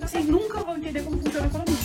Vocês 0.00 0.26
nunca 0.26 0.60
vão 0.60 0.76
entender 0.78 1.02
como 1.04 1.22
funciona 1.22 1.44
a 1.44 1.48
economia. 1.48 1.76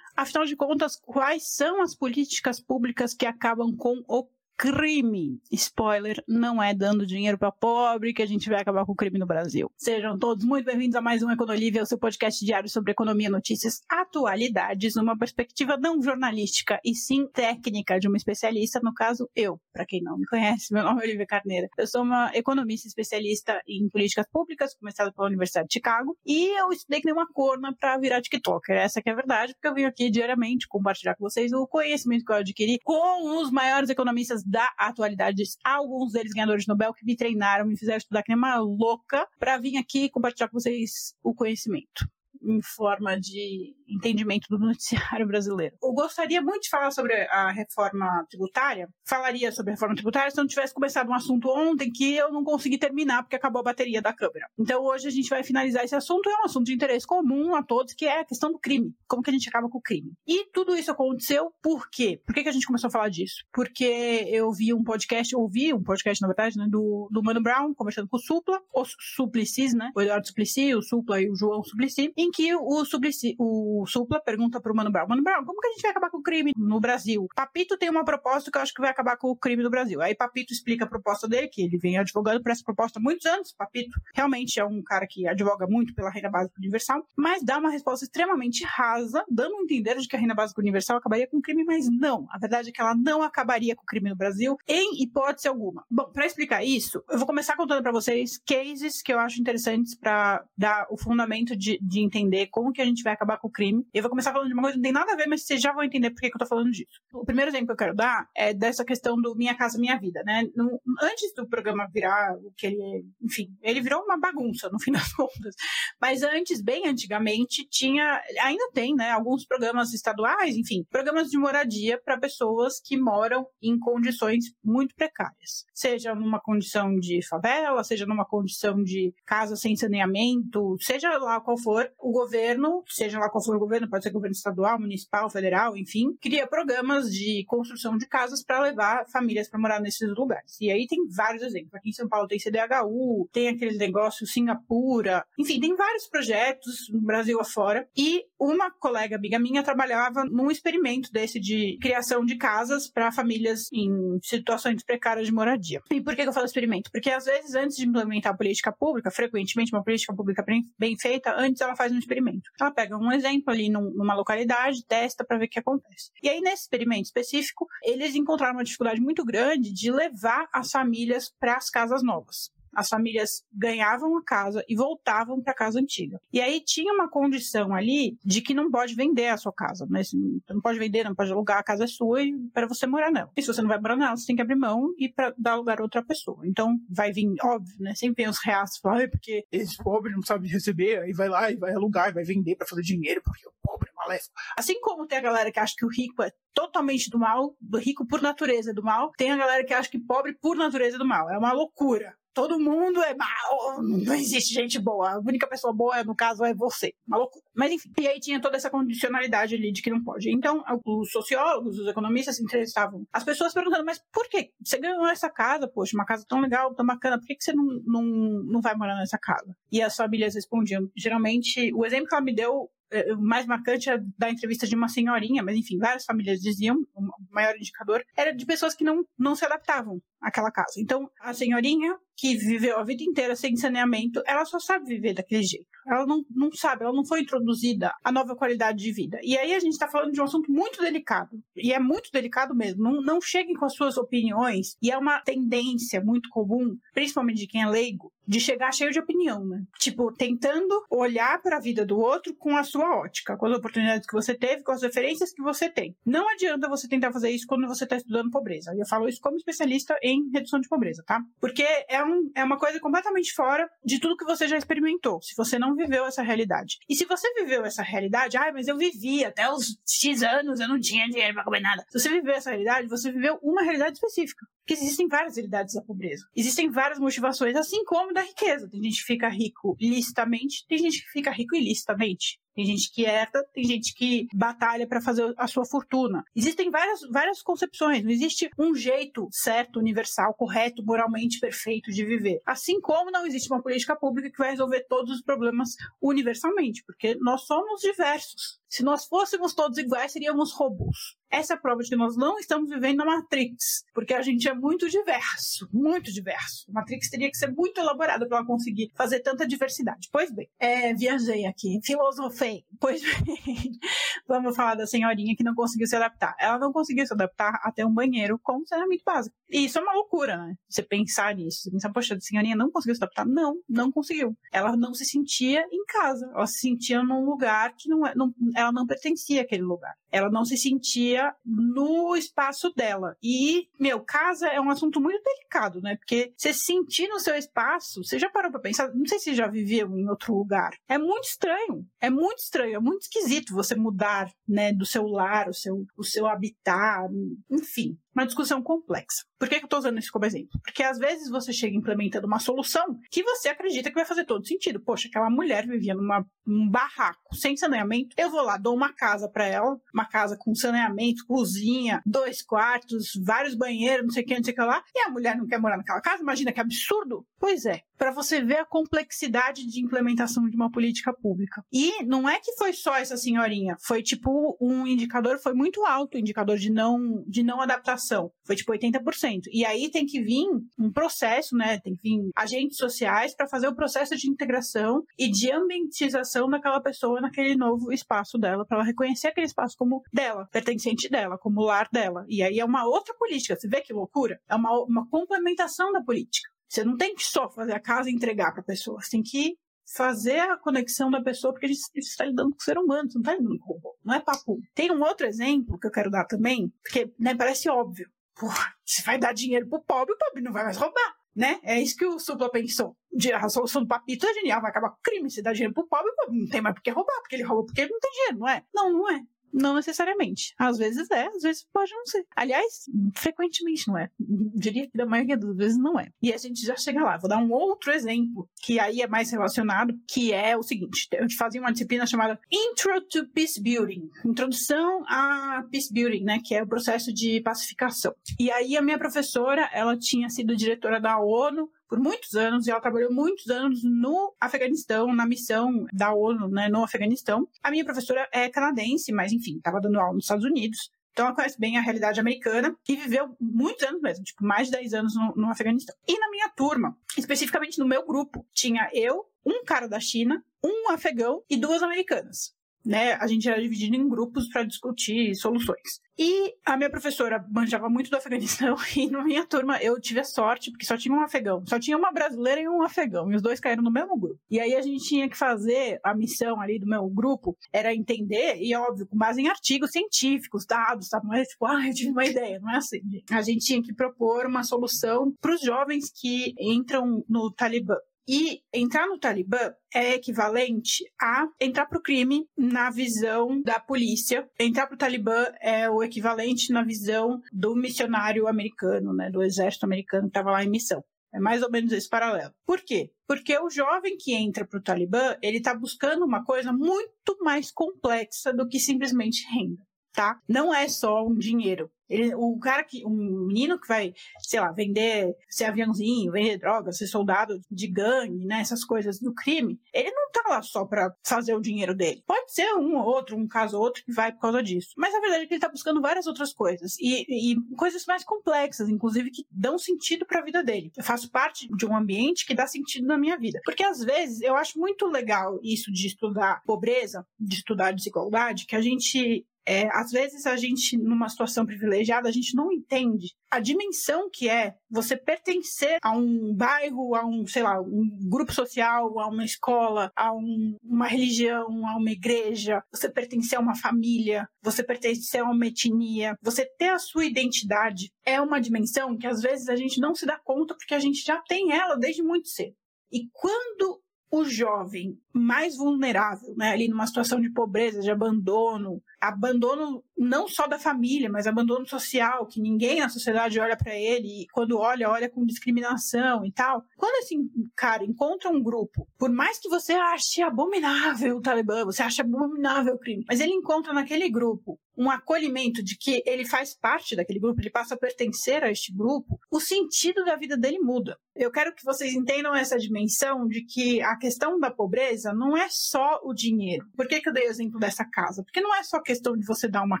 Afinal 0.16 0.46
de 0.46 0.56
contas, 0.56 0.96
quais 0.96 1.48
são 1.48 1.82
as 1.82 1.94
políticas 1.94 2.60
públicas 2.60 3.12
que 3.12 3.26
acabam 3.26 3.76
com 3.76 4.02
o 4.06 4.26
crime. 4.62 5.40
Spoiler, 5.50 6.22
não 6.28 6.62
é 6.62 6.72
dando 6.72 7.04
dinheiro 7.04 7.36
para 7.36 7.50
pobre 7.50 8.14
que 8.14 8.22
a 8.22 8.26
gente 8.26 8.48
vai 8.48 8.60
acabar 8.60 8.86
com 8.86 8.92
o 8.92 8.94
crime 8.94 9.18
no 9.18 9.26
Brasil. 9.26 9.68
Sejam 9.76 10.16
todos 10.16 10.44
muito 10.44 10.64
bem-vindos 10.66 10.94
a 10.94 11.00
mais 11.00 11.20
um 11.20 11.32
Econolívia, 11.32 11.82
o 11.82 11.86
seu 11.86 11.98
podcast 11.98 12.46
diário 12.46 12.68
sobre 12.68 12.92
economia, 12.92 13.28
notícias, 13.28 13.80
atualidades, 13.90 14.94
numa 14.94 15.18
perspectiva 15.18 15.76
não 15.76 16.00
jornalística 16.00 16.78
e 16.84 16.94
sim 16.94 17.26
técnica 17.26 17.98
de 17.98 18.06
uma 18.06 18.16
especialista, 18.16 18.78
no 18.80 18.94
caso 18.94 19.28
eu. 19.34 19.58
Para 19.72 19.84
quem 19.84 20.00
não 20.00 20.16
me 20.16 20.26
conhece, 20.26 20.72
meu 20.72 20.84
nome 20.84 21.00
é 21.00 21.06
Olivia 21.06 21.26
Carneira. 21.26 21.66
Eu 21.76 21.86
sou 21.88 22.02
uma 22.02 22.30
economista 22.32 22.86
especialista 22.86 23.60
em 23.66 23.88
políticas 23.88 24.28
públicas, 24.30 24.76
começada 24.76 25.12
pela 25.12 25.26
Universidade 25.26 25.66
de 25.66 25.74
Chicago, 25.74 26.16
e 26.24 26.56
eu 26.56 26.70
estudei 26.70 27.00
que 27.00 27.06
nem 27.06 27.14
uma 27.14 27.26
corna 27.26 27.74
para 27.74 27.98
virar 27.98 28.22
TikToker. 28.22 28.76
Essa 28.76 29.02
que 29.02 29.10
é 29.10 29.12
a 29.12 29.16
verdade, 29.16 29.54
porque 29.54 29.66
eu 29.66 29.74
venho 29.74 29.88
aqui 29.88 30.08
diariamente 30.08 30.68
compartilhar 30.68 31.16
com 31.16 31.28
vocês 31.28 31.52
o 31.52 31.66
conhecimento 31.66 32.24
que 32.24 32.30
eu 32.30 32.36
adquiri 32.36 32.78
com 32.84 33.40
os 33.40 33.50
maiores 33.50 33.90
economistas 33.90 34.44
da 34.52 34.70
atualidade. 34.78 35.42
Alguns 35.64 36.12
deles 36.12 36.32
ganhadores 36.32 36.64
de 36.64 36.68
Nobel 36.68 36.92
que 36.92 37.06
me 37.06 37.16
treinaram, 37.16 37.66
me 37.66 37.76
fizeram 37.76 37.96
estudar 37.96 38.22
que 38.22 38.30
nem 38.30 38.36
uma 38.36 38.56
louca 38.58 39.26
para 39.38 39.56
vir 39.56 39.78
aqui 39.78 40.10
compartilhar 40.10 40.48
com 40.48 40.60
vocês 40.60 41.16
o 41.22 41.34
conhecimento 41.34 42.06
em 42.42 42.60
forma 42.60 43.18
de 43.18 43.74
entendimento 43.94 44.46
do 44.48 44.58
noticiário 44.58 45.26
brasileiro. 45.26 45.76
Eu 45.82 45.92
gostaria 45.92 46.40
muito 46.40 46.62
de 46.62 46.70
falar 46.70 46.90
sobre 46.90 47.14
a 47.30 47.50
reforma 47.52 48.26
tributária. 48.28 48.88
Falaria 49.06 49.52
sobre 49.52 49.72
a 49.72 49.74
reforma 49.74 49.94
tributária 49.94 50.30
se 50.30 50.38
eu 50.38 50.42
não 50.42 50.48
tivesse 50.48 50.74
começado 50.74 51.08
um 51.08 51.14
assunto 51.14 51.48
ontem 51.48 51.90
que 51.90 52.14
eu 52.16 52.30
não 52.32 52.44
consegui 52.44 52.78
terminar 52.78 53.22
porque 53.22 53.36
acabou 53.36 53.60
a 53.60 53.64
bateria 53.64 54.00
da 54.00 54.12
câmera. 54.12 54.48
Então 54.58 54.82
hoje 54.82 55.08
a 55.08 55.10
gente 55.10 55.28
vai 55.28 55.42
finalizar 55.42 55.84
esse 55.84 55.94
assunto. 55.94 56.28
É 56.28 56.42
um 56.42 56.44
assunto 56.44 56.66
de 56.66 56.74
interesse 56.74 57.06
comum 57.06 57.54
a 57.54 57.62
todos, 57.62 57.94
que 57.94 58.06
é 58.06 58.20
a 58.20 58.24
questão 58.24 58.50
do 58.50 58.58
crime. 58.58 58.94
Como 59.06 59.22
que 59.22 59.30
a 59.30 59.32
gente 59.32 59.48
acaba 59.48 59.68
com 59.68 59.78
o 59.78 59.82
crime. 59.82 60.12
E 60.26 60.46
tudo 60.52 60.74
isso 60.74 60.90
aconteceu 60.90 61.52
por 61.62 61.88
quê? 61.90 62.20
Por 62.24 62.34
que, 62.34 62.42
que 62.42 62.48
a 62.48 62.52
gente 62.52 62.66
começou 62.66 62.88
a 62.88 62.90
falar 62.90 63.08
disso? 63.08 63.44
Porque 63.52 63.84
eu 64.28 64.52
vi 64.52 64.72
um 64.72 64.82
podcast, 64.82 65.34
ouvi 65.36 65.72
um 65.72 65.82
podcast, 65.82 66.20
na 66.20 66.28
verdade, 66.28 66.56
né, 66.56 66.66
do, 66.68 67.08
do 67.10 67.22
Mano 67.22 67.42
Brown, 67.42 67.74
conversando 67.74 68.08
com 68.08 68.16
o 68.16 68.20
Supla, 68.20 68.60
os 68.74 68.94
Suplicis, 68.98 69.74
né? 69.74 69.90
O 69.94 70.00
Eduardo 70.00 70.26
Suplicy, 70.26 70.74
o 70.74 70.82
Supla 70.82 71.20
e 71.20 71.30
o 71.30 71.36
João 71.36 71.62
Suplicy, 71.62 72.12
em 72.16 72.30
que 72.30 72.54
o, 72.54 72.84
Suplicy, 72.84 73.34
o 73.38 73.81
Supla 73.86 74.20
pergunta 74.20 74.60
pro 74.60 74.74
Mano 74.74 74.90
Brown, 74.90 75.06
Mano 75.08 75.22
Brown, 75.22 75.44
como 75.44 75.60
que 75.60 75.68
a 75.68 75.70
gente 75.72 75.82
vai 75.82 75.90
acabar 75.90 76.10
com 76.10 76.18
o 76.18 76.22
crime 76.22 76.52
no 76.56 76.80
Brasil? 76.80 77.26
Papito 77.34 77.76
tem 77.76 77.90
uma 77.90 78.04
proposta 78.04 78.50
que 78.50 78.58
eu 78.58 78.62
acho 78.62 78.74
que 78.74 78.80
vai 78.80 78.90
acabar 78.90 79.16
com 79.16 79.28
o 79.28 79.36
crime 79.36 79.62
no 79.62 79.70
Brasil. 79.70 80.00
Aí 80.00 80.14
Papito 80.14 80.52
explica 80.52 80.84
a 80.84 80.88
proposta 80.88 81.28
dele, 81.28 81.48
que 81.48 81.62
ele 81.62 81.78
vem 81.78 81.98
advogando 81.98 82.42
por 82.42 82.50
essa 82.50 82.64
proposta 82.64 82.98
há 82.98 83.02
muitos 83.02 83.26
anos. 83.26 83.52
Papito 83.52 84.00
realmente 84.14 84.58
é 84.58 84.64
um 84.64 84.82
cara 84.82 85.06
que 85.06 85.26
advoga 85.26 85.66
muito 85.66 85.94
pela 85.94 86.10
renda 86.10 86.30
básica 86.30 86.54
universal, 86.58 87.06
mas 87.16 87.42
dá 87.42 87.58
uma 87.58 87.70
resposta 87.70 88.04
extremamente 88.04 88.64
rasa, 88.64 89.24
dando 89.30 89.56
a 89.56 89.62
entender 89.62 89.96
de 89.96 90.08
que 90.08 90.16
a 90.16 90.18
renda 90.18 90.34
básica 90.34 90.60
universal 90.60 90.96
acabaria 90.98 91.26
com 91.26 91.38
o 91.38 91.42
crime, 91.42 91.64
mas 91.64 91.86
não. 91.90 92.26
A 92.30 92.38
verdade 92.38 92.68
é 92.68 92.72
que 92.72 92.80
ela 92.80 92.94
não 92.94 93.22
acabaria 93.22 93.74
com 93.74 93.82
o 93.82 93.86
crime 93.86 94.10
no 94.10 94.16
Brasil, 94.16 94.56
em 94.66 95.02
hipótese 95.02 95.48
alguma. 95.48 95.84
Bom, 95.90 96.10
para 96.12 96.26
explicar 96.26 96.64
isso, 96.64 97.02
eu 97.10 97.18
vou 97.18 97.26
começar 97.26 97.56
contando 97.56 97.82
para 97.82 97.92
vocês 97.92 98.40
cases 98.46 99.02
que 99.02 99.12
eu 99.12 99.18
acho 99.18 99.40
interessantes 99.40 99.94
para 99.94 100.44
dar 100.56 100.86
o 100.90 100.96
fundamento 100.96 101.56
de, 101.56 101.78
de 101.80 102.00
entender 102.00 102.48
como 102.48 102.72
que 102.72 102.82
a 102.82 102.84
gente 102.84 103.02
vai 103.02 103.12
acabar 103.12 103.38
com 103.38 103.48
o 103.48 103.50
crime. 103.50 103.71
Eu 103.92 104.02
vou 104.02 104.10
começar 104.10 104.32
falando 104.32 104.48
de 104.48 104.54
uma 104.54 104.62
coisa 104.62 104.74
que 104.74 104.78
não 104.78 104.82
tem 104.82 104.92
nada 104.92 105.12
a 105.12 105.16
ver, 105.16 105.26
mas 105.26 105.44
vocês 105.44 105.60
já 105.60 105.72
vão 105.72 105.84
entender 105.84 106.10
por 106.10 106.20
que, 106.20 106.30
que 106.30 106.36
eu 106.36 106.38
tô 106.38 106.46
falando 106.46 106.70
disso. 106.70 107.00
O 107.12 107.24
primeiro 107.24 107.50
exemplo 107.50 107.66
que 107.66 107.72
eu 107.72 107.76
quero 107.76 107.94
dar 107.94 108.26
é 108.36 108.52
dessa 108.52 108.84
questão 108.84 109.16
do 109.20 109.34
Minha 109.34 109.56
Casa 109.56 109.78
Minha 109.78 109.98
Vida, 109.98 110.22
né? 110.24 110.44
No, 110.54 110.80
antes 111.00 111.32
do 111.34 111.48
programa 111.48 111.88
virar 111.92 112.34
o 112.36 112.52
que 112.56 112.66
ele, 112.66 113.04
enfim, 113.22 113.48
ele 113.62 113.80
virou 113.80 114.02
uma 114.02 114.18
bagunça 114.18 114.68
no 114.70 114.78
fim 114.82 114.92
das 114.92 115.12
contas. 115.12 115.54
Mas 116.00 116.22
antes, 116.22 116.62
bem 116.62 116.86
antigamente, 116.86 117.66
tinha, 117.68 118.20
ainda 118.40 118.70
tem, 118.72 118.94
né, 118.94 119.10
alguns 119.10 119.46
programas 119.46 119.92
estaduais, 119.92 120.56
enfim, 120.56 120.84
programas 120.90 121.28
de 121.28 121.38
moradia 121.38 122.00
para 122.04 122.18
pessoas 122.18 122.80
que 122.80 122.98
moram 122.98 123.46
em 123.62 123.78
condições 123.78 124.44
muito 124.64 124.94
precárias. 124.94 125.64
Seja 125.74 126.14
numa 126.14 126.40
condição 126.40 126.94
de 126.98 127.20
favela, 127.26 127.84
seja 127.84 128.06
numa 128.06 128.24
condição 128.24 128.82
de 128.82 129.12
casa 129.26 129.56
sem 129.56 129.76
saneamento, 129.76 130.76
seja 130.80 131.16
lá 131.18 131.40
qual 131.40 131.58
for, 131.58 131.90
o 131.98 132.12
governo, 132.12 132.82
seja 132.86 133.18
lá 133.18 133.30
qual 133.30 133.44
for 133.44 133.51
o 133.56 133.60
governo, 133.60 133.88
pode 133.88 134.04
ser 134.04 134.10
governo 134.10 134.32
estadual, 134.32 134.78
municipal, 134.78 135.28
federal, 135.30 135.76
enfim, 135.76 136.16
cria 136.20 136.46
programas 136.46 137.10
de 137.10 137.44
construção 137.46 137.96
de 137.96 138.06
casas 138.06 138.42
para 138.44 138.60
levar 138.60 139.06
famílias 139.10 139.48
para 139.48 139.60
morar 139.60 139.80
nesses 139.80 140.08
lugares. 140.14 140.60
E 140.60 140.70
aí 140.70 140.86
tem 140.86 141.06
vários 141.08 141.42
exemplos. 141.42 141.74
Aqui 141.74 141.90
em 141.90 141.92
São 141.92 142.08
Paulo 142.08 142.28
tem 142.28 142.38
CDHU, 142.38 143.28
tem 143.32 143.48
aquele 143.48 143.76
negócio 143.76 144.26
Singapura, 144.26 145.24
enfim, 145.38 145.60
tem 145.60 145.74
vários 145.74 146.08
projetos 146.08 146.88
no 146.90 147.00
Brasil 147.00 147.40
afora. 147.40 147.88
E 147.96 148.24
uma 148.38 148.70
colega 148.70 149.16
amiga 149.16 149.38
minha 149.38 149.62
trabalhava 149.62 150.24
num 150.24 150.50
experimento 150.50 151.10
desse 151.12 151.38
de 151.38 151.78
criação 151.80 152.24
de 152.24 152.36
casas 152.36 152.88
para 152.88 153.12
famílias 153.12 153.68
em 153.72 154.18
situações 154.22 154.82
precárias 154.84 155.26
de 155.26 155.32
moradia. 155.32 155.80
E 155.90 156.00
por 156.00 156.14
que 156.14 156.22
eu 156.22 156.32
falo 156.32 156.46
experimento? 156.46 156.90
Porque 156.90 157.10
às 157.10 157.24
vezes, 157.24 157.54
antes 157.54 157.76
de 157.76 157.86
implementar 157.86 158.32
a 158.32 158.36
política 158.36 158.72
pública, 158.72 159.10
frequentemente 159.10 159.72
uma 159.72 159.82
política 159.82 160.14
pública 160.14 160.44
bem 160.78 160.96
feita, 160.98 161.34
antes 161.36 161.60
ela 161.60 161.76
faz 161.76 161.92
um 161.92 161.98
experimento. 161.98 162.50
Ela 162.60 162.70
pega 162.70 162.96
um 162.96 163.12
exemplo 163.12 163.41
ali 163.50 163.68
numa 163.68 164.14
localidade, 164.14 164.84
testa 164.86 165.24
para 165.24 165.38
ver 165.38 165.46
o 165.46 165.48
que 165.48 165.58
acontece. 165.58 166.10
E 166.22 166.28
aí, 166.28 166.40
nesse 166.40 166.62
experimento 166.62 167.04
específico, 167.04 167.66
eles 167.82 168.14
encontraram 168.14 168.54
uma 168.54 168.64
dificuldade 168.64 169.00
muito 169.00 169.24
grande 169.24 169.72
de 169.72 169.90
levar 169.90 170.48
as 170.52 170.70
famílias 170.70 171.32
para 171.38 171.56
as 171.56 171.68
casas 171.70 172.02
novas 172.02 172.50
as 172.74 172.88
famílias 172.88 173.44
ganhavam 173.52 174.16
a 174.16 174.24
casa 174.24 174.64
e 174.68 174.74
voltavam 174.74 175.40
para 175.42 175.52
a 175.52 175.56
casa 175.56 175.78
antiga. 175.78 176.20
E 176.32 176.40
aí 176.40 176.60
tinha 176.60 176.92
uma 176.92 177.08
condição 177.08 177.74
ali 177.74 178.16
de 178.24 178.40
que 178.40 178.54
não 178.54 178.70
pode 178.70 178.94
vender 178.94 179.28
a 179.28 179.36
sua 179.36 179.52
casa, 179.52 179.86
né? 179.88 180.02
Não 180.48 180.60
pode 180.60 180.78
vender, 180.78 181.04
não 181.04 181.14
pode 181.14 181.30
alugar, 181.30 181.58
a 181.58 181.62
casa 181.62 181.84
é 181.84 181.86
sua 181.86 182.22
e 182.22 182.32
para 182.52 182.66
você 182.66 182.86
morar 182.86 183.10
nela. 183.10 183.30
E 183.36 183.42
se 183.42 183.48
você 183.48 183.60
não 183.60 183.68
vai 183.68 183.80
morar 183.80 183.96
nela, 183.96 184.16
você 184.16 184.26
tem 184.26 184.36
que 184.36 184.42
abrir 184.42 184.56
mão 184.56 184.92
e 184.98 185.08
para 185.08 185.34
dar 185.38 185.56
lugar 185.56 185.80
a 185.80 185.82
outra 185.82 186.02
pessoa. 186.02 186.46
Então 186.46 186.78
vai 186.88 187.12
vir, 187.12 187.34
óbvio, 187.42 187.76
né? 187.80 187.94
Sempre 187.94 188.24
vem 188.24 188.30
os 188.30 188.38
reaços, 188.44 188.78
falam, 188.78 189.08
porque 189.08 189.44
esse 189.50 189.76
pobre 189.76 190.12
não 190.12 190.22
sabe 190.22 190.48
receber, 190.48 191.00
aí 191.00 191.12
vai 191.12 191.28
lá 191.28 191.50
e 191.50 191.56
vai 191.56 191.72
alugar 191.72 192.10
e 192.10 192.12
vai 192.12 192.24
vender 192.24 192.56
para 192.56 192.66
fazer 192.66 192.82
dinheiro, 192.82 193.20
porque 193.24 193.46
o 193.46 193.52
pobre 193.62 193.90
é 193.90 193.94
maléfico. 193.94 194.34
Assim 194.56 194.80
como 194.80 195.06
tem 195.06 195.18
a 195.18 195.22
galera 195.22 195.52
que 195.52 195.58
acha 195.58 195.74
que 195.76 195.84
o 195.84 195.90
rico 195.90 196.22
é 196.22 196.30
totalmente 196.54 197.10
do 197.10 197.18
mal, 197.18 197.54
rico 197.76 198.06
por 198.06 198.20
natureza 198.20 198.70
é 198.70 198.74
do 198.74 198.82
mal, 198.82 199.10
tem 199.16 199.30
a 199.30 199.36
galera 199.36 199.64
que 199.64 199.74
acha 199.74 199.90
que 199.90 199.98
pobre 199.98 200.34
por 200.34 200.56
natureza 200.56 200.96
é 200.96 200.98
do 200.98 201.06
mal. 201.06 201.30
É 201.30 201.38
uma 201.38 201.52
loucura 201.52 202.14
todo 202.34 202.58
mundo 202.58 203.02
é 203.02 203.14
mal, 203.14 203.82
não 203.82 204.14
existe 204.14 204.54
gente 204.54 204.78
boa, 204.78 205.12
a 205.12 205.18
única 205.18 205.46
pessoa 205.46 205.72
boa, 205.72 206.02
no 206.04 206.14
caso, 206.14 206.44
é 206.44 206.54
você. 206.54 206.92
Uma 207.06 207.18
loucura. 207.18 207.44
Mas 207.54 207.72
enfim, 207.72 207.90
e 208.00 208.08
aí 208.08 208.20
tinha 208.20 208.40
toda 208.40 208.56
essa 208.56 208.70
condicionalidade 208.70 209.54
ali 209.54 209.72
de 209.72 209.82
que 209.82 209.90
não 209.90 210.02
pode. 210.02 210.30
Então, 210.30 210.64
os 210.84 211.10
sociólogos, 211.10 211.78
os 211.78 211.88
economistas 211.88 212.36
se 212.36 212.42
entrevistavam 212.42 213.04
as 213.12 213.24
pessoas 213.24 213.52
perguntando, 213.52 213.84
mas 213.84 214.00
por 214.12 214.28
que 214.28 214.50
você 214.62 214.78
ganhou 214.78 215.06
essa 215.06 215.30
casa, 215.30 215.68
poxa, 215.68 215.96
uma 215.96 216.06
casa 216.06 216.24
tão 216.26 216.40
legal, 216.40 216.74
tão 216.74 216.86
bacana, 216.86 217.18
por 217.18 217.26
que, 217.26 217.36
você 217.38 217.52
não, 217.52 217.64
não, 217.84 218.02
não 218.02 218.60
vai 218.60 218.74
morar 218.74 218.96
nessa 218.96 219.18
casa? 219.18 219.54
E 219.70 219.82
as 219.82 219.96
famílias 219.96 220.34
respondiam, 220.34 220.90
geralmente, 220.96 221.72
o 221.74 221.84
exemplo 221.84 222.08
que 222.08 222.14
ela 222.14 222.24
me 222.24 222.34
deu 222.34 222.70
é, 222.90 223.14
o 223.14 223.20
mais 223.20 223.46
marcante 223.46 223.88
é 223.88 223.98
da 224.18 224.30
entrevista 224.30 224.66
de 224.66 224.76
uma 224.76 224.86
senhorinha, 224.86 225.42
mas 225.42 225.56
enfim, 225.56 225.78
várias 225.78 226.04
famílias 226.04 226.40
diziam, 226.40 226.76
o 226.94 227.08
maior 227.30 227.56
indicador 227.56 228.04
era 228.14 228.32
de 228.32 228.44
pessoas 228.44 228.74
que 228.74 228.84
não, 228.84 229.02
não 229.18 229.34
se 229.34 229.44
adaptavam 229.44 230.00
àquela 230.22 230.50
casa. 230.50 230.74
Então, 230.78 231.10
a 231.20 231.34
senhorinha 231.34 231.96
que 232.16 232.36
viveu 232.36 232.78
a 232.78 232.84
vida 232.84 233.02
inteira 233.02 233.34
sem 233.34 233.56
saneamento, 233.56 234.22
ela 234.26 234.44
só 234.44 234.58
sabe 234.58 234.86
viver 234.86 235.14
daquele 235.14 235.42
jeito. 235.42 235.66
Ela 235.86 236.06
não, 236.06 236.24
não 236.30 236.52
sabe, 236.52 236.84
ela 236.84 236.92
não 236.92 237.04
foi 237.04 237.22
introduzida 237.22 237.92
a 238.04 238.12
nova 238.12 238.36
qualidade 238.36 238.78
de 238.78 238.92
vida. 238.92 239.18
E 239.22 239.36
aí 239.36 239.52
a 239.52 239.58
gente 239.58 239.72
está 239.72 239.88
falando 239.88 240.12
de 240.12 240.20
um 240.20 240.24
assunto 240.24 240.50
muito 240.52 240.80
delicado. 240.80 241.42
E 241.56 241.72
é 241.72 241.80
muito 241.80 242.10
delicado 242.12 242.54
mesmo. 242.54 242.82
Não, 242.82 243.02
não 243.02 243.20
cheguem 243.20 243.54
com 243.54 243.64
as 243.64 243.74
suas 243.74 243.96
opiniões. 243.96 244.76
E 244.80 244.90
é 244.90 244.96
uma 244.96 245.20
tendência 245.20 246.00
muito 246.00 246.28
comum, 246.30 246.76
principalmente 246.94 247.38
de 247.38 247.46
quem 247.48 247.62
é 247.62 247.66
leigo, 247.66 248.12
de 248.26 248.38
chegar 248.38 248.72
cheio 248.72 248.92
de 248.92 249.00
opinião, 249.00 249.44
né? 249.44 249.62
Tipo, 249.78 250.12
tentando 250.12 250.84
olhar 250.88 251.42
para 251.42 251.56
a 251.56 251.60
vida 251.60 251.84
do 251.84 251.98
outro 251.98 252.34
com 252.36 252.56
a 252.56 252.62
sua 252.62 253.00
ótica, 253.00 253.36
com 253.36 253.46
as 253.46 253.58
oportunidades 253.58 254.06
que 254.06 254.14
você 254.14 254.34
teve, 254.34 254.62
com 254.62 254.70
as 254.70 254.82
referências 254.82 255.32
que 255.32 255.42
você 255.42 255.68
tem. 255.68 255.96
Não 256.06 256.28
adianta 256.30 256.68
você 256.68 256.86
tentar 256.86 257.12
fazer 257.12 257.30
isso 257.30 257.46
quando 257.48 257.66
você 257.66 257.82
está 257.82 257.96
estudando 257.96 258.30
pobreza. 258.30 258.72
Eu 258.76 258.86
falo 258.86 259.08
isso 259.08 259.20
como 259.20 259.36
especialista 259.36 259.98
em 260.02 260.11
redução 260.32 260.60
de 260.60 260.68
pobreza, 260.68 261.02
tá? 261.06 261.20
Porque 261.40 261.64
é, 261.88 262.02
um, 262.04 262.30
é 262.34 262.44
uma 262.44 262.58
coisa 262.58 262.78
completamente 262.80 263.32
fora 263.32 263.68
de 263.84 263.98
tudo 263.98 264.16
que 264.16 264.24
você 264.24 264.48
já 264.48 264.56
experimentou, 264.56 265.20
se 265.22 265.34
você 265.36 265.58
não 265.58 265.74
viveu 265.74 266.06
essa 266.06 266.22
realidade. 266.22 266.78
E 266.88 266.94
se 266.94 267.04
você 267.04 267.32
viveu 267.34 267.64
essa 267.64 267.82
realidade, 267.82 268.36
ah, 268.36 268.52
mas 268.52 268.68
eu 268.68 268.76
vivi 268.76 269.24
até 269.24 269.50
os 269.50 269.78
X 269.86 270.22
anos, 270.22 270.60
eu 270.60 270.68
não 270.68 270.80
tinha 270.80 271.08
dinheiro 271.08 271.34
para 271.34 271.44
comer 271.44 271.60
nada. 271.60 271.84
Se 271.88 271.98
você 271.98 272.08
viveu 272.08 272.34
essa 272.34 272.50
realidade, 272.50 272.88
você 272.88 273.10
viveu 273.10 273.38
uma 273.42 273.62
realidade 273.62 273.94
específica. 273.94 274.46
Porque 274.62 274.74
existem 274.74 275.08
várias 275.08 275.36
realidades 275.36 275.74
da 275.74 275.82
pobreza. 275.82 276.24
Existem 276.36 276.70
várias 276.70 276.98
motivações, 276.98 277.56
assim 277.56 277.84
como 277.84 278.12
da 278.12 278.22
riqueza. 278.22 278.68
Tem 278.68 278.82
gente 278.82 279.00
que 279.00 279.06
fica 279.06 279.28
rico 279.28 279.76
licitamente, 279.80 280.64
tem 280.68 280.78
gente 280.78 281.02
que 281.02 281.10
fica 281.10 281.30
rico 281.30 281.56
ilicitamente. 281.56 282.40
Tem 282.54 282.66
gente 282.66 282.92
que 282.92 283.04
herda, 283.04 283.42
tem 283.54 283.64
gente 283.64 283.94
que 283.94 284.26
batalha 284.34 284.86
para 284.86 285.00
fazer 285.00 285.32
a 285.38 285.46
sua 285.46 285.64
fortuna. 285.64 286.22
Existem 286.36 286.70
várias, 286.70 287.00
várias 287.10 287.42
concepções, 287.42 288.04
não 288.04 288.10
existe 288.10 288.50
um 288.58 288.74
jeito 288.74 289.26
certo, 289.30 289.78
universal, 289.78 290.34
correto, 290.34 290.84
moralmente 290.84 291.40
perfeito 291.40 291.90
de 291.90 292.04
viver. 292.04 292.40
Assim 292.46 292.80
como 292.80 293.10
não 293.10 293.26
existe 293.26 293.50
uma 293.50 293.62
política 293.62 293.96
pública 293.96 294.30
que 294.30 294.38
vai 294.38 294.50
resolver 294.50 294.84
todos 294.86 295.14
os 295.14 295.22
problemas 295.22 295.70
universalmente, 296.00 296.84
porque 296.84 297.16
nós 297.20 297.46
somos 297.46 297.80
diversos. 297.80 298.60
Se 298.72 298.82
nós 298.82 299.04
fôssemos 299.04 299.52
todos 299.52 299.76
iguais, 299.76 300.12
seríamos 300.12 300.50
robôs. 300.54 300.96
Essa 301.30 301.52
é 301.52 301.56
a 301.56 301.60
prova 301.60 301.82
de 301.82 301.90
que 301.90 301.96
nós 301.96 302.16
não 302.16 302.38
estamos 302.38 302.70
vivendo 302.70 302.98
na 302.98 303.04
Matrix, 303.04 303.84
porque 303.94 304.14
a 304.14 304.22
gente 304.22 304.48
é 304.48 304.54
muito 304.54 304.88
diverso, 304.88 305.68
muito 305.72 306.10
diverso. 306.10 306.66
A 306.70 306.72
Matrix 306.72 307.10
teria 307.10 307.30
que 307.30 307.36
ser 307.36 307.50
muito 307.52 307.78
elaborada 307.78 308.26
para 308.26 308.38
ela 308.38 308.46
conseguir 308.46 308.90
fazer 308.94 309.20
tanta 309.20 309.46
diversidade. 309.46 310.08
Pois 310.10 310.30
bem, 310.30 310.48
é, 310.58 310.94
viajei 310.94 311.44
aqui, 311.46 311.80
filosofei. 311.84 312.64
Pois 312.78 313.02
bem, 313.24 313.78
vamos 314.26 314.56
falar 314.56 314.74
da 314.74 314.86
senhorinha 314.86 315.34
que 315.36 315.44
não 315.44 315.54
conseguiu 315.54 315.86
se 315.86 315.96
adaptar. 315.96 316.34
Ela 316.38 316.58
não 316.58 316.72
conseguiu 316.72 317.06
se 317.06 317.12
adaptar 317.12 317.60
até 317.62 317.84
um 317.84 317.92
banheiro 317.92 318.38
com 318.42 318.64
saneamento 318.66 319.02
básico. 319.04 319.34
E 319.50 319.66
isso 319.66 319.78
é 319.78 319.82
uma 319.82 319.92
loucura, 319.92 320.36
né? 320.36 320.54
Você 320.68 320.82
pensar 320.82 321.34
nisso. 321.34 321.62
Você 321.62 321.70
pensar, 321.70 321.92
poxa, 321.92 322.14
a 322.14 322.20
senhorinha 322.20 322.56
não 322.56 322.70
conseguiu 322.70 322.94
se 322.94 323.02
adaptar. 323.04 323.26
Não, 323.26 323.54
não 323.68 323.90
conseguiu. 323.90 324.36
Ela 324.50 324.76
não 324.76 324.92
se 324.92 325.04
sentia 325.04 325.62
em 325.70 325.84
casa. 325.86 326.30
Ela 326.34 326.46
se 326.46 326.58
sentia 326.58 327.02
num 327.02 327.24
lugar 327.24 327.74
que 327.74 327.88
não, 327.88 328.06
é, 328.06 328.14
não 328.14 328.32
ela 328.62 328.72
não 328.72 328.86
pertencia 328.86 329.42
àquele 329.42 329.62
lugar. 329.62 329.94
Ela 330.12 330.30
não 330.30 330.44
se 330.44 330.56
sentia 330.56 331.34
no 331.44 332.14
espaço 332.14 332.72
dela. 332.74 333.16
E, 333.22 333.68
meu, 333.80 334.00
casa 334.00 334.48
é 334.48 334.60
um 334.60 334.70
assunto 334.70 335.00
muito 335.00 335.22
delicado, 335.22 335.80
né? 335.80 335.96
Porque 335.96 336.32
você 336.36 336.52
sentir 336.52 337.08
no 337.08 337.18
seu 337.18 337.34
espaço, 337.34 338.04
você 338.04 338.18
já 338.18 338.28
parou 338.30 338.50
pra 338.50 338.60
pensar? 338.60 338.94
Não 338.94 339.06
sei 339.06 339.18
se 339.18 339.34
já 339.34 339.48
viveu 339.48 339.96
em 339.96 340.08
outro 340.08 340.34
lugar. 340.34 340.72
É 340.88 340.98
muito 340.98 341.24
estranho. 341.24 341.86
É 342.00 342.10
muito 342.10 342.38
estranho, 342.38 342.76
é 342.76 342.80
muito 342.80 343.02
esquisito 343.02 343.54
você 343.54 343.74
mudar, 343.74 344.30
né, 344.46 344.72
do 344.72 344.84
seu 344.84 345.06
lar, 345.06 345.48
o 345.48 345.54
seu, 345.54 345.84
o 345.96 346.04
seu 346.04 346.26
habitat, 346.26 347.10
enfim 347.50 347.96
uma 348.14 348.26
discussão 348.26 348.62
complexa. 348.62 349.24
Por 349.38 349.48
que, 349.48 349.56
eu 349.56 349.60
estou 349.60 349.78
usando 349.78 349.98
isso 349.98 350.12
como 350.12 350.24
exemplo? 350.24 350.60
Porque 350.62 350.82
às 350.82 350.98
vezes 350.98 351.28
você 351.28 351.52
chega 351.52 351.76
implementando 351.76 352.26
uma 352.26 352.38
solução 352.38 352.98
que 353.10 353.22
você 353.22 353.48
acredita 353.48 353.88
que 353.88 353.96
vai 353.96 354.04
fazer 354.04 354.24
todo 354.24 354.46
sentido. 354.46 354.80
Poxa, 354.80 355.08
aquela 355.08 355.30
mulher 355.30 355.66
vivia 355.66 355.94
numa, 355.94 356.24
num 356.46 356.68
barraco 356.68 357.34
sem 357.34 357.56
saneamento. 357.56 358.14
Eu 358.16 358.30
vou 358.30 358.42
lá, 358.42 358.56
dou 358.56 358.74
uma 358.74 358.92
casa 358.92 359.28
para 359.28 359.46
ela, 359.46 359.76
uma 359.92 360.01
casa 360.04 360.36
com 360.38 360.54
saneamento, 360.54 361.24
cozinha, 361.26 362.02
dois 362.04 362.42
quartos, 362.42 363.12
vários 363.24 363.54
banheiros, 363.54 364.04
não 364.04 364.10
sei 364.10 364.22
o 364.22 364.26
que, 364.26 364.36
não 364.36 364.44
sei 364.44 364.52
o 364.52 364.56
que 364.56 364.62
lá. 364.62 364.82
E 364.94 365.00
a 365.00 365.10
mulher 365.10 365.36
não 365.36 365.46
quer 365.46 365.58
morar 365.58 365.76
naquela 365.76 366.00
casa? 366.00 366.22
Imagina 366.22 366.52
que 366.52 366.60
absurdo. 366.60 367.26
Pois 367.38 367.66
é, 367.66 367.82
para 367.98 368.10
você 368.10 368.40
ver 368.40 368.58
a 368.58 368.64
complexidade 368.64 369.66
de 369.66 369.80
implementação 369.80 370.48
de 370.48 370.56
uma 370.56 370.70
política 370.70 371.12
pública. 371.12 371.64
E 371.72 372.04
não 372.04 372.28
é 372.28 372.38
que 372.38 372.52
foi 372.56 372.72
só 372.72 372.96
essa 372.96 373.16
senhorinha, 373.16 373.76
foi 373.80 374.02
tipo 374.02 374.56
um 374.60 374.86
indicador, 374.86 375.38
foi 375.38 375.54
muito 375.54 375.84
alto 375.84 376.16
o 376.16 376.20
indicador 376.20 376.56
de 376.56 376.70
não, 376.70 377.24
de 377.26 377.42
não 377.42 377.60
adaptação 377.60 378.30
foi 378.44 378.56
tipo 378.56 378.72
80%. 378.72 379.42
E 379.52 379.64
aí 379.64 379.90
tem 379.90 380.04
que 380.04 380.20
vir 380.20 380.46
um 380.78 380.90
processo, 380.90 381.56
né? 381.56 381.78
Tem 381.78 381.94
que 381.94 382.02
vir 382.02 382.30
agentes 382.36 382.76
sociais 382.76 383.34
para 383.34 383.48
fazer 383.48 383.68
o 383.68 383.74
processo 383.74 384.16
de 384.16 384.28
integração 384.28 385.02
e 385.18 385.30
de 385.30 385.50
ambientização 385.50 386.48
daquela 386.48 386.80
pessoa 386.80 387.20
naquele 387.20 387.56
novo 387.56 387.92
espaço 387.92 388.38
dela, 388.38 388.66
para 388.66 388.78
ela 388.78 388.86
reconhecer 388.86 389.28
aquele 389.28 389.46
espaço 389.46 389.76
como 389.76 389.91
dela, 390.12 390.48
pertencente 390.50 391.08
dela, 391.08 391.36
como 391.36 391.62
lar 391.62 391.88
dela. 391.92 392.24
E 392.28 392.42
aí 392.42 392.58
é 392.60 392.64
uma 392.64 392.86
outra 392.86 393.14
política. 393.14 393.56
Você 393.56 393.68
vê 393.68 393.80
que 393.80 393.92
loucura? 393.92 394.40
É 394.48 394.54
uma, 394.54 394.84
uma 394.84 395.08
complementação 395.08 395.92
da 395.92 396.00
política. 396.00 396.48
Você 396.68 396.84
não 396.84 396.96
tem 396.96 397.14
que 397.14 397.24
só 397.24 397.50
fazer 397.50 397.72
a 397.72 397.80
casa 397.80 398.08
e 398.08 398.14
entregar 398.14 398.52
para 398.52 398.62
a 398.62 398.64
pessoa. 398.64 399.00
Você 399.00 399.10
tem 399.10 399.22
que 399.22 399.56
fazer 399.94 400.38
a 400.40 400.56
conexão 400.56 401.10
da 401.10 401.20
pessoa, 401.20 401.52
porque 401.52 401.66
a 401.66 401.68
gente 401.68 401.80
está 401.96 402.24
lidando 402.24 402.50
com 402.50 402.58
o 402.58 402.62
ser 402.62 402.78
humano, 402.78 403.10
você 403.10 403.18
não 403.18 403.22
está 403.22 403.34
lidando 403.34 403.58
com 403.58 403.72
o 403.72 403.74
robô. 403.74 403.98
Não 404.04 404.14
é 404.14 404.20
papo. 404.20 404.58
Tem 404.74 404.90
um 404.90 405.02
outro 405.02 405.26
exemplo 405.26 405.78
que 405.78 405.86
eu 405.86 405.90
quero 405.90 406.10
dar 406.10 406.24
também, 406.24 406.72
porque 406.82 407.12
né, 407.18 407.34
parece 407.34 407.68
óbvio. 407.68 408.08
Porra, 408.34 408.72
você 408.84 409.02
vai 409.02 409.18
dar 409.18 409.34
dinheiro 409.34 409.68
pro 409.68 409.82
pobre, 409.82 410.14
o 410.14 410.18
pobre 410.18 410.42
não 410.42 410.52
vai 410.52 410.64
mais 410.64 410.76
roubar. 410.76 411.14
Né? 411.34 411.58
É 411.62 411.80
isso 411.80 411.96
que 411.96 412.04
o 412.04 412.18
Supla 412.18 412.50
pensou. 412.50 412.94
A 413.34 413.48
solução 413.48 413.82
do 413.82 413.88
papito 413.88 414.26
é 414.26 414.34
genial, 414.34 414.60
vai 414.60 414.70
acabar 414.70 414.90
com 414.90 414.96
o 414.96 415.02
crime. 415.02 415.30
Se 415.30 415.42
dá 415.42 415.52
dinheiro 415.52 415.72
pro 415.72 415.86
pobre, 415.86 416.10
o 416.10 416.14
pobre 416.14 416.38
não 416.38 416.48
tem 416.48 416.60
mais 416.60 416.74
por 416.74 416.82
que 416.82 416.90
roubar, 416.90 417.20
porque 417.20 417.36
ele 417.36 417.42
rouba 417.42 417.64
porque 417.66 417.80
ele 417.80 417.90
não 417.90 418.00
tem 418.00 418.10
dinheiro, 418.10 418.38
não 418.38 418.48
é? 418.48 418.64
Não, 418.74 418.92
não 418.92 419.10
é. 419.10 419.22
Não 419.52 419.74
necessariamente. 419.74 420.54
Às 420.58 420.78
vezes 420.78 421.10
é, 421.10 421.26
às 421.26 421.42
vezes 421.42 421.66
pode 421.72 421.92
não 421.92 422.06
ser. 422.06 422.26
Aliás, 422.34 422.84
frequentemente 423.16 423.88
não 423.88 423.98
é. 423.98 424.10
Diria 424.18 424.88
que 424.88 424.96
da 424.96 425.06
maioria 425.06 425.36
das 425.36 425.56
vezes 425.56 425.78
não 425.78 425.98
é. 425.98 426.08
E 426.22 426.32
a 426.32 426.36
gente 426.38 426.64
já 426.64 426.76
chega 426.76 427.02
lá. 427.02 427.18
Vou 427.18 427.28
dar 427.28 427.38
um 427.38 427.52
outro 427.52 427.92
exemplo, 427.92 428.48
que 428.62 428.78
aí 428.78 429.00
é 429.02 429.06
mais 429.06 429.30
relacionado, 429.30 429.94
que 430.08 430.32
é 430.32 430.56
o 430.56 430.62
seguinte: 430.62 431.08
eu 431.12 431.26
fazia 431.38 431.60
uma 431.60 431.72
disciplina 431.72 432.06
chamada 432.06 432.38
Intro 432.50 433.00
to 433.02 433.26
Peace 433.28 433.60
Building 433.60 434.10
Introdução 434.24 435.04
a 435.06 435.64
Peace 435.70 435.92
Building, 435.92 436.24
né? 436.24 436.40
Que 436.44 436.54
é 436.54 436.62
o 436.62 436.66
processo 436.66 437.12
de 437.12 437.40
pacificação. 437.40 438.14
E 438.38 438.50
aí 438.50 438.76
a 438.76 438.82
minha 438.82 438.98
professora, 438.98 439.68
ela 439.72 439.96
tinha 439.96 440.28
sido 440.28 440.56
diretora 440.56 441.00
da 441.00 441.18
ONU 441.18 441.70
por 441.92 442.00
muitos 442.00 442.34
anos 442.36 442.66
e 442.66 442.70
ela 442.70 442.80
trabalhou 442.80 443.12
muitos 443.12 443.50
anos 443.50 443.84
no 443.84 444.34
Afeganistão, 444.40 445.14
na 445.14 445.26
missão 445.26 445.84
da 445.92 446.10
ONU, 446.10 446.48
né, 446.48 446.66
no 446.70 446.82
Afeganistão. 446.82 447.46
A 447.62 447.70
minha 447.70 447.84
professora 447.84 448.26
é 448.32 448.48
canadense, 448.48 449.12
mas 449.12 449.30
enfim, 449.30 449.58
estava 449.58 449.78
dando 449.78 450.00
aula 450.00 450.14
nos 450.14 450.24
Estados 450.24 450.46
Unidos. 450.46 450.90
Então 451.12 451.26
ela 451.26 451.34
conhece 451.34 451.60
bem 451.60 451.76
a 451.76 451.82
realidade 451.82 452.18
americana 452.18 452.74
e 452.88 452.96
viveu 452.96 453.36
muitos 453.38 453.86
anos 453.86 454.00
mesmo, 454.00 454.24
tipo 454.24 454.42
mais 454.42 454.68
de 454.68 454.72
10 454.72 454.94
anos 454.94 455.14
no, 455.14 455.34
no 455.36 455.50
Afeganistão. 455.50 455.94
E 456.08 456.18
na 456.18 456.30
minha 456.30 456.48
turma, 456.48 456.96
especificamente 457.18 457.78
no 457.78 457.86
meu 457.86 458.06
grupo, 458.06 458.42
tinha 458.54 458.88
eu, 458.94 459.26
um 459.44 459.62
cara 459.62 459.86
da 459.86 460.00
China, 460.00 460.42
um 460.64 460.90
afegão 460.90 461.42
e 461.50 461.58
duas 461.58 461.82
americanas 461.82 462.54
né, 462.84 463.14
a 463.14 463.26
gente 463.26 463.48
era 463.48 463.60
dividido 463.60 463.96
em 463.96 464.08
grupos 464.08 464.48
para 464.48 464.64
discutir 464.64 465.34
soluções. 465.34 466.00
E 466.18 466.54
a 466.64 466.76
minha 466.76 466.90
professora 466.90 467.44
manjava 467.50 467.88
muito 467.88 468.10
do 468.10 468.16
Afeganistão 468.16 468.76
e 468.94 469.08
na 469.08 469.24
minha 469.24 469.46
turma 469.46 469.82
eu 469.82 469.98
tive 470.00 470.20
a 470.20 470.24
sorte, 470.24 470.70
porque 470.70 470.84
só 470.84 470.96
tinha 470.96 471.14
um 471.14 471.22
afegão, 471.22 471.64
só 471.66 471.78
tinha 471.78 471.96
uma 471.96 472.12
brasileira 472.12 472.60
e 472.60 472.68
um 472.68 472.82
afegão, 472.82 473.32
e 473.32 473.36
os 473.36 473.42
dois 473.42 473.60
caíram 473.60 473.82
no 473.82 473.90
mesmo 473.90 474.18
grupo. 474.18 474.38
E 474.50 474.60
aí 474.60 474.74
a 474.74 474.82
gente 474.82 475.04
tinha 475.04 475.28
que 475.28 475.36
fazer 475.36 475.98
a 476.04 476.14
missão 476.14 476.60
ali 476.60 476.78
do 476.78 476.86
meu 476.86 477.08
grupo, 477.08 477.56
era 477.72 477.94
entender, 477.94 478.58
e 478.60 478.74
óbvio, 478.76 479.06
com 479.06 479.16
base 479.16 479.40
em 479.40 479.48
artigos 479.48 479.90
científicos, 479.90 480.66
dados, 480.66 481.08
tá? 481.08 481.20
Não 481.24 481.32
é 481.32 481.44
tipo, 481.44 481.64
ah, 481.66 481.86
eu 481.86 481.94
tive 481.94 482.10
uma 482.10 482.26
ideia, 482.26 482.60
não 482.60 482.70
é 482.70 482.76
assim. 482.76 483.00
A 483.30 483.42
gente 483.42 483.64
tinha 483.64 483.82
que 483.82 483.94
propor 483.94 484.46
uma 484.46 484.62
solução 484.62 485.32
para 485.40 485.54
os 485.54 485.60
jovens 485.60 486.12
que 486.14 486.54
entram 486.58 487.24
no 487.28 487.50
Talibã. 487.50 487.96
E 488.28 488.60
entrar 488.72 489.06
no 489.08 489.18
Talibã 489.18 489.74
é 489.92 490.14
equivalente 490.14 491.04
a 491.20 491.48
entrar 491.60 491.86
para 491.86 491.98
o 491.98 492.02
crime 492.02 492.46
na 492.56 492.88
visão 492.88 493.60
da 493.62 493.80
polícia. 493.80 494.48
Entrar 494.58 494.86
para 494.86 494.94
o 494.94 494.98
Talibã 494.98 495.46
é 495.60 495.90
o 495.90 496.02
equivalente 496.02 496.72
na 496.72 496.84
visão 496.84 497.40
do 497.52 497.74
missionário 497.74 498.46
americano, 498.46 499.12
né, 499.12 499.30
do 499.30 499.42
exército 499.42 499.86
americano 499.86 500.24
que 500.24 500.28
estava 500.30 500.52
lá 500.52 500.62
em 500.62 500.70
missão. 500.70 501.02
É 501.34 501.40
mais 501.40 501.62
ou 501.62 501.70
menos 501.70 501.92
esse 501.92 502.08
paralelo. 502.08 502.52
Por 502.64 502.80
quê? 502.82 503.10
Porque 503.26 503.58
o 503.58 503.70
jovem 503.70 504.16
que 504.18 504.34
entra 504.34 504.66
para 504.66 504.78
o 504.78 504.82
Talibã, 504.82 505.36
ele 505.42 505.56
está 505.56 505.74
buscando 505.74 506.24
uma 506.24 506.44
coisa 506.44 506.72
muito 506.72 507.38
mais 507.40 507.72
complexa 507.72 508.52
do 508.52 508.68
que 508.68 508.78
simplesmente 508.78 509.46
renda 509.52 509.82
tá? 510.12 510.38
Não 510.48 510.74
é 510.74 510.88
só 510.88 511.26
um 511.26 511.34
dinheiro. 511.34 511.90
Ele, 512.12 512.34
o 512.34 512.58
cara 512.58 512.84
que, 512.84 513.04
um 513.06 513.46
menino 513.46 513.80
que 513.80 513.88
vai, 513.88 514.12
sei 514.40 514.60
lá, 514.60 514.70
vender, 514.70 515.34
ser 515.48 515.64
aviãozinho, 515.64 516.30
vender 516.30 516.58
droga, 516.58 516.92
ser 516.92 517.06
soldado 517.06 517.58
de 517.70 517.86
gangue, 517.86 518.44
né, 518.44 518.60
essas 518.60 518.84
coisas 518.84 519.18
do 519.18 519.32
crime, 519.32 519.80
ele 519.94 520.10
não 520.10 520.30
tá 520.30 520.42
lá 520.46 520.60
só 520.60 520.84
para 520.84 521.10
fazer 521.24 521.54
o 521.54 521.60
dinheiro 521.60 521.94
dele. 521.94 522.22
Pode 522.26 522.52
ser 522.52 522.74
um 522.74 522.96
ou 522.96 523.06
outro, 523.06 523.34
um 523.34 523.48
caso 523.48 523.78
ou 523.78 523.82
outro 523.82 524.04
que 524.04 524.12
vai 524.12 524.30
por 524.30 524.40
causa 524.40 524.62
disso. 524.62 524.90
Mas 524.96 525.14
a 525.14 525.20
verdade 525.20 525.44
é 525.44 525.46
que 525.46 525.54
ele 525.54 525.60
tá 525.60 525.70
buscando 525.70 526.02
várias 526.02 526.26
outras 526.26 526.52
coisas 526.52 526.98
e, 527.00 527.52
e 527.52 527.76
coisas 527.76 528.04
mais 528.04 528.22
complexas, 528.24 528.90
inclusive 528.90 529.30
que 529.30 529.46
dão 529.50 529.78
sentido 529.78 530.26
para 530.26 530.40
a 530.40 530.44
vida 530.44 530.62
dele. 530.62 530.92
Eu 530.94 531.04
faço 531.04 531.30
parte 531.30 531.66
de 531.74 531.86
um 531.86 531.96
ambiente 531.96 532.44
que 532.44 532.54
dá 532.54 532.66
sentido 532.66 533.06
na 533.06 533.16
minha 533.16 533.38
vida. 533.38 533.58
Porque 533.64 533.84
às 533.84 534.00
vezes 534.00 534.42
eu 534.42 534.54
acho 534.54 534.78
muito 534.78 535.06
legal 535.06 535.58
isso 535.62 535.90
de 535.90 536.08
estudar 536.08 536.62
pobreza, 536.66 537.26
de 537.40 537.56
estudar 537.56 537.92
desigualdade, 537.92 538.66
que 538.66 538.76
a 538.76 538.82
gente 538.82 539.46
é, 539.66 539.88
às 539.92 540.10
vezes 540.10 540.46
a 540.46 540.56
gente, 540.56 540.96
numa 540.96 541.28
situação 541.28 541.64
privilegiada, 541.64 542.28
a 542.28 542.32
gente 542.32 542.54
não 542.54 542.72
entende 542.72 543.34
a 543.50 543.60
dimensão 543.60 544.28
que 544.32 544.48
é 544.48 544.74
você 544.90 545.16
pertencer 545.16 545.98
a 546.02 546.10
um 546.16 546.54
bairro, 546.54 547.14
a 547.14 547.24
um, 547.24 547.46
sei 547.46 547.62
lá, 547.62 547.80
um 547.80 548.08
grupo 548.28 548.52
social, 548.52 549.18
a 549.20 549.28
uma 549.28 549.44
escola, 549.44 550.10
a 550.16 550.32
um, 550.32 550.76
uma 550.82 551.06
religião, 551.06 551.86
a 551.86 551.96
uma 551.96 552.10
igreja, 552.10 552.82
você 552.90 553.10
pertencer 553.10 553.58
a 553.58 553.62
uma 553.62 553.76
família, 553.76 554.48
você 554.62 554.82
pertencer 554.82 555.42
a 555.42 555.50
uma 555.50 555.66
etnia, 555.66 556.34
você 556.42 556.64
ter 556.78 556.88
a 556.88 556.98
sua 556.98 557.24
identidade 557.24 558.10
é 558.24 558.40
uma 558.40 558.60
dimensão 558.60 559.16
que 559.16 559.26
às 559.26 559.42
vezes 559.42 559.68
a 559.68 559.76
gente 559.76 560.00
não 560.00 560.14
se 560.14 560.26
dá 560.26 560.38
conta 560.42 560.74
porque 560.74 560.94
a 560.94 561.00
gente 561.00 561.24
já 561.24 561.40
tem 561.42 561.72
ela 561.72 561.96
desde 561.96 562.22
muito 562.22 562.48
cedo. 562.48 562.74
E 563.12 563.28
quando 563.32 564.02
o 564.32 564.46
jovem 564.46 565.20
mais 565.30 565.76
vulnerável, 565.76 566.54
né, 566.56 566.70
ali 566.70 566.88
numa 566.88 567.06
situação 567.06 567.38
de 567.38 567.50
pobreza, 567.50 568.00
de 568.00 568.10
abandono, 568.10 569.02
abandono 569.20 570.02
não 570.16 570.48
só 570.48 570.66
da 570.66 570.78
família, 570.78 571.28
mas 571.28 571.46
abandono 571.46 571.86
social, 571.86 572.46
que 572.46 572.58
ninguém 572.58 573.00
na 573.00 573.10
sociedade 573.10 573.60
olha 573.60 573.76
para 573.76 573.94
ele 573.94 574.42
e 574.42 574.46
quando 574.48 574.78
olha, 574.78 575.10
olha 575.10 575.28
com 575.28 575.44
discriminação 575.44 576.46
e 576.46 576.50
tal. 576.50 576.82
Quando 576.96 577.22
esse 577.22 577.36
cara 577.76 578.04
encontra 578.04 578.48
um 578.48 578.62
grupo, 578.62 579.06
por 579.18 579.30
mais 579.30 579.58
que 579.58 579.68
você 579.68 579.92
ache 579.92 580.40
abominável 580.40 581.36
o 581.36 581.42
Talibã, 581.42 581.84
você 581.84 582.02
acha 582.02 582.22
abominável 582.22 582.94
o 582.94 582.98
crime, 582.98 583.26
mas 583.28 583.38
ele 583.38 583.52
encontra 583.52 583.92
naquele 583.92 584.30
grupo 584.30 584.80
um 585.02 585.10
acolhimento 585.10 585.82
de 585.82 585.96
que 585.96 586.22
ele 586.24 586.44
faz 586.44 586.74
parte 586.74 587.16
daquele 587.16 587.40
grupo, 587.40 587.60
ele 587.60 587.70
passa 587.70 587.94
a 587.94 587.98
pertencer 587.98 588.62
a 588.62 588.70
este 588.70 588.92
grupo, 588.94 589.40
o 589.50 589.58
sentido 589.58 590.24
da 590.24 590.36
vida 590.36 590.56
dele 590.56 590.78
muda. 590.78 591.18
Eu 591.34 591.50
quero 591.50 591.74
que 591.74 591.84
vocês 591.84 592.14
entendam 592.14 592.54
essa 592.54 592.78
dimensão 592.78 593.48
de 593.48 593.64
que 593.64 594.00
a 594.02 594.16
questão 594.16 594.60
da 594.60 594.70
pobreza 594.70 595.32
não 595.32 595.56
é 595.56 595.66
só 595.70 596.20
o 596.22 596.32
dinheiro. 596.32 596.86
Por 596.94 597.08
que, 597.08 597.20
que 597.20 597.28
eu 597.28 597.32
dei 597.32 597.48
o 597.48 597.50
exemplo 597.50 597.80
dessa 597.80 598.04
casa? 598.04 598.44
Porque 598.44 598.60
não 598.60 598.74
é 598.74 598.82
só 598.84 599.00
questão 599.00 599.36
de 599.36 599.44
você 599.44 599.66
dar 599.66 599.82
uma 599.82 600.00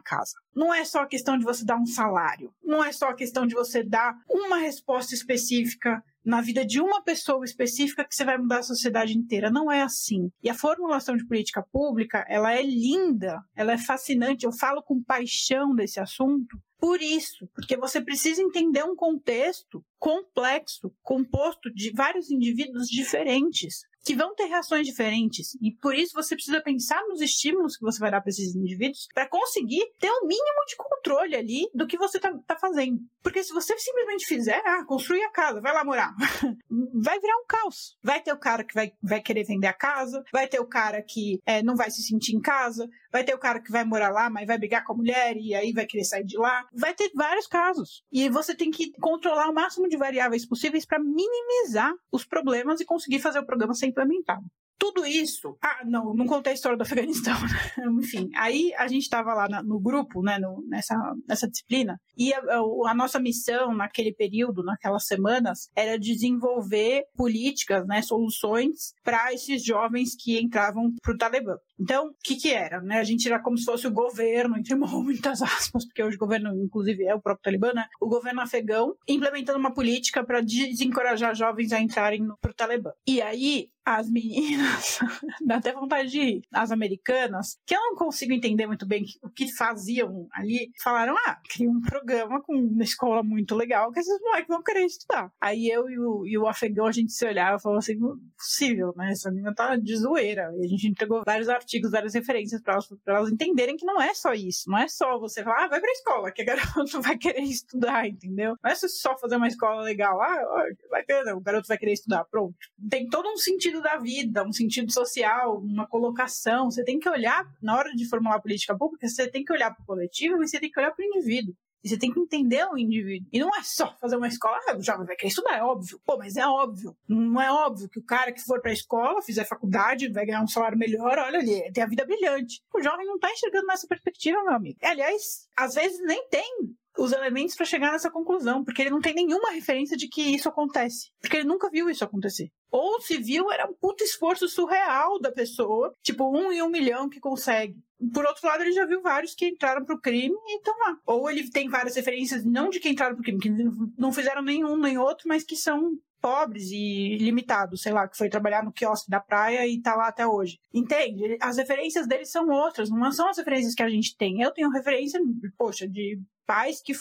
casa. 0.00 0.34
Não 0.54 0.72
é 0.72 0.84
só 0.84 1.00
a 1.00 1.06
questão 1.06 1.36
de 1.36 1.44
você 1.44 1.64
dar 1.64 1.78
um 1.78 1.86
salário. 1.86 2.54
Não 2.62 2.84
é 2.84 2.92
só 2.92 3.08
a 3.08 3.14
questão 3.14 3.46
de 3.46 3.54
você 3.54 3.82
dar 3.82 4.14
uma 4.28 4.58
resposta 4.58 5.14
específica 5.14 6.04
na 6.24 6.40
vida 6.40 6.64
de 6.64 6.80
uma 6.80 7.02
pessoa 7.02 7.44
específica 7.44 8.04
que 8.04 8.14
você 8.14 8.24
vai 8.24 8.38
mudar 8.38 8.58
a 8.58 8.62
sociedade 8.62 9.16
inteira. 9.16 9.50
Não 9.50 9.70
é 9.70 9.82
assim. 9.82 10.30
E 10.42 10.48
a 10.48 10.54
formulação 10.54 11.16
de 11.16 11.26
política 11.26 11.64
pública, 11.72 12.24
ela 12.28 12.52
é 12.52 12.62
linda, 12.62 13.40
ela 13.54 13.72
é 13.72 13.78
fascinante. 13.78 14.44
Eu 14.44 14.52
falo 14.52 14.82
com 14.82 15.02
paixão 15.02 15.74
desse 15.74 16.00
assunto 16.00 16.58
por 16.82 17.00
isso, 17.00 17.48
porque 17.54 17.76
você 17.76 18.00
precisa 18.00 18.42
entender 18.42 18.82
um 18.82 18.96
contexto 18.96 19.84
complexo, 20.00 20.92
composto 21.00 21.72
de 21.72 21.92
vários 21.92 22.28
indivíduos 22.28 22.88
diferentes 22.88 23.84
que 24.04 24.14
vão 24.14 24.34
ter 24.34 24.44
reações 24.44 24.86
diferentes. 24.86 25.56
E 25.60 25.70
por 25.72 25.94
isso 25.94 26.14
você 26.14 26.34
precisa 26.34 26.60
pensar 26.60 27.00
nos 27.08 27.20
estímulos 27.20 27.76
que 27.76 27.84
você 27.84 27.98
vai 27.98 28.10
dar 28.10 28.20
para 28.20 28.30
esses 28.30 28.54
indivíduos 28.54 29.08
para 29.14 29.28
conseguir 29.28 29.84
ter 29.98 30.10
um 30.10 30.26
mínimo 30.26 30.64
de 30.66 30.76
controle 30.76 31.36
ali 31.36 31.68
do 31.74 31.86
que 31.86 31.96
você 31.96 32.16
está 32.16 32.32
tá 32.46 32.56
fazendo. 32.56 33.00
Porque 33.22 33.42
se 33.42 33.52
você 33.52 33.78
simplesmente 33.78 34.26
fizer, 34.26 34.60
ah, 34.66 34.84
construir 34.84 35.22
a 35.22 35.30
casa, 35.30 35.60
vai 35.60 35.72
lá 35.72 35.84
morar, 35.84 36.12
vai 36.94 37.20
virar 37.20 37.36
um 37.36 37.46
caos. 37.46 37.96
Vai 38.02 38.20
ter 38.20 38.32
o 38.32 38.38
cara 38.38 38.64
que 38.64 38.74
vai, 38.74 38.92
vai 39.02 39.20
querer 39.20 39.44
vender 39.44 39.68
a 39.68 39.72
casa, 39.72 40.22
vai 40.32 40.48
ter 40.48 40.60
o 40.60 40.66
cara 40.66 41.02
que 41.02 41.40
é, 41.46 41.62
não 41.62 41.76
vai 41.76 41.90
se 41.90 42.02
sentir 42.02 42.34
em 42.34 42.40
casa, 42.40 42.88
vai 43.10 43.22
ter 43.22 43.34
o 43.34 43.38
cara 43.38 43.60
que 43.60 43.70
vai 43.70 43.84
morar 43.84 44.10
lá, 44.10 44.28
mas 44.28 44.46
vai 44.46 44.58
brigar 44.58 44.84
com 44.84 44.92
a 44.92 44.96
mulher 44.96 45.36
e 45.36 45.54
aí 45.54 45.72
vai 45.72 45.86
querer 45.86 46.04
sair 46.04 46.24
de 46.24 46.36
lá. 46.36 46.66
Vai 46.72 46.94
ter 46.94 47.10
vários 47.14 47.46
casos. 47.46 48.02
E 48.10 48.28
você 48.28 48.54
tem 48.54 48.70
que 48.70 48.90
controlar 48.92 49.48
o 49.48 49.54
máximo 49.54 49.88
de 49.88 49.96
variáveis 49.96 50.46
possíveis 50.46 50.84
para 50.84 50.98
minimizar 50.98 51.92
os 52.10 52.24
problemas 52.24 52.80
e 52.80 52.84
conseguir 52.84 53.20
fazer 53.20 53.38
o 53.38 53.46
programa 53.46 53.74
ser 53.74 53.86
implementado 53.92 54.44
tudo 54.82 55.06
isso. 55.06 55.56
Ah, 55.62 55.84
não, 55.84 56.12
não 56.12 56.26
contei 56.26 56.50
a 56.50 56.54
história 56.54 56.76
do 56.76 56.82
Afeganistão, 56.82 57.34
né? 57.78 57.86
Enfim, 58.00 58.28
aí 58.34 58.74
a 58.76 58.88
gente 58.88 59.04
estava 59.04 59.32
lá 59.32 59.62
no 59.62 59.78
grupo, 59.78 60.20
né, 60.24 60.40
no, 60.40 60.60
nessa, 60.68 60.96
nessa 61.28 61.48
disciplina, 61.48 62.00
e 62.18 62.34
a, 62.34 62.40
a, 62.88 62.92
nossa 62.92 63.20
missão 63.20 63.72
naquele 63.72 64.12
período, 64.12 64.64
naquelas 64.64 65.06
semanas, 65.06 65.70
era 65.76 65.96
desenvolver 65.96 67.04
políticas, 67.16 67.86
né, 67.86 68.02
soluções 68.02 68.92
para 69.04 69.32
esses 69.32 69.64
jovens 69.64 70.16
que 70.18 70.40
entravam 70.40 70.92
para 71.00 71.14
o 71.14 71.16
Talibã. 71.16 71.54
Então, 71.82 72.06
o 72.06 72.14
que 72.22 72.36
que 72.36 72.52
era? 72.52 72.80
Né? 72.80 73.00
A 73.00 73.04
gente 73.04 73.26
era 73.26 73.42
como 73.42 73.58
se 73.58 73.64
fosse 73.64 73.86
o 73.88 73.92
governo, 73.92 74.56
entre 74.56 74.74
muitas 74.76 75.42
aspas, 75.42 75.84
porque 75.84 76.02
hoje 76.02 76.16
o 76.16 76.20
governo, 76.20 76.54
inclusive, 76.62 77.04
é 77.04 77.14
o 77.14 77.20
próprio 77.20 77.42
Talibã, 77.42 77.72
né? 77.72 77.86
O 78.00 78.08
governo 78.08 78.40
afegão, 78.40 78.94
implementando 79.08 79.58
uma 79.58 79.74
política 79.74 80.24
para 80.24 80.40
desencorajar 80.40 81.34
jovens 81.34 81.72
a 81.72 81.80
entrarem 81.80 82.26
para 82.40 82.50
o 82.52 82.54
Talibã. 82.54 82.92
E 83.06 83.20
aí, 83.20 83.68
as 83.84 84.08
meninas, 84.08 84.98
dá 85.44 85.56
até 85.56 85.72
vontade 85.72 86.10
de 86.10 86.20
ir, 86.20 86.42
as 86.52 86.70
americanas, 86.70 87.56
que 87.66 87.74
eu 87.74 87.80
não 87.80 87.96
consigo 87.96 88.32
entender 88.32 88.66
muito 88.66 88.86
bem 88.86 89.04
o 89.22 89.28
que 89.28 89.52
faziam 89.52 90.28
ali, 90.32 90.70
falaram, 90.82 91.16
ah, 91.26 91.38
cria 91.48 91.68
um 91.68 91.80
programa 91.80 92.40
com 92.42 92.54
uma 92.54 92.84
escola 92.84 93.22
muito 93.22 93.56
legal 93.56 93.90
que 93.90 93.98
esses 93.98 94.20
moleques 94.20 94.48
vão 94.48 94.62
querer 94.62 94.84
estudar. 94.84 95.32
Aí 95.40 95.68
eu 95.68 95.88
e 95.90 95.98
o, 95.98 96.26
e 96.26 96.38
o 96.38 96.46
afegão, 96.46 96.86
a 96.86 96.92
gente 96.92 97.12
se 97.12 97.26
olhava 97.26 97.56
e 97.56 97.62
falou 97.62 97.78
assim, 97.78 97.98
possível, 98.36 98.92
né? 98.96 99.10
Essa 99.10 99.30
menina 99.30 99.54
tá 99.54 99.76
de 99.76 99.96
zoeira. 99.96 100.52
E 100.58 100.64
a 100.64 100.68
gente 100.68 100.88
entregou 100.88 101.22
vários 101.26 101.48
artigos, 101.48 101.71
várias 101.80 102.14
referências 102.14 102.60
para 102.60 102.74
elas, 102.74 102.88
elas 103.06 103.32
entenderem 103.32 103.76
que 103.76 103.84
não 103.84 104.00
é 104.00 104.14
só 104.14 104.32
isso, 104.32 104.70
não 104.70 104.78
é 104.78 104.88
só 104.88 105.18
você 105.18 105.42
falar, 105.42 105.64
ah, 105.64 105.68
vai 105.68 105.80
pra 105.80 105.90
escola, 105.92 106.30
que 106.30 106.42
a 106.42 106.44
garota 106.44 107.00
vai 107.00 107.16
querer 107.16 107.42
estudar, 107.42 108.06
entendeu? 108.06 108.56
Não 108.62 108.70
é 108.70 108.74
só 108.74 109.16
fazer 109.18 109.36
uma 109.36 109.48
escola 109.48 109.82
legal, 109.82 110.20
ah, 110.20 110.64
ter, 111.06 111.34
o 111.34 111.40
garoto 111.40 111.68
vai 111.68 111.78
querer 111.78 111.92
estudar, 111.92 112.24
pronto. 112.24 112.54
Tem 112.88 113.08
todo 113.08 113.28
um 113.28 113.36
sentido 113.36 113.82
da 113.82 113.96
vida, 113.96 114.44
um 114.44 114.52
sentido 114.52 114.92
social, 114.92 115.58
uma 115.58 115.86
colocação. 115.86 116.70
Você 116.70 116.84
tem 116.84 116.98
que 116.98 117.08
olhar, 117.08 117.46
na 117.62 117.76
hora 117.76 117.94
de 117.94 118.08
formular 118.08 118.40
política 118.40 118.76
pública, 118.76 119.08
você 119.08 119.28
tem 119.28 119.44
que 119.44 119.52
olhar 119.52 119.74
para 119.74 119.82
o 119.82 119.86
coletivo 119.86 120.36
e 120.42 120.48
você 120.48 120.58
tem 120.58 120.70
que 120.70 120.78
olhar 120.78 120.90
para 120.90 121.02
o 121.02 121.06
indivíduo. 121.06 121.54
E 121.84 121.88
você 121.88 121.98
tem 121.98 122.12
que 122.12 122.20
entender 122.20 122.64
o 122.66 122.78
indivíduo. 122.78 123.28
E 123.32 123.40
não 123.40 123.48
é 123.56 123.62
só 123.62 123.96
fazer 124.00 124.16
uma 124.16 124.28
escola, 124.28 124.58
ah, 124.68 124.76
o 124.76 124.82
jovem 124.82 125.06
vai 125.06 125.16
querer 125.16 125.30
estudar, 125.30 125.58
é 125.58 125.62
óbvio. 125.62 126.00
Pô, 126.04 126.16
mas 126.16 126.36
é 126.36 126.46
óbvio. 126.46 126.96
Não 127.08 127.40
é 127.40 127.50
óbvio 127.50 127.88
que 127.88 127.98
o 127.98 128.04
cara 128.04 128.32
que 128.32 128.40
for 128.40 128.60
pra 128.60 128.72
escola, 128.72 129.22
fizer 129.22 129.44
faculdade, 129.44 130.12
vai 130.12 130.24
ganhar 130.24 130.42
um 130.42 130.48
salário 130.48 130.78
melhor, 130.78 131.18
olha 131.18 131.38
ali, 131.38 131.72
tem 131.72 131.82
a 131.82 131.88
vida 131.88 132.04
brilhante. 132.04 132.62
O 132.72 132.80
jovem 132.80 133.06
não 133.06 133.18
tá 133.18 133.30
enxergando 133.30 133.66
nessa 133.66 133.86
perspectiva, 133.86 134.42
meu 134.42 134.54
amigo. 134.54 134.78
Aliás, 134.82 135.48
às 135.56 135.74
vezes 135.74 135.98
nem 136.04 136.28
tem 136.28 136.76
os 136.98 137.12
elementos 137.12 137.54
para 137.54 137.66
chegar 137.66 137.92
nessa 137.92 138.10
conclusão, 138.10 138.64
porque 138.64 138.82
ele 138.82 138.90
não 138.90 139.00
tem 139.00 139.14
nenhuma 139.14 139.50
referência 139.50 139.96
de 139.96 140.08
que 140.08 140.20
isso 140.20 140.48
acontece, 140.48 141.10
porque 141.20 141.36
ele 141.36 141.48
nunca 141.48 141.70
viu 141.70 141.88
isso 141.88 142.04
acontecer. 142.04 142.50
Ou 142.70 143.00
se 143.00 143.18
viu, 143.18 143.50
era 143.50 143.68
um 143.68 143.74
puto 143.74 144.02
esforço 144.02 144.48
surreal 144.48 145.20
da 145.20 145.30
pessoa, 145.30 145.94
tipo 146.02 146.30
um 146.30 146.52
em 146.52 146.62
um 146.62 146.70
milhão 146.70 147.08
que 147.08 147.20
consegue. 147.20 147.76
Por 148.12 148.24
outro 148.24 148.46
lado, 148.46 148.62
ele 148.62 148.72
já 148.72 148.84
viu 148.84 149.00
vários 149.00 149.34
que 149.34 149.46
entraram 149.46 149.84
pro 149.84 150.00
crime 150.00 150.34
e 150.34 150.56
estão 150.56 150.76
lá. 150.78 150.98
Ou 151.06 151.30
ele 151.30 151.48
tem 151.50 151.68
várias 151.68 151.94
referências, 151.94 152.44
não 152.44 152.68
de 152.68 152.80
que 152.80 152.88
entraram 152.88 153.14
pro 153.14 153.22
crime, 153.22 153.40
que 153.40 153.50
não 153.96 154.12
fizeram 154.12 154.42
nenhum 154.42 154.76
nem 154.76 154.98
outro, 154.98 155.28
mas 155.28 155.44
que 155.44 155.54
são 155.54 155.92
pobres 156.22 156.70
e 156.70 157.18
limitados, 157.18 157.82
sei 157.82 157.92
lá, 157.92 158.06
que 158.08 158.16
foi 158.16 158.28
trabalhar 158.28 158.64
no 158.64 158.72
quiosque 158.72 159.10
da 159.10 159.18
praia 159.18 159.66
e 159.66 159.82
tá 159.82 159.96
lá 159.96 160.06
até 160.06 160.24
hoje. 160.26 160.60
Entende? 160.72 161.36
As 161.40 161.56
referências 161.56 162.06
deles 162.06 162.30
são 162.30 162.48
outras, 162.48 162.88
não 162.88 163.10
são 163.10 163.28
as 163.28 163.36
referências 163.36 163.74
que 163.74 163.82
a 163.82 163.88
gente 163.88 164.16
tem. 164.16 164.40
Eu 164.40 164.52
tenho 164.52 164.70
referência, 164.70 165.20
poxa, 165.58 165.88
de 165.88 166.20
pais 166.46 166.80
que, 166.80 166.92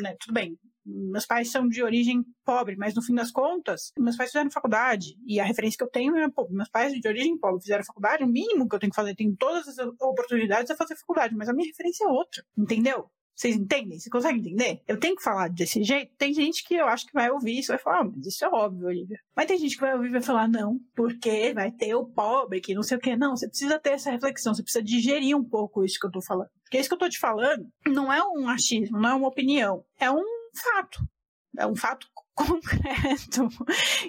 né, 0.00 0.16
tudo 0.20 0.32
bem, 0.32 0.56
meus 0.84 1.26
pais 1.26 1.50
são 1.50 1.68
de 1.68 1.82
origem 1.82 2.24
pobre, 2.44 2.76
mas 2.76 2.94
no 2.94 3.02
fim 3.02 3.14
das 3.14 3.30
contas, 3.30 3.92
meus 3.98 4.16
pais 4.16 4.30
fizeram 4.30 4.50
faculdade. 4.50 5.16
E 5.26 5.38
a 5.40 5.44
referência 5.44 5.78
que 5.78 5.84
eu 5.84 5.90
tenho 5.90 6.16
é, 6.16 6.28
pô, 6.28 6.48
meus 6.50 6.68
pais 6.68 6.92
de 6.92 7.08
origem 7.08 7.38
pobre 7.38 7.62
fizeram 7.62 7.84
faculdade, 7.84 8.24
o 8.24 8.28
mínimo 8.28 8.68
que 8.68 8.74
eu 8.74 8.78
tenho 8.78 8.90
que 8.90 8.96
fazer, 8.96 9.14
tenho 9.14 9.36
todas 9.36 9.66
as 9.68 9.78
oportunidades 10.00 10.70
é 10.70 10.76
fazer 10.76 10.96
faculdade, 10.96 11.34
mas 11.34 11.48
a 11.48 11.52
minha 11.52 11.68
referência 11.68 12.04
é 12.04 12.08
outra, 12.08 12.44
entendeu? 12.56 13.10
Vocês 13.42 13.56
entendem? 13.56 13.98
Você 13.98 14.08
consegue 14.08 14.38
entender? 14.38 14.80
Eu 14.86 15.00
tenho 15.00 15.16
que 15.16 15.22
falar 15.22 15.48
desse 15.48 15.82
jeito? 15.82 16.12
Tem 16.16 16.32
gente 16.32 16.62
que 16.62 16.76
eu 16.76 16.86
acho 16.86 17.04
que 17.04 17.12
vai 17.12 17.28
ouvir 17.28 17.58
isso 17.58 17.72
e 17.72 17.74
vai 17.74 17.82
falar, 17.82 18.02
ah, 18.02 18.04
mas 18.04 18.24
isso 18.24 18.44
é 18.44 18.48
óbvio, 18.48 18.86
Olivia. 18.86 19.18
Mas 19.34 19.46
tem 19.46 19.58
gente 19.58 19.74
que 19.74 19.80
vai 19.80 19.94
ouvir 19.94 20.10
e 20.10 20.12
vai 20.12 20.22
falar, 20.22 20.46
não, 20.46 20.78
porque 20.94 21.52
vai 21.52 21.72
ter 21.72 21.92
o 21.96 22.06
pobre 22.06 22.60
que 22.60 22.72
não 22.72 22.84
sei 22.84 22.98
o 22.98 23.00
que. 23.00 23.16
Não, 23.16 23.36
você 23.36 23.48
precisa 23.48 23.80
ter 23.80 23.90
essa 23.90 24.12
reflexão, 24.12 24.54
você 24.54 24.62
precisa 24.62 24.84
digerir 24.84 25.36
um 25.36 25.42
pouco 25.42 25.84
isso 25.84 25.98
que 25.98 26.06
eu 26.06 26.12
tô 26.12 26.22
falando. 26.22 26.50
Porque 26.62 26.78
isso 26.78 26.88
que 26.88 26.94
eu 26.94 26.98
tô 27.00 27.08
te 27.08 27.18
falando 27.18 27.66
não 27.84 28.12
é 28.12 28.22
um 28.22 28.48
achismo, 28.48 29.00
não 29.00 29.08
é 29.08 29.14
uma 29.14 29.26
opinião, 29.26 29.84
é 29.98 30.08
um 30.08 30.22
fato. 30.54 31.00
É 31.58 31.66
um 31.66 31.74
fato 31.74 32.06
concreto 32.36 33.48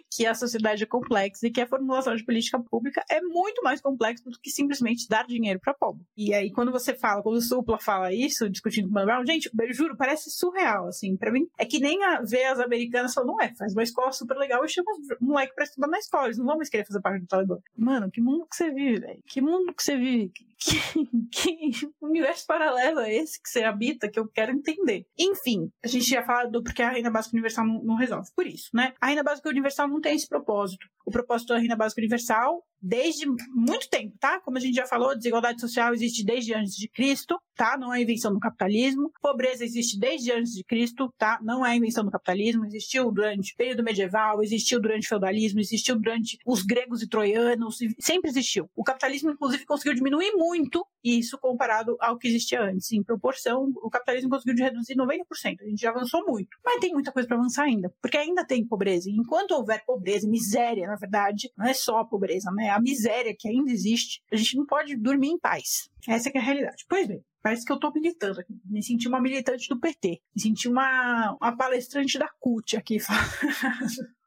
que 0.09 0.25
a 0.25 0.33
sociedade 0.33 0.83
é 0.83 0.87
complexa 0.87 1.47
e 1.47 1.51
que 1.51 1.61
a 1.61 1.67
formulação 1.67 2.15
de 2.15 2.23
política 2.23 2.59
pública 2.59 3.03
é 3.09 3.21
muito 3.21 3.61
mais 3.63 3.81
complexa 3.81 4.23
do 4.29 4.39
que 4.39 4.49
simplesmente 4.49 5.07
dar 5.07 5.25
dinheiro 5.25 5.59
para 5.59 5.73
pobre. 5.73 6.03
E 6.15 6.33
aí, 6.33 6.51
quando 6.51 6.71
você 6.71 6.93
fala, 6.93 7.21
quando 7.21 7.37
o 7.37 7.41
Supla 7.41 7.77
fala 7.77 8.13
isso, 8.13 8.49
discutindo 8.49 8.89
com 8.89 8.99
o 8.99 9.05
Brown, 9.05 9.25
gente, 9.25 9.49
eu 9.59 9.73
juro, 9.73 9.97
parece 9.97 10.29
surreal, 10.31 10.87
assim, 10.87 11.17
para 11.17 11.31
mim. 11.31 11.47
É 11.57 11.65
que 11.65 11.79
nem 11.79 12.03
a, 12.03 12.21
ver 12.21 12.45
as 12.45 12.59
americanas 12.59 13.13
falando, 13.13 13.41
é, 13.41 13.53
faz 13.55 13.73
uma 13.73 13.83
escola 13.83 14.11
super 14.11 14.37
legal 14.37 14.63
e 14.63 14.69
chama 14.69 14.91
os 14.91 15.19
moleque 15.19 15.53
pra 15.55 15.65
estudar 15.65 15.87
na 15.87 15.97
escola, 15.97 16.25
eles 16.25 16.37
não 16.37 16.45
vão 16.45 16.57
mais 16.57 16.69
querer 16.69 16.85
fazer 16.85 17.01
parte 17.01 17.21
do 17.21 17.27
Talibã. 17.27 17.57
Mano, 17.77 18.09
que 18.11 18.21
mundo 18.21 18.47
que 18.49 18.55
você 18.55 18.71
vive, 18.71 18.99
velho? 18.99 19.23
Que 19.25 19.41
mundo 19.41 19.73
que 19.73 19.83
você 19.83 19.97
vive? 19.97 20.31
Que, 20.63 21.05
que, 21.29 21.89
universo 22.01 22.45
paralelo 22.47 22.99
é 23.01 23.13
esse 23.13 23.41
que 23.41 23.49
você 23.49 23.63
habita 23.63 24.09
que 24.09 24.17
eu 24.17 24.27
quero 24.27 24.53
entender? 24.53 25.05
Enfim, 25.19 25.69
a 25.83 25.87
gente 25.87 26.05
já 26.05 26.23
falado 26.23 26.51
do 26.51 26.63
porque 26.63 26.81
a 26.81 26.89
renda 26.89 27.09
básica 27.09 27.35
universal 27.35 27.65
não, 27.65 27.83
não 27.83 27.95
resolve. 27.95 28.12
Por 28.35 28.45
isso, 28.47 28.69
né? 28.73 28.93
A 29.01 29.07
renda 29.07 29.23
básica 29.23 29.49
universal 29.49 29.87
não 29.87 30.01
tem 30.01 30.15
esse 30.15 30.27
propósito. 30.27 30.87
O 31.05 31.11
propósito 31.11 31.53
da 31.53 31.59
renda 31.59 31.75
básica 31.75 32.01
universal 32.01 32.63
desde 32.83 33.25
muito 33.49 33.89
tempo, 33.89 34.15
tá? 34.19 34.41
Como 34.41 34.57
a 34.57 34.59
gente 34.59 34.75
já 34.75 34.85
falou, 34.85 35.15
desigualdade 35.15 35.61
social 35.61 35.93
existe 35.93 36.25
desde 36.25 36.53
antes 36.53 36.75
de 36.75 36.89
Cristo, 36.89 37.39
tá? 37.55 37.77
Não 37.77 37.93
é 37.93 38.01
invenção 38.01 38.33
do 38.33 38.39
capitalismo. 38.39 39.09
Pobreza 39.21 39.63
existe 39.63 39.97
desde 39.97 40.33
antes 40.33 40.51
de 40.51 40.63
Cristo, 40.65 41.11
tá? 41.17 41.39
Não 41.41 41.65
é 41.65 41.75
invenção 41.75 42.03
do 42.03 42.11
capitalismo. 42.11 42.65
Existiu 42.65 43.09
durante 43.09 43.53
o 43.53 43.55
período 43.55 43.83
medieval, 43.83 44.43
existiu 44.43 44.81
durante 44.81 45.05
o 45.05 45.09
feudalismo, 45.09 45.61
existiu 45.61 45.97
durante 45.97 46.37
os 46.45 46.61
gregos 46.63 47.01
e 47.01 47.07
troianos, 47.07 47.77
sempre 47.99 48.29
existiu. 48.29 48.69
O 48.75 48.83
capitalismo, 48.83 49.31
inclusive, 49.31 49.65
conseguiu 49.65 49.93
diminuir 49.93 50.33
muito 50.33 50.85
isso 51.03 51.37
comparado 51.37 51.95
ao 52.01 52.17
que 52.17 52.27
existia 52.27 52.61
antes. 52.61 52.91
Em 52.91 53.03
proporção, 53.03 53.71
o 53.81 53.89
capitalismo 53.89 54.29
conseguiu 54.29 54.65
reduzir 54.65 54.95
90%. 54.95 55.61
A 55.61 55.65
gente 55.65 55.81
já 55.81 55.89
avançou 55.89 56.25
muito. 56.25 56.57
Mas 56.63 56.79
tem 56.79 56.91
muita 56.91 57.11
coisa 57.11 57.27
para 57.27 57.37
avançar 57.37 57.63
ainda, 57.63 57.93
porque 58.01 58.17
ainda 58.17 58.45
tem 58.45 58.65
pobreza. 58.65 59.09
Enquanto 59.09 59.51
houver 59.51 59.83
pobreza 59.85 60.27
miséria, 60.27 60.87
na 60.87 60.95
verdade, 60.95 61.49
não 61.57 61.65
é 61.65 61.73
só 61.73 62.03
pobreza, 62.03 62.51
né? 62.51 62.72
A 62.73 62.81
miséria 62.81 63.35
que 63.37 63.47
ainda 63.47 63.71
existe, 63.71 64.21
a 64.31 64.35
gente 64.35 64.57
não 64.57 64.65
pode 64.65 64.95
dormir 64.95 65.29
em 65.29 65.39
paz. 65.39 65.89
Essa 66.07 66.29
é 66.29 66.37
a 66.37 66.41
realidade. 66.41 66.85
Pois 66.87 67.07
bem, 67.07 67.23
Parece 67.43 67.65
que 67.65 67.73
eu 67.73 67.79
tô 67.79 67.91
militando 67.91 68.39
aqui. 68.39 68.53
Me 68.63 68.81
senti 68.81 69.05
uma 69.05 69.19
militante 69.19 69.67
do 69.67 69.77
PT. 69.77 70.21
Me 70.33 70.41
senti 70.41 70.69
uma, 70.69 71.35
uma 71.41 71.57
palestrante 71.57 72.17
da 72.17 72.29
CUT 72.39 72.77
aqui. 72.77 72.97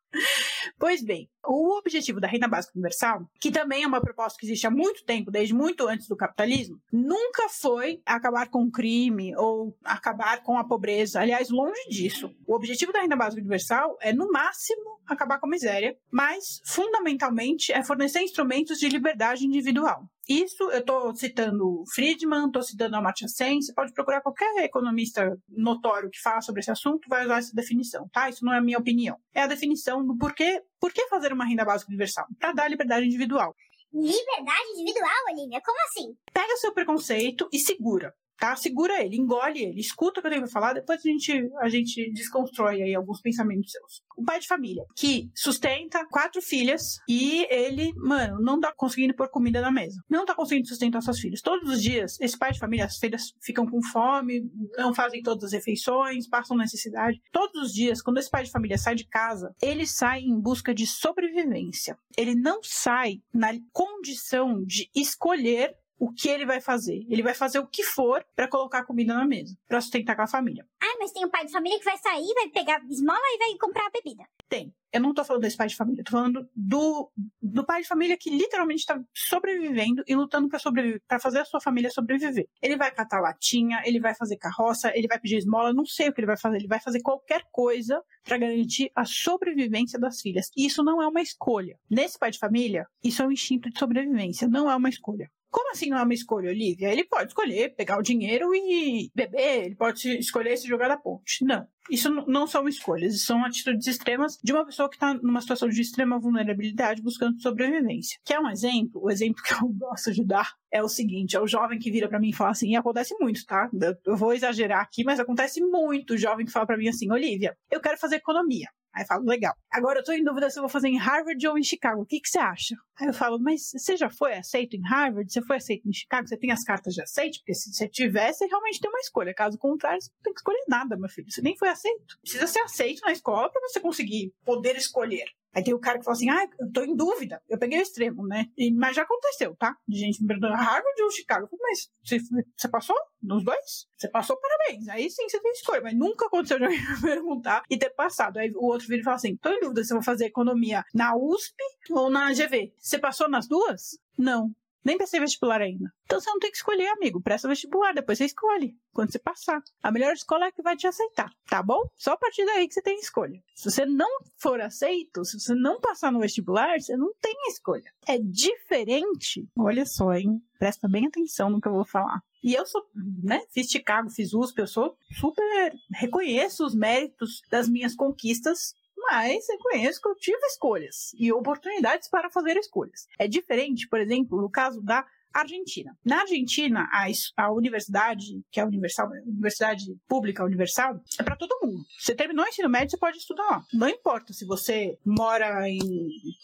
Pois 0.78 1.02
bem, 1.02 1.28
o 1.44 1.78
objetivo 1.78 2.20
da 2.20 2.28
renda 2.28 2.48
básica 2.48 2.72
universal, 2.74 3.28
que 3.40 3.50
também 3.50 3.84
é 3.84 3.86
uma 3.86 4.00
proposta 4.00 4.38
que 4.38 4.46
existe 4.46 4.66
há 4.66 4.70
muito 4.70 5.04
tempo, 5.04 5.30
desde 5.30 5.54
muito 5.54 5.86
antes 5.86 6.08
do 6.08 6.16
capitalismo, 6.16 6.80
nunca 6.92 7.48
foi 7.48 8.02
acabar 8.04 8.48
com 8.48 8.64
o 8.64 8.70
crime 8.70 9.34
ou 9.36 9.76
acabar 9.84 10.42
com 10.42 10.58
a 10.58 10.64
pobreza. 10.64 11.20
Aliás, 11.20 11.50
longe 11.50 11.88
disso. 11.88 12.34
O 12.46 12.54
objetivo 12.54 12.92
da 12.92 13.00
renda 13.00 13.16
básica 13.16 13.40
universal 13.40 13.96
é, 14.00 14.12
no 14.12 14.30
máximo, 14.30 15.00
acabar 15.06 15.38
com 15.38 15.46
a 15.46 15.50
miséria, 15.50 15.96
mas, 16.10 16.60
fundamentalmente, 16.64 17.72
é 17.72 17.82
fornecer 17.82 18.22
instrumentos 18.22 18.78
de 18.78 18.88
liberdade 18.88 19.46
individual. 19.46 20.08
Isso 20.28 20.64
eu 20.70 20.80
estou 20.80 21.14
citando 21.14 21.84
Friedman, 21.94 22.46
estou 22.46 22.62
citando 22.62 22.96
Amartya 22.96 23.28
Sen, 23.28 23.62
você 23.62 23.72
pode 23.72 23.92
procurar 23.92 24.20
qualquer 24.20 24.64
economista 24.64 25.36
notório 25.48 26.10
que 26.10 26.20
fala 26.20 26.40
sobre 26.40 26.60
esse 26.60 26.70
assunto, 26.70 27.08
vai 27.08 27.24
usar 27.24 27.38
essa 27.38 27.54
definição, 27.54 28.08
tá? 28.12 28.28
Isso 28.28 28.44
não 28.44 28.52
é 28.52 28.58
a 28.58 28.62
minha 28.62 28.78
opinião. 28.78 29.16
É 29.32 29.42
a 29.42 29.46
definição 29.46 30.04
do 30.04 30.16
porquê, 30.16 30.62
por 30.80 30.92
que 30.92 31.06
fazer 31.08 31.32
uma 31.32 31.44
renda 31.44 31.64
básica 31.64 31.90
universal? 31.90 32.26
Para 32.40 32.52
dar 32.52 32.68
liberdade 32.68 33.06
individual. 33.06 33.54
Liberdade 33.92 34.68
individual, 34.74 35.10
Olivia? 35.30 35.60
Como 35.64 35.78
assim? 35.84 36.14
Pega 36.32 36.56
seu 36.56 36.72
preconceito 36.72 37.48
e 37.52 37.58
segura 37.58 38.12
tá? 38.38 38.54
Segura 38.56 39.02
ele, 39.02 39.16
engole 39.16 39.62
ele, 39.62 39.80
escuta 39.80 40.20
o 40.20 40.22
que 40.22 40.26
eu 40.26 40.30
tenho 40.30 40.42
pra 40.42 40.50
falar, 40.50 40.74
depois 40.74 41.00
a 41.00 41.08
gente, 41.08 41.50
a 41.60 41.68
gente 41.68 42.10
desconstrói 42.12 42.82
aí 42.82 42.94
alguns 42.94 43.20
pensamentos 43.20 43.72
seus. 43.72 44.02
O 44.16 44.24
pai 44.24 44.40
de 44.40 44.46
família, 44.46 44.84
que 44.96 45.30
sustenta 45.34 46.06
quatro 46.06 46.40
filhas 46.40 46.98
e 47.08 47.46
ele, 47.50 47.92
mano, 47.96 48.40
não 48.40 48.58
tá 48.58 48.72
conseguindo 48.74 49.14
pôr 49.14 49.28
comida 49.28 49.60
na 49.60 49.70
mesa. 49.70 50.00
Não 50.08 50.24
tá 50.24 50.34
conseguindo 50.34 50.68
sustentar 50.68 51.02
suas 51.02 51.20
filhas. 51.20 51.42
Todos 51.42 51.70
os 51.70 51.82
dias, 51.82 52.18
esse 52.20 52.38
pai 52.38 52.52
de 52.52 52.58
família, 52.58 52.86
as 52.86 52.98
filhas 52.98 53.34
ficam 53.42 53.66
com 53.66 53.82
fome, 53.82 54.50
não 54.78 54.94
fazem 54.94 55.22
todas 55.22 55.44
as 55.44 55.52
refeições, 55.52 56.28
passam 56.28 56.56
necessidade. 56.56 57.20
Todos 57.30 57.60
os 57.60 57.72
dias, 57.72 58.00
quando 58.00 58.18
esse 58.18 58.30
pai 58.30 58.44
de 58.44 58.50
família 58.50 58.78
sai 58.78 58.94
de 58.94 59.06
casa, 59.06 59.54
ele 59.62 59.86
sai 59.86 60.20
em 60.20 60.40
busca 60.40 60.74
de 60.74 60.86
sobrevivência. 60.86 61.98
Ele 62.16 62.34
não 62.34 62.60
sai 62.62 63.20
na 63.32 63.52
condição 63.72 64.64
de 64.64 64.88
escolher 64.94 65.74
o 65.98 66.12
que 66.12 66.28
ele 66.28 66.44
vai 66.44 66.60
fazer. 66.60 67.04
Ele 67.08 67.22
vai 67.22 67.34
fazer 67.34 67.58
o 67.58 67.66
que 67.66 67.82
for 67.82 68.24
para 68.34 68.48
colocar 68.48 68.84
comida 68.84 69.14
na 69.14 69.24
mesa, 69.24 69.56
para 69.66 69.80
sustentar 69.80 70.16
com 70.16 70.22
a 70.22 70.26
família. 70.26 70.66
Ah, 70.80 70.96
mas 71.00 71.12
tem 71.12 71.24
um 71.24 71.30
pai 71.30 71.44
de 71.44 71.52
família 71.52 71.78
que 71.78 71.84
vai 71.84 71.98
sair, 71.98 72.32
vai 72.34 72.48
pegar 72.48 72.82
esmola 72.88 73.18
e 73.18 73.38
vai 73.38 73.58
comprar 73.58 73.86
a 73.86 73.90
bebida. 73.90 74.24
Tem. 74.48 74.74
Eu 74.92 75.00
não 75.00 75.12
tô 75.12 75.24
falando 75.24 75.42
desse 75.42 75.56
pai 75.56 75.66
de 75.66 75.76
família, 75.76 76.02
tô 76.04 76.12
falando 76.12 76.48
do, 76.54 77.10
do 77.42 77.66
pai 77.66 77.82
de 77.82 77.88
família 77.88 78.16
que 78.16 78.30
literalmente 78.30 78.80
está 78.80 78.98
sobrevivendo 79.14 80.02
e 80.06 80.14
lutando 80.14 80.48
para 80.48 80.58
sobreviver, 80.58 81.02
para 81.06 81.20
fazer 81.20 81.40
a 81.40 81.44
sua 81.44 81.60
família 81.60 81.90
sobreviver. 81.90 82.48
Ele 82.62 82.76
vai 82.76 82.90
catar 82.90 83.20
latinha, 83.20 83.82
ele 83.84 84.00
vai 84.00 84.14
fazer 84.14 84.36
carroça, 84.36 84.90
ele 84.96 85.06
vai 85.06 85.18
pedir 85.18 85.36
esmola, 85.36 85.72
não 85.74 85.84
sei 85.84 86.08
o 86.08 86.14
que 86.14 86.20
ele 86.20 86.26
vai 86.26 86.38
fazer, 86.38 86.56
ele 86.56 86.68
vai 86.68 86.80
fazer 86.80 87.00
qualquer 87.02 87.42
coisa 87.52 88.02
para 88.24 88.38
garantir 88.38 88.90
a 88.94 89.04
sobrevivência 89.04 89.98
das 89.98 90.20
filhas. 90.20 90.50
E 90.56 90.64
isso 90.64 90.82
não 90.82 91.02
é 91.02 91.06
uma 91.06 91.20
escolha. 91.20 91.78
Nesse 91.90 92.18
pai 92.18 92.30
de 92.30 92.38
família, 92.38 92.86
isso 93.04 93.22
é 93.22 93.26
um 93.26 93.32
instinto 93.32 93.68
de 93.68 93.78
sobrevivência, 93.78 94.48
não 94.48 94.70
é 94.70 94.74
uma 94.74 94.88
escolha. 94.88 95.30
Como 95.50 95.70
assim 95.70 95.88
não 95.88 95.98
é 95.98 96.02
uma 96.02 96.14
escolha, 96.14 96.50
Olivia? 96.50 96.92
Ele 96.92 97.04
pode 97.04 97.28
escolher 97.28 97.74
pegar 97.74 97.98
o 97.98 98.02
dinheiro 98.02 98.54
e 98.54 99.10
beber, 99.14 99.64
ele 99.64 99.74
pode 99.74 100.18
escolher 100.18 100.56
se 100.56 100.68
jogar 100.68 100.88
da 100.88 100.96
ponte. 100.96 101.44
Não. 101.44 101.66
Isso 101.90 102.10
não 102.26 102.46
são 102.46 102.66
escolhas, 102.66 103.22
são 103.22 103.44
atitudes 103.44 103.86
extremas 103.86 104.38
de 104.42 104.52
uma 104.52 104.66
pessoa 104.66 104.88
que 104.88 104.96
está 104.96 105.14
numa 105.14 105.40
situação 105.40 105.68
de 105.68 105.80
extrema 105.80 106.18
vulnerabilidade 106.18 107.00
buscando 107.00 107.40
sobrevivência. 107.40 108.18
Que 108.24 108.34
é 108.34 108.40
um 108.40 108.50
exemplo, 108.50 109.00
o 109.02 109.10
exemplo 109.10 109.42
que 109.42 109.52
eu 109.52 109.68
gosto 109.78 110.12
de 110.12 110.24
dar 110.24 110.52
é 110.70 110.82
o 110.82 110.88
seguinte: 110.88 111.36
é 111.36 111.40
o 111.40 111.46
jovem 111.46 111.78
que 111.78 111.90
vira 111.90 112.08
para 112.08 112.18
mim 112.18 112.30
e 112.30 112.34
fala 112.34 112.50
assim, 112.50 112.70
e 112.70 112.76
acontece 112.76 113.14
muito, 113.20 113.44
tá? 113.46 113.70
Eu 114.04 114.16
vou 114.16 114.32
exagerar 114.32 114.80
aqui, 114.80 115.04
mas 115.04 115.20
acontece 115.20 115.60
muito 115.60 116.14
o 116.14 116.18
jovem 116.18 116.44
que 116.44 116.52
fala 116.52 116.66
para 116.66 116.76
mim 116.76 116.88
assim, 116.88 117.10
Olivia, 117.10 117.56
eu 117.70 117.80
quero 117.80 117.98
fazer 117.98 118.16
economia. 118.16 118.66
Aí 118.96 119.02
eu 119.02 119.06
falo, 119.06 119.26
legal. 119.26 119.54
Agora 119.70 120.00
eu 120.00 120.04
tô 120.04 120.10
em 120.12 120.24
dúvida 120.24 120.48
se 120.48 120.58
eu 120.58 120.62
vou 120.62 120.70
fazer 120.70 120.88
em 120.88 120.96
Harvard 120.96 121.46
ou 121.46 121.58
em 121.58 121.62
Chicago. 121.62 122.00
O 122.00 122.06
que, 122.06 122.18
que 122.18 122.28
você 122.30 122.38
acha? 122.38 122.74
Aí 122.98 123.06
eu 123.06 123.12
falo, 123.12 123.38
mas 123.38 123.70
você 123.70 123.94
já 123.94 124.08
foi 124.08 124.32
aceito 124.32 124.74
em 124.74 124.80
Harvard? 124.80 125.30
Você 125.30 125.42
foi 125.42 125.56
aceito 125.56 125.86
em 125.86 125.92
Chicago? 125.92 126.26
Você 126.26 126.36
tem 126.38 126.50
as 126.50 126.64
cartas 126.64 126.94
de 126.94 127.02
aceite? 127.02 127.40
Porque 127.40 127.52
se 127.52 127.70
você 127.74 127.86
tiver, 127.86 128.32
você 128.32 128.46
realmente 128.46 128.80
tem 128.80 128.90
uma 128.90 128.98
escolha. 129.00 129.34
Caso 129.34 129.58
contrário, 129.58 130.00
você 130.00 130.10
não 130.10 130.22
tem 130.22 130.32
que 130.32 130.40
escolher 130.40 130.64
nada, 130.66 130.96
meu 130.96 131.10
filho. 131.10 131.30
Você 131.30 131.42
nem 131.42 131.54
foi 131.58 131.68
aceito. 131.68 132.18
Precisa 132.22 132.46
ser 132.46 132.60
aceito 132.60 133.02
na 133.04 133.12
escola 133.12 133.50
para 133.52 133.60
você 133.68 133.78
conseguir 133.78 134.32
poder 134.42 134.76
escolher. 134.76 135.26
Aí 135.56 135.64
tem 135.64 135.72
o 135.72 135.78
cara 135.78 135.98
que 135.98 136.04
fala 136.04 136.14
assim, 136.14 136.28
ah, 136.28 136.46
eu 136.60 136.70
tô 136.70 136.82
em 136.82 136.94
dúvida. 136.94 137.40
Eu 137.48 137.58
peguei 137.58 137.78
o 137.78 137.82
extremo, 137.82 138.26
né? 138.26 138.44
E, 138.58 138.70
mas 138.70 138.94
já 138.94 139.04
aconteceu, 139.04 139.56
tá? 139.56 139.74
De 139.88 139.98
gente 139.98 140.20
me 140.20 140.28
perguntando, 140.28 140.52
Harvard 140.52 141.02
ou 141.02 141.10
Chicago? 141.10 141.48
Mas 141.58 141.90
você, 142.04 142.18
você 142.54 142.68
passou 142.68 142.94
nos 143.22 143.42
dois? 143.42 143.88
Você 143.96 144.06
passou, 144.06 144.36
parabéns. 144.38 144.86
Aí 144.88 145.08
sim, 145.08 145.26
você 145.26 145.40
tem 145.40 145.52
escolha. 145.52 145.80
Mas 145.80 145.96
nunca 145.96 146.26
aconteceu 146.26 146.58
de 146.58 146.64
alguém 146.68 146.80
perguntar 147.00 147.62
e 147.70 147.78
ter 147.78 147.88
passado. 147.88 148.36
Aí 148.38 148.52
o 148.54 148.66
outro 148.66 148.86
vira 148.86 149.00
e 149.00 149.04
fala 149.04 149.16
assim, 149.16 149.34
tô 149.38 149.48
em 149.48 149.60
dúvida 149.60 149.82
se 149.82 149.94
eu 149.94 149.96
vou 149.96 150.04
fazer 150.04 150.26
economia 150.26 150.84
na 150.92 151.16
USP 151.16 151.56
ou 151.90 152.10
na 152.10 152.34
GV. 152.34 152.74
Você 152.76 152.98
passou 152.98 153.26
nas 153.26 153.48
duas? 153.48 153.98
Não. 154.18 154.54
Nem 154.86 154.96
prestei 154.96 155.18
vestibular 155.18 155.60
ainda. 155.60 155.92
Então 156.04 156.20
você 156.20 156.30
não 156.30 156.38
tem 156.38 156.48
que 156.48 156.58
escolher, 156.58 156.86
amigo. 156.86 157.20
Presta 157.20 157.48
vestibular, 157.48 157.92
depois 157.92 158.18
você 158.18 158.26
escolhe. 158.26 158.76
Quando 158.92 159.10
você 159.10 159.18
passar. 159.18 159.60
A 159.82 159.90
melhor 159.90 160.12
escola 160.12 160.46
é 160.46 160.52
que 160.52 160.62
vai 160.62 160.76
te 160.76 160.86
aceitar, 160.86 161.28
tá 161.48 161.60
bom? 161.60 161.82
Só 161.96 162.12
a 162.12 162.16
partir 162.16 162.46
daí 162.46 162.68
que 162.68 162.74
você 162.74 162.80
tem 162.80 162.96
escolha. 163.00 163.42
Se 163.56 163.68
você 163.68 163.84
não 163.84 164.08
for 164.36 164.60
aceito, 164.60 165.24
se 165.24 165.40
você 165.40 165.56
não 165.56 165.80
passar 165.80 166.12
no 166.12 166.20
vestibular, 166.20 166.80
você 166.80 166.96
não 166.96 167.12
tem 167.20 167.34
escolha. 167.48 167.90
É 168.06 168.16
diferente. 168.16 169.48
Olha 169.58 169.84
só, 169.84 170.12
hein? 170.12 170.40
Presta 170.56 170.86
bem 170.88 171.08
atenção 171.08 171.50
no 171.50 171.60
que 171.60 171.66
eu 171.66 171.72
vou 171.72 171.84
falar. 171.84 172.20
E 172.40 172.54
eu 172.54 172.64
sou, 172.64 172.80
né, 173.24 173.42
fiz 173.52 173.68
Chicago, 173.68 174.08
fiz 174.08 174.32
USP, 174.32 174.60
eu 174.60 174.68
sou 174.68 174.96
super, 175.18 175.72
reconheço 175.92 176.64
os 176.64 176.76
méritos 176.76 177.40
das 177.50 177.68
minhas 177.68 177.92
conquistas 177.92 178.72
mas 179.10 179.44
reconheço 179.48 180.00
que 180.00 180.08
eu 180.08 180.16
tive 180.16 180.46
escolhas 180.46 181.12
e 181.18 181.32
oportunidades 181.32 182.08
para 182.08 182.30
fazer 182.30 182.56
escolhas. 182.56 183.06
É 183.18 183.26
diferente, 183.26 183.88
por 183.88 184.00
exemplo, 184.00 184.40
no 184.40 184.50
caso 184.50 184.82
da 184.82 185.04
Argentina. 185.32 185.96
Na 186.04 186.20
Argentina, 186.20 186.88
a, 186.90 187.06
a 187.36 187.52
universidade, 187.52 188.42
que 188.50 188.58
é 188.58 188.62
a 188.62 188.66
universal, 188.66 189.08
universidade 189.26 189.84
pública 190.08 190.44
universal, 190.44 190.98
é 191.18 191.22
para 191.22 191.36
todo 191.36 191.58
mundo. 191.62 191.84
Você 191.98 192.14
terminou 192.14 192.44
o 192.44 192.48
ensino 192.48 192.68
médio, 192.68 192.90
você 192.90 192.98
pode 192.98 193.18
estudar 193.18 193.44
lá. 193.44 193.64
Não 193.72 193.88
importa 193.88 194.32
se 194.32 194.46
você 194.46 194.98
mora 195.04 195.68
em 195.68 195.80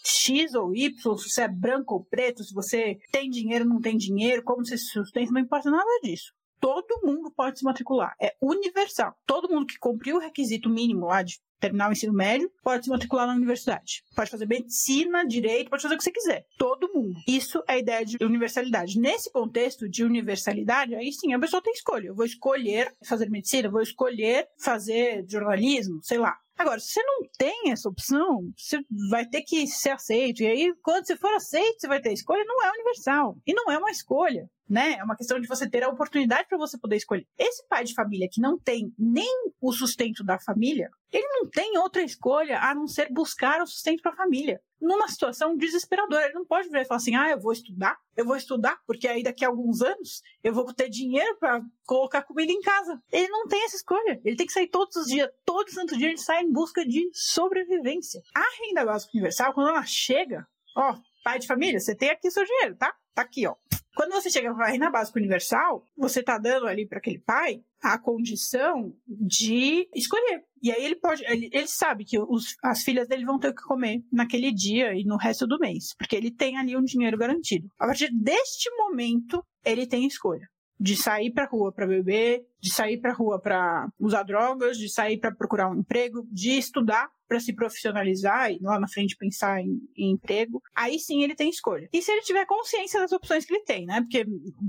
X 0.05 0.53
ou 0.53 0.75
Y, 0.75 1.17
se 1.17 1.29
você 1.29 1.41
é 1.41 1.47
branco 1.47 1.95
ou 1.95 2.05
preto, 2.05 2.43
se 2.43 2.53
você 2.53 2.99
tem 3.11 3.29
dinheiro 3.29 3.65
ou 3.65 3.71
não 3.71 3.81
tem 3.81 3.97
dinheiro, 3.97 4.43
como 4.43 4.63
você 4.63 4.77
se 4.77 4.85
sustenta, 4.85 5.31
não 5.31 5.41
importa 5.41 5.71
nada 5.71 5.99
disso 6.03 6.31
todo 6.63 7.01
mundo 7.03 7.29
pode 7.29 7.59
se 7.59 7.65
matricular. 7.65 8.15
É 8.21 8.33
universal. 8.41 9.13
Todo 9.27 9.49
mundo 9.49 9.65
que 9.65 9.77
cumpriu 9.77 10.15
o 10.15 10.19
requisito 10.19 10.69
mínimo 10.69 11.07
lá 11.07 11.21
de 11.21 11.41
terminar 11.59 11.89
o 11.89 11.91
ensino 11.91 12.13
médio 12.13 12.49
pode 12.63 12.85
se 12.85 12.89
matricular 12.89 13.27
na 13.27 13.35
universidade. 13.35 14.01
Pode 14.15 14.31
fazer 14.31 14.47
medicina, 14.47 15.25
direito, 15.25 15.69
pode 15.69 15.81
fazer 15.81 15.95
o 15.95 15.97
que 15.97 16.03
você 16.05 16.11
quiser. 16.11 16.45
Todo 16.57 16.89
mundo. 16.93 17.19
Isso 17.27 17.61
é 17.67 17.73
a 17.73 17.77
ideia 17.77 18.05
de 18.05 18.17
universalidade. 18.21 18.97
Nesse 18.97 19.29
contexto 19.29 19.89
de 19.89 20.05
universalidade, 20.05 20.95
aí 20.95 21.11
sim, 21.11 21.33
a 21.33 21.39
pessoa 21.39 21.61
tem 21.61 21.73
escolha. 21.73 22.07
Eu 22.07 22.15
vou 22.15 22.25
escolher 22.25 22.93
fazer 23.05 23.29
medicina, 23.29 23.69
vou 23.69 23.81
escolher 23.81 24.47
fazer 24.57 25.25
jornalismo, 25.27 25.99
sei 26.01 26.17
lá. 26.17 26.33
Agora, 26.57 26.79
se 26.79 26.93
você 26.93 27.03
não 27.03 27.23
tem 27.37 27.71
essa 27.71 27.89
opção, 27.89 28.41
você 28.55 28.79
vai 29.09 29.25
ter 29.25 29.41
que 29.41 29.67
ser 29.67 29.89
aceito. 29.89 30.43
E 30.43 30.47
aí, 30.47 30.73
quando 30.81 31.05
você 31.05 31.17
for 31.17 31.33
aceito, 31.33 31.81
você 31.81 31.87
vai 31.87 31.99
ter 31.99 32.13
escolha. 32.13 32.43
Não 32.45 32.63
é 32.63 32.71
universal. 32.71 33.35
E 33.45 33.53
não 33.53 33.69
é 33.71 33.77
uma 33.77 33.91
escolha 33.91 34.49
né? 34.69 34.93
É 34.93 35.03
uma 35.03 35.15
questão 35.15 35.39
de 35.39 35.47
você 35.47 35.69
ter 35.69 35.83
a 35.83 35.89
oportunidade 35.89 36.47
para 36.47 36.57
você 36.57 36.77
poder 36.77 36.95
escolher. 36.95 37.27
Esse 37.37 37.65
pai 37.67 37.83
de 37.83 37.93
família 37.93 38.29
que 38.31 38.41
não 38.41 38.57
tem 38.57 38.93
nem 38.97 39.51
o 39.61 39.71
sustento 39.71 40.23
da 40.23 40.39
família, 40.39 40.89
ele 41.11 41.27
não 41.27 41.49
tem 41.49 41.77
outra 41.77 42.01
escolha 42.01 42.59
a 42.59 42.73
não 42.73 42.87
ser 42.87 43.11
buscar 43.11 43.61
o 43.61 43.67
sustento 43.67 44.01
para 44.01 44.11
a 44.11 44.15
família. 44.15 44.61
Numa 44.81 45.07
situação 45.07 45.55
desesperadora, 45.55 46.25
ele 46.25 46.33
não 46.33 46.45
pode 46.45 46.67
vir 46.69 46.81
e 46.81 46.85
falar 46.85 46.97
assim: 46.97 47.15
"Ah, 47.15 47.29
eu 47.29 47.39
vou 47.39 47.53
estudar, 47.53 47.97
eu 48.17 48.25
vou 48.25 48.35
estudar, 48.35 48.77
porque 48.85 49.07
aí 49.07 49.23
daqui 49.23 49.45
a 49.45 49.47
alguns 49.47 49.81
anos 49.81 50.21
eu 50.43 50.53
vou 50.53 50.73
ter 50.73 50.89
dinheiro 50.89 51.37
para 51.39 51.61
colocar 51.85 52.23
comida 52.23 52.51
em 52.51 52.61
casa". 52.61 53.01
Ele 53.11 53.29
não 53.29 53.47
tem 53.47 53.63
essa 53.63 53.77
escolha. 53.77 54.19
Ele 54.25 54.35
tem 54.35 54.45
que 54.45 54.51
sair 54.51 54.67
todos 54.67 54.95
os 54.97 55.07
dias, 55.07 55.29
todo 55.45 55.71
santo 55.71 55.97
dia 55.97 56.09
ele 56.09 56.17
sai 56.17 56.43
em 56.43 56.51
busca 56.51 56.85
de 56.85 57.09
sobrevivência. 57.13 58.21
A 58.35 58.43
renda 58.61 58.85
básica 58.85 59.11
universal, 59.13 59.53
quando 59.53 59.69
ela 59.69 59.85
chega, 59.85 60.45
ó, 60.75 60.95
pai 61.23 61.39
de 61.39 61.47
família, 61.47 61.79
você 61.79 61.95
tem 61.95 62.09
aqui 62.09 62.29
seu 62.29 62.43
dinheiro, 62.43 62.75
tá? 62.75 62.93
Tá 63.13 63.21
aqui, 63.21 63.47
ó. 63.47 63.55
Quando 63.95 64.11
você 64.11 64.29
chega 64.29 64.53
para 64.53 64.65
a 64.67 64.69
renda 64.69 64.89
básica 64.89 65.19
universal, 65.19 65.87
você 65.95 66.21
está 66.21 66.37
dando 66.37 66.67
ali 66.67 66.87
para 66.87 66.97
aquele 66.97 67.19
pai 67.19 67.63
a 67.81 67.97
condição 67.97 68.95
de 69.07 69.87
escolher. 69.93 70.43
E 70.61 70.71
aí 70.71 70.83
ele 70.83 70.95
pode, 70.95 71.23
ele, 71.25 71.49
ele 71.51 71.67
sabe 71.67 72.05
que 72.05 72.17
os, 72.17 72.55
as 72.63 72.81
filhas 72.81 73.07
dele 73.07 73.25
vão 73.25 73.37
ter 73.37 73.49
o 73.49 73.55
que 73.55 73.61
comer 73.63 74.01
naquele 74.11 74.51
dia 74.51 74.93
e 74.93 75.03
no 75.03 75.17
resto 75.17 75.45
do 75.45 75.59
mês, 75.59 75.93
porque 75.97 76.15
ele 76.15 76.31
tem 76.31 76.57
ali 76.57 76.75
um 76.75 76.83
dinheiro 76.83 77.17
garantido. 77.17 77.67
A 77.77 77.85
partir 77.85 78.09
deste 78.13 78.69
momento, 78.77 79.43
ele 79.65 79.85
tem 79.85 80.07
escolha 80.07 80.47
de 80.79 80.95
sair 80.95 81.31
para 81.31 81.45
rua 81.45 81.71
para 81.71 81.87
beber, 81.87 82.45
de 82.59 82.73
sair 82.73 82.97
para 82.99 83.13
rua 83.13 83.39
para 83.39 83.87
usar 83.99 84.23
drogas, 84.23 84.77
de 84.77 84.89
sair 84.89 85.17
para 85.17 85.33
procurar 85.33 85.69
um 85.69 85.79
emprego, 85.79 86.27
de 86.31 86.51
estudar 86.57 87.09
para 87.27 87.39
se 87.39 87.53
profissionalizar 87.53 88.51
e 88.51 88.59
lá 88.61 88.79
na 88.79 88.87
frente 88.87 89.17
pensar 89.17 89.59
em, 89.59 89.79
em, 89.97 90.11
emprego, 90.11 90.61
aí 90.75 90.99
sim 90.99 91.23
ele 91.23 91.35
tem 91.35 91.49
escolha. 91.49 91.89
E 91.91 92.01
se 92.01 92.11
ele 92.11 92.21
tiver 92.21 92.45
consciência 92.45 92.99
das 92.99 93.11
opções 93.11 93.43
que 93.45 93.53
ele 93.53 93.63
tem, 93.63 93.85
né? 93.85 94.01
Porque 94.01 94.25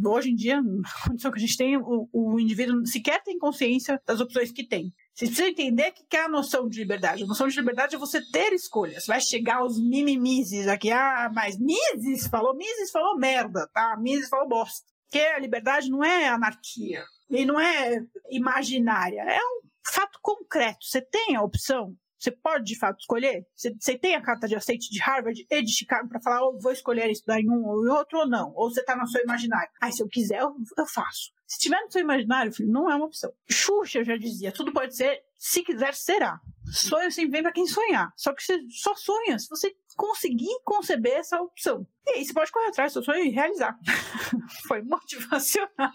hoje 0.06 0.30
em 0.30 0.34
dia, 0.34 0.60
na 0.62 0.82
condição 1.06 1.30
que 1.30 1.38
a 1.38 1.40
gente 1.40 1.56
tem, 1.56 1.76
o, 1.76 2.08
o 2.12 2.40
indivíduo 2.40 2.86
sequer 2.86 3.22
tem 3.22 3.38
consciência 3.38 4.00
das 4.06 4.20
opções 4.20 4.50
que 4.50 4.66
tem. 4.66 4.92
Você 5.14 5.26
precisa 5.26 5.48
entender 5.48 5.90
o 5.90 6.08
que 6.08 6.16
é 6.16 6.24
a 6.24 6.28
noção 6.28 6.68
de 6.68 6.80
liberdade. 6.80 7.22
A 7.22 7.26
noção 7.26 7.46
de 7.46 7.56
liberdade 7.56 7.94
é 7.94 7.98
você 7.98 8.20
ter 8.32 8.52
escolhas. 8.52 9.06
Vai 9.06 9.20
chegar 9.20 9.64
os 9.64 9.80
mimimises 9.80 10.66
aqui. 10.66 10.90
Ah, 10.90 11.30
mas 11.32 11.56
Mises 11.56 12.26
falou, 12.26 12.56
Mises 12.56 12.90
falou 12.90 13.16
merda, 13.16 13.68
tá? 13.72 13.96
Mises 13.96 14.28
falou 14.28 14.48
bosta. 14.48 14.93
Porque 15.14 15.28
a 15.28 15.38
liberdade 15.38 15.88
não 15.88 16.02
é 16.02 16.26
anarquia. 16.26 17.04
E 17.30 17.46
não 17.46 17.60
é 17.60 18.00
imaginária. 18.30 19.20
É 19.20 19.38
um 19.38 19.60
fato 19.86 20.18
concreto. 20.20 20.84
Você 20.84 21.00
tem 21.00 21.36
a 21.36 21.42
opção 21.42 21.94
você 22.24 22.30
pode, 22.30 22.64
de 22.64 22.78
fato, 22.78 22.98
escolher? 23.00 23.46
Você, 23.54 23.74
você 23.78 23.98
tem 23.98 24.14
a 24.14 24.22
carta 24.22 24.48
de 24.48 24.54
aceite 24.54 24.88
de 24.90 24.98
Harvard 24.98 25.46
e 25.50 25.62
de 25.62 25.70
Chicago 25.70 26.08
para 26.08 26.22
falar, 26.22 26.42
oh, 26.42 26.58
vou 26.58 26.72
escolher 26.72 27.10
estudar 27.10 27.38
em 27.38 27.50
um 27.50 27.66
ou 27.66 27.84
em 27.84 27.90
outro 27.90 28.20
ou 28.20 28.26
não? 28.26 28.50
Ou 28.54 28.70
você 28.70 28.80
está 28.80 28.96
no 28.96 29.06
seu 29.06 29.22
imaginário? 29.22 29.70
Ah, 29.78 29.92
se 29.92 30.02
eu 30.02 30.08
quiser, 30.08 30.40
eu, 30.40 30.54
eu 30.78 30.86
faço. 30.86 31.33
Se 31.54 31.60
tiver 31.60 31.80
no 31.82 31.90
seu 31.90 32.00
imaginário, 32.00 32.52
filho, 32.52 32.68
não 32.68 32.90
é 32.90 32.96
uma 32.96 33.06
opção. 33.06 33.32
Xuxa 33.48 34.02
já 34.02 34.16
dizia, 34.16 34.50
tudo 34.50 34.72
pode 34.72 34.96
ser, 34.96 35.22
se 35.38 35.62
quiser, 35.62 35.94
será. 35.94 36.40
Sonho 36.72 37.12
sempre 37.12 37.30
vem 37.30 37.42
para 37.44 37.52
quem 37.52 37.64
sonhar. 37.64 38.12
Só 38.16 38.34
que 38.34 38.42
você 38.42 38.60
só 38.70 38.92
sonha 38.96 39.38
se 39.38 39.48
você 39.48 39.72
conseguir 39.96 40.52
conceber 40.64 41.12
essa 41.12 41.40
opção. 41.40 41.86
E 42.04 42.10
aí 42.10 42.24
você 42.24 42.32
pode 42.32 42.50
correr 42.50 42.66
atrás 42.66 42.90
do 42.90 42.94
seu 42.94 43.04
sonho 43.04 43.24
e 43.24 43.28
realizar. 43.28 43.78
Foi 44.66 44.82
motivacional. 44.82 45.92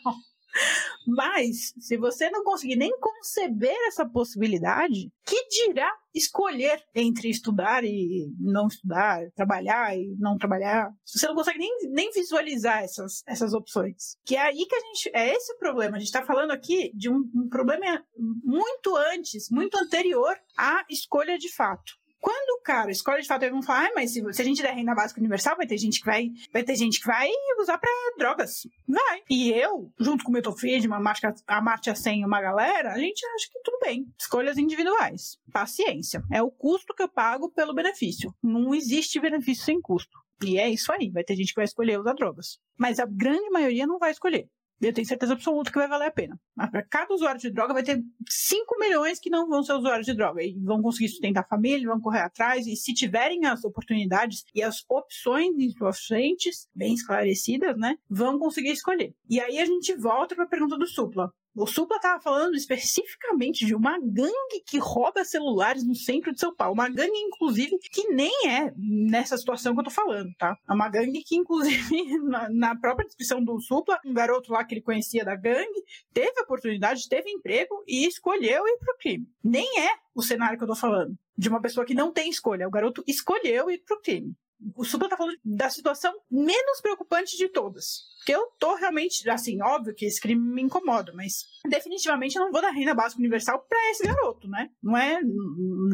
Mas, 1.07 1.73
se 1.79 1.97
você 1.97 2.29
não 2.29 2.43
conseguir 2.43 2.75
nem 2.75 2.91
conceber 2.99 3.75
essa 3.87 4.07
possibilidade, 4.07 5.11
que 5.25 5.47
dirá 5.47 5.91
escolher 6.13 6.83
entre 6.93 7.29
estudar 7.29 7.83
e 7.83 8.31
não 8.39 8.67
estudar, 8.67 9.29
trabalhar 9.35 9.97
e 9.97 10.15
não 10.19 10.37
trabalhar? 10.37 10.91
Você 11.05 11.27
não 11.27 11.35
consegue 11.35 11.59
nem, 11.59 11.71
nem 11.89 12.11
visualizar 12.11 12.83
essas, 12.83 13.23
essas 13.27 13.53
opções. 13.53 14.17
Que 14.25 14.35
é 14.35 14.41
aí 14.41 14.65
que 14.65 14.75
a 14.75 14.79
gente. 14.79 15.11
É 15.13 15.35
esse 15.35 15.53
o 15.53 15.57
problema. 15.57 15.97
A 15.97 15.99
gente 15.99 16.07
está 16.07 16.23
falando 16.23 16.51
aqui 16.51 16.91
de 16.95 17.09
um, 17.09 17.29
um 17.35 17.49
problema 17.49 18.03
muito 18.17 18.95
antes, 18.95 19.49
muito 19.49 19.77
anterior 19.77 20.35
à 20.57 20.83
escolha 20.89 21.37
de 21.37 21.53
fato. 21.53 21.99
Quando 22.19 22.59
o 22.59 22.61
cara 22.61 22.91
escolhe 22.91 23.21
de 23.21 23.27
fato, 23.27 23.43
eles 23.43 23.53
vão 23.53 23.63
falar, 23.63 23.87
ah, 23.87 23.91
mas 23.95 24.11
se, 24.11 24.33
se, 24.33 24.41
a 24.41 24.45
gente 24.45 24.61
der 24.61 24.73
renda 24.73 24.93
básica 24.93 25.19
universal, 25.19 25.55
vai 25.55 25.65
ter 25.65 25.77
gente 25.77 25.99
que 25.99 26.05
vai, 26.05 26.29
vai 26.51 26.63
ter 26.63 26.75
gente 26.75 26.99
que 26.99 27.07
vai 27.07 27.29
usar 27.59 27.77
para 27.77 27.89
drogas. 28.17 28.67
Vai. 28.87 29.21
E 29.29 29.51
eu, 29.51 29.91
junto 29.99 30.23
com 30.23 30.31
o 30.31 30.33
Milton 30.33 30.55
Friedman, 30.55 30.97
a 30.97 30.99
Marcia, 30.99 31.33
a 31.47 31.61
Marcia 31.61 31.95
Sen 31.95 32.21
e 32.21 32.25
uma 32.25 32.41
galera, 32.41 32.93
a 32.93 32.97
gente 32.97 33.25
acha 33.25 33.47
que 33.51 33.61
tudo 33.63 33.79
bem. 33.83 34.05
Escolhas 34.19 34.57
individuais. 34.57 35.37
Paciência. 35.51 36.21
É 36.31 36.41
o 36.41 36.51
custo 36.51 36.93
que 36.93 37.03
eu 37.03 37.09
pago 37.09 37.49
pelo 37.51 37.73
benefício. 37.73 38.33
Não 38.43 38.75
existe 38.75 39.19
benefício 39.19 39.63
sem 39.63 39.81
custo. 39.81 40.17
E 40.43 40.57
é 40.57 40.69
isso 40.69 40.91
aí. 40.91 41.09
Vai 41.09 41.23
ter 41.23 41.35
gente 41.35 41.49
que 41.49 41.59
vai 41.59 41.65
escolher 41.65 41.99
usar 41.99 42.13
drogas. 42.13 42.59
Mas 42.77 42.99
a 42.99 43.05
grande 43.05 43.49
maioria 43.49 43.87
não 43.87 43.99
vai 43.99 44.11
escolher 44.11 44.49
eu 44.81 44.93
tenho 44.93 45.07
certeza 45.07 45.33
absoluta 45.33 45.71
que 45.71 45.77
vai 45.77 45.87
valer 45.87 46.07
a 46.07 46.11
pena. 46.11 46.39
Para 46.55 46.83
cada 46.83 47.13
usuário 47.13 47.39
de 47.39 47.51
droga 47.51 47.73
vai 47.73 47.83
ter 47.83 48.01
5 48.27 48.79
milhões 48.79 49.19
que 49.19 49.29
não 49.29 49.47
vão 49.47 49.63
ser 49.63 49.73
usuários 49.73 50.05
de 50.05 50.13
droga 50.13 50.41
e 50.41 50.57
vão 50.59 50.81
conseguir 50.81 51.09
sustentar 51.09 51.41
a 51.41 51.47
família, 51.47 51.87
vão 51.87 51.99
correr 51.99 52.21
atrás 52.21 52.65
e 52.65 52.75
se 52.75 52.93
tiverem 52.93 53.45
as 53.45 53.63
oportunidades 53.63 54.43
e 54.53 54.63
as 54.63 54.83
opções 54.89 55.57
em 55.57 55.69
suas 55.71 55.99
frentes 55.99 56.67
bem 56.73 56.93
esclarecidas, 56.93 57.77
né, 57.77 57.97
vão 58.09 58.39
conseguir 58.39 58.71
escolher. 58.71 59.13
E 59.29 59.39
aí 59.39 59.59
a 59.59 59.65
gente 59.65 59.95
volta 59.95 60.35
para 60.35 60.45
a 60.45 60.49
pergunta 60.49 60.77
do 60.77 60.87
Supla. 60.87 61.31
O 61.59 61.67
Supla 61.67 61.97
estava 61.97 62.21
falando 62.21 62.55
especificamente 62.55 63.65
de 63.65 63.75
uma 63.75 63.99
gangue 63.99 64.63
que 64.65 64.77
rouba 64.77 65.25
celulares 65.25 65.85
no 65.85 65.93
centro 65.93 66.33
de 66.33 66.39
São 66.39 66.55
Paulo. 66.55 66.73
Uma 66.73 66.87
gangue, 66.87 67.17
inclusive, 67.17 67.77
que 67.91 68.07
nem 68.07 68.31
é 68.47 68.73
nessa 68.77 69.37
situação 69.37 69.73
que 69.73 69.81
eu 69.81 69.83
tô 69.83 69.89
falando, 69.89 70.33
tá? 70.37 70.55
É 70.69 70.73
uma 70.73 70.87
gangue 70.87 71.21
que, 71.21 71.35
inclusive, 71.35 72.17
na, 72.23 72.47
na 72.49 72.75
própria 72.77 73.05
descrição 73.05 73.43
do 73.43 73.59
Supla, 73.59 73.99
um 74.05 74.13
garoto 74.13 74.53
lá 74.53 74.63
que 74.63 74.75
ele 74.75 74.81
conhecia 74.81 75.25
da 75.25 75.35
gangue, 75.35 75.83
teve 76.13 76.39
oportunidade, 76.39 77.09
teve 77.09 77.29
emprego 77.29 77.83
e 77.85 78.07
escolheu 78.07 78.65
ir 78.65 78.77
pro 78.77 78.97
crime. 78.97 79.27
Nem 79.43 79.81
é 79.81 79.89
o 80.15 80.21
cenário 80.21 80.57
que 80.57 80.63
eu 80.63 80.69
tô 80.69 80.75
falando. 80.75 81.13
De 81.37 81.49
uma 81.49 81.61
pessoa 81.61 81.85
que 81.85 81.93
não 81.93 82.13
tem 82.13 82.29
escolha. 82.29 82.69
O 82.69 82.71
garoto 82.71 83.03
escolheu 83.05 83.69
ir 83.69 83.79
pro 83.79 83.99
crime 84.01 84.33
o 84.75 84.83
Supla 84.83 85.09
tá 85.09 85.17
falando 85.17 85.37
da 85.43 85.69
situação 85.69 86.13
menos 86.29 86.81
preocupante 86.81 87.37
de 87.37 87.47
todas. 87.47 88.09
Porque 88.17 88.35
eu 88.35 88.45
tô 88.59 88.75
realmente, 88.75 89.27
assim, 89.29 89.61
óbvio 89.61 89.95
que 89.95 90.05
esse 90.05 90.19
crime 90.19 90.41
me 90.41 90.61
incomoda, 90.61 91.13
mas 91.13 91.45
definitivamente 91.67 92.37
eu 92.37 92.43
não 92.43 92.51
vou 92.51 92.61
dar 92.61 92.71
renda 92.71 92.93
básica 92.93 93.19
universal 93.19 93.65
para 93.67 93.91
esse 93.91 94.03
garoto, 94.03 94.47
né? 94.47 94.69
Não 94.83 94.97
é, 94.97 95.19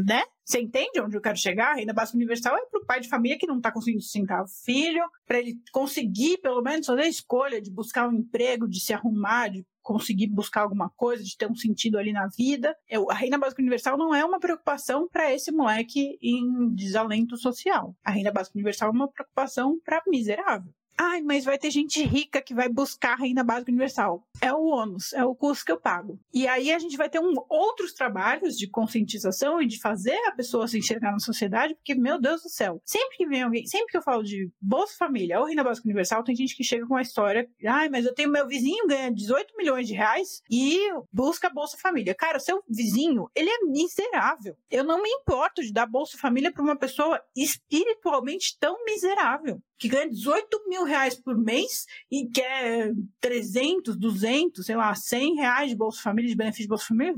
né? 0.06 0.24
Você 0.44 0.60
entende 0.60 1.00
onde 1.00 1.16
eu 1.16 1.22
quero 1.22 1.38
chegar? 1.38 1.74
A 1.74 1.76
renda 1.76 1.94
básica 1.94 2.18
universal 2.18 2.56
é 2.58 2.66
pro 2.66 2.86
pai 2.86 3.00
de 3.00 3.10
família 3.10 3.38
que 3.38 3.48
não 3.48 3.62
tá 3.62 3.72
conseguindo 3.72 4.02
sustentar 4.02 4.44
o 4.44 4.48
filho, 4.48 5.04
para 5.28 5.40
ele 5.40 5.56
conseguir 5.72 6.38
pelo 6.40 6.62
menos 6.62 6.86
fazer 6.86 7.02
a 7.02 7.08
escolha 7.08 7.62
de 7.62 7.72
buscar 7.72 8.08
um 8.08 8.14
emprego, 8.14 8.68
de 8.68 8.80
se 8.80 8.94
arrumar, 8.94 9.50
de 9.50 9.66
conseguir 9.86 10.26
buscar 10.28 10.62
alguma 10.62 10.90
coisa, 10.90 11.24
de 11.24 11.38
ter 11.38 11.50
um 11.50 11.56
sentido 11.56 12.00
ali 12.00 12.12
na 12.12 12.28
vida. 12.28 12.76
Eu, 12.90 13.10
a 13.12 13.14
renda 13.14 13.38
básica 13.38 13.62
universal 13.62 13.96
não 13.98 14.16
é 14.16 14.26
uma 14.26 14.40
preocupação 14.40 15.08
para 15.08 15.32
esse 15.32 15.52
moleque 15.52 16.18
em 16.20 16.74
desalento 16.74 17.38
social. 17.38 17.96
A 18.04 18.10
renda 18.10 18.32
básica 18.32 18.58
universal 18.58 18.90
é 18.90 18.92
uma 18.92 19.08
preocupação 19.08 19.80
para 19.86 20.02
miserável. 20.08 20.74
Ai, 20.98 21.22
mas 21.22 21.44
vai 21.44 21.58
ter 21.58 21.70
gente 21.72 22.04
rica 22.04 22.42
que 22.42 22.54
vai 22.54 22.70
buscar 22.70 23.14
a 23.14 23.16
renda 23.16 23.44
básica 23.44 23.72
universal. 23.72 24.26
É 24.42 24.54
o 24.54 24.66
ônus, 24.66 25.12
é 25.14 25.24
o 25.26 25.36
custo 25.36 25.66
que 25.66 25.72
eu 25.72 25.80
pago. 25.80 26.20
E 26.34 26.48
aí 26.48 26.72
a 26.72 26.80
gente 26.80 26.96
vai 26.96 27.10
ter 27.10 27.20
um, 27.20 27.34
outros 27.50 27.94
trabalhos 27.94 28.58
de 28.58 28.68
conscientização 28.68 29.62
e 29.62 29.68
de 29.68 29.80
fazer 29.80 30.18
a 30.28 30.32
pessoa 30.32 30.68
se 30.68 30.78
enxergar 30.78 31.12
na 31.12 31.20
sociedade, 31.20 31.76
porque, 31.76 31.96
meu 31.96 32.20
Deus 32.20 32.44
do 32.44 32.50
céu, 32.50 32.82
sempre 32.86 33.18
que 33.18 33.28
vem 33.28 33.44
alguém, 33.44 33.66
sempre 33.66 33.88
que 33.88 33.98
eu 33.98 34.02
falo 34.02 34.24
de 34.24 34.50
Bolsa 34.62 34.96
Família 34.98 35.40
ou 35.40 35.46
renda 35.46 35.64
básica 35.64 35.88
universal, 35.88 36.24
tem 36.24 36.36
gente 36.36 36.56
que 36.56 36.64
chega 36.64 36.88
com 36.88 36.96
a 36.96 37.02
história, 37.02 37.50
ai, 37.66 37.90
mas 37.90 38.06
eu 38.06 38.14
tenho 38.14 38.30
meu 38.30 38.48
vizinho 38.48 38.88
ganha 38.88 39.12
18 39.12 39.56
milhões 39.58 39.88
de 39.88 39.94
reais 39.94 40.42
e 40.50 40.80
busca 41.12 41.50
Bolsa 41.50 41.78
Família. 41.78 42.16
Cara, 42.16 42.40
seu 42.40 42.64
vizinho, 42.68 43.30
ele 43.36 43.50
é 43.50 43.66
miserável. 43.66 44.56
Eu 44.70 44.84
não 44.84 45.02
me 45.02 45.10
importo 45.10 45.62
de 45.62 45.74
dar 45.74 45.86
Bolsa 45.86 46.18
Família 46.18 46.52
para 46.52 46.64
uma 46.64 46.76
pessoa 46.76 47.22
espiritualmente 47.36 48.58
tão 48.60 48.84
miserável 48.86 49.62
que 49.78 49.88
ganha 49.88 50.10
18 50.10 50.48
mil 50.68 50.84
reais 50.84 51.16
por 51.16 51.38
mês 51.38 51.86
e 52.12 52.30
quer 52.30 52.94
300, 53.20 53.98
200, 53.98 54.66
sei 54.66 54.76
lá, 54.76 54.94
100 54.94 55.36
reais 55.36 55.70
de 55.70 55.76
Bolsa 55.76 56.02
Família, 56.02 56.30
de 56.30 56.38
benefício 56.38 56.64
de 56.64 56.70
Bolsa 56.70 56.88
Família, 56.88 57.16